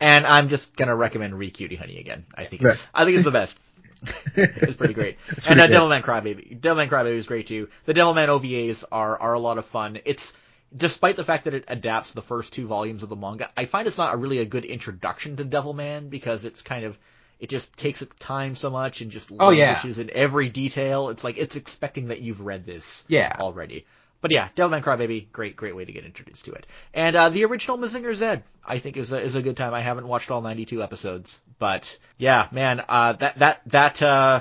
[0.00, 2.24] And I'm just gonna recommend Re Cutie Honey again.
[2.34, 3.58] I think it's, I think it's the best.
[4.34, 5.18] it's pretty great.
[5.28, 5.66] and pretty uh.
[5.68, 6.58] Devilman Crybaby.
[6.58, 7.68] Devilman Crybaby is great too.
[7.84, 9.98] The Devilman OVAs are are a lot of fun.
[10.06, 10.32] It's
[10.74, 13.86] despite the fact that it adapts the first two volumes of the manga, I find
[13.86, 16.98] it's not a really a good introduction to Devilman because it's kind of
[17.38, 19.66] it just takes its time so much and just Oh, yeah.
[19.72, 21.08] languishes in every detail.
[21.10, 23.34] It's like it's expecting that you've read this Yeah.
[23.38, 23.84] already.
[24.20, 26.66] But yeah, Devilman Crybaby, great, great way to get introduced to it.
[26.92, 29.72] And uh, the original Mazinger Z, I think is a, is a good time.
[29.72, 34.40] I haven't watched all 92 episodes, but yeah, man, uh, that that that uh,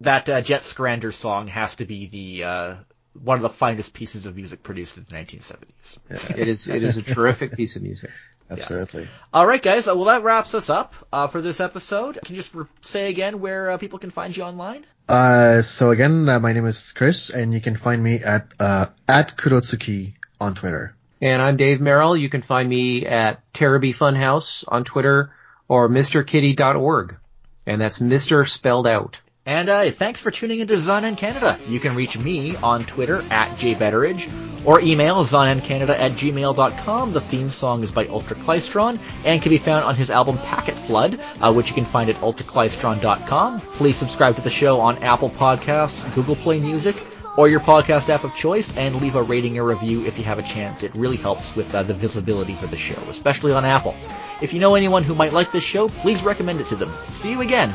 [0.00, 2.76] that uh, Jet Scrander song has to be the uh,
[3.22, 6.36] one of the finest pieces of music produced in the 1970s.
[6.36, 8.10] It is it is a terrific piece of music.
[8.50, 9.08] Absolutely.
[9.32, 9.86] All right, guys.
[9.86, 12.18] Uh, well, that wraps us up uh, for this episode.
[12.24, 14.84] Can you just re- say again where uh, people can find you online?
[15.08, 18.86] Uh, so again, uh, my name is Chris, and you can find me at uh,
[19.08, 20.94] at Kurotsuki on Twitter.
[21.20, 22.16] And I'm Dave Merrill.
[22.16, 25.32] You can find me at Terrabee Funhouse on Twitter
[25.68, 27.16] or MrKitty.org.
[27.66, 28.48] And that's Mr.
[28.48, 29.18] spelled out.
[29.44, 31.58] And uh, thanks for tuning into Zonan Canada.
[31.68, 37.12] You can reach me on Twitter at jbetteridge or email zonencanada at gmail.com.
[37.12, 40.78] The theme song is by Ultra Klystron and can be found on his album Packet
[40.78, 43.60] Flood, uh, which you can find at ultraklystron.com.
[43.60, 46.96] Please subscribe to the show on Apple Podcasts, Google Play Music,
[47.36, 50.38] or your podcast app of choice, and leave a rating or review if you have
[50.38, 50.82] a chance.
[50.82, 53.94] It really helps with uh, the visibility for the show, especially on Apple.
[54.42, 56.92] If you know anyone who might like this show, please recommend it to them.
[57.12, 57.72] See you again.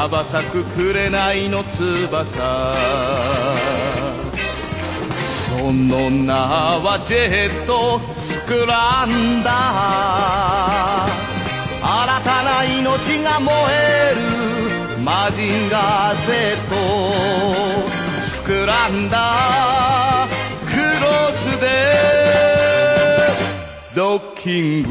[0.00, 1.10] 羽ばたく紅
[1.50, 2.74] の翼。
[5.22, 11.10] その名はジェットスクランダー。
[11.82, 14.14] 新たな命が燃え
[14.96, 16.22] るマジンガー Z
[18.22, 20.30] スクランダー。
[20.64, 21.66] クロスで
[23.94, 24.88] ドッキング。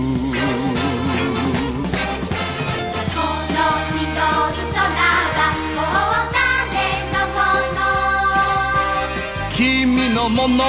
[10.29, 10.63] のもの。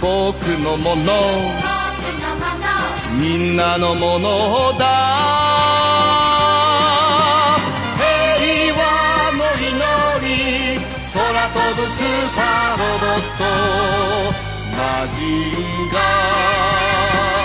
[0.00, 1.12] 僕のもの。
[3.18, 4.84] みんなのものだ。
[7.96, 8.80] 平和
[9.38, 9.70] の祈
[10.26, 10.80] り。
[11.14, 12.04] 空飛ぶスー
[12.34, 13.42] パーロボット。
[14.76, 14.78] マ
[15.14, 15.94] ジンガ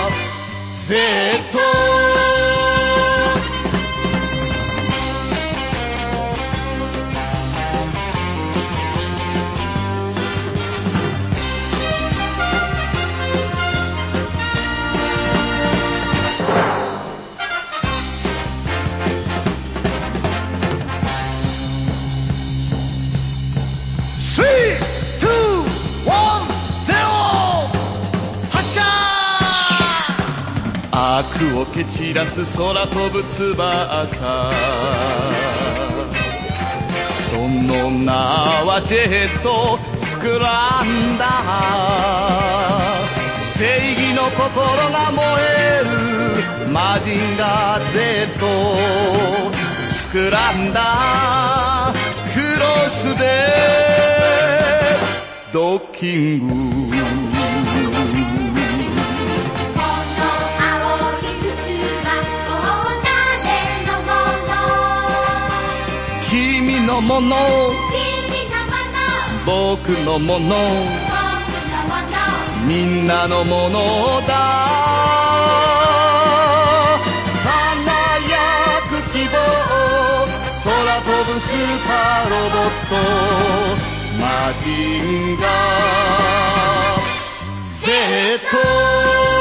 [0.08, 0.10] ー。
[0.74, 2.09] Z
[31.02, 34.52] 悪を蹴散らす空飛ぶ翼。
[37.30, 41.30] その名はジェットスクランダー。
[43.40, 45.24] 正義の心が燃
[45.56, 45.80] え
[46.66, 48.38] るマジンガー Z
[49.86, 51.96] スクランダー。
[52.34, 53.24] クロスで
[55.50, 56.52] ドッキング。
[67.10, 67.34] もの。
[69.44, 70.54] 僕のもの。
[72.68, 73.80] みんなのもの
[74.28, 74.34] だ。
[77.42, 78.30] 輝
[78.90, 79.34] く希望。
[80.62, 80.70] 空
[81.00, 81.58] 飛ぶスー
[81.88, 82.94] パーロボット。
[84.20, 84.24] マ
[84.62, 84.70] ジ
[85.00, 85.50] ンガー。
[87.66, 89.39] Z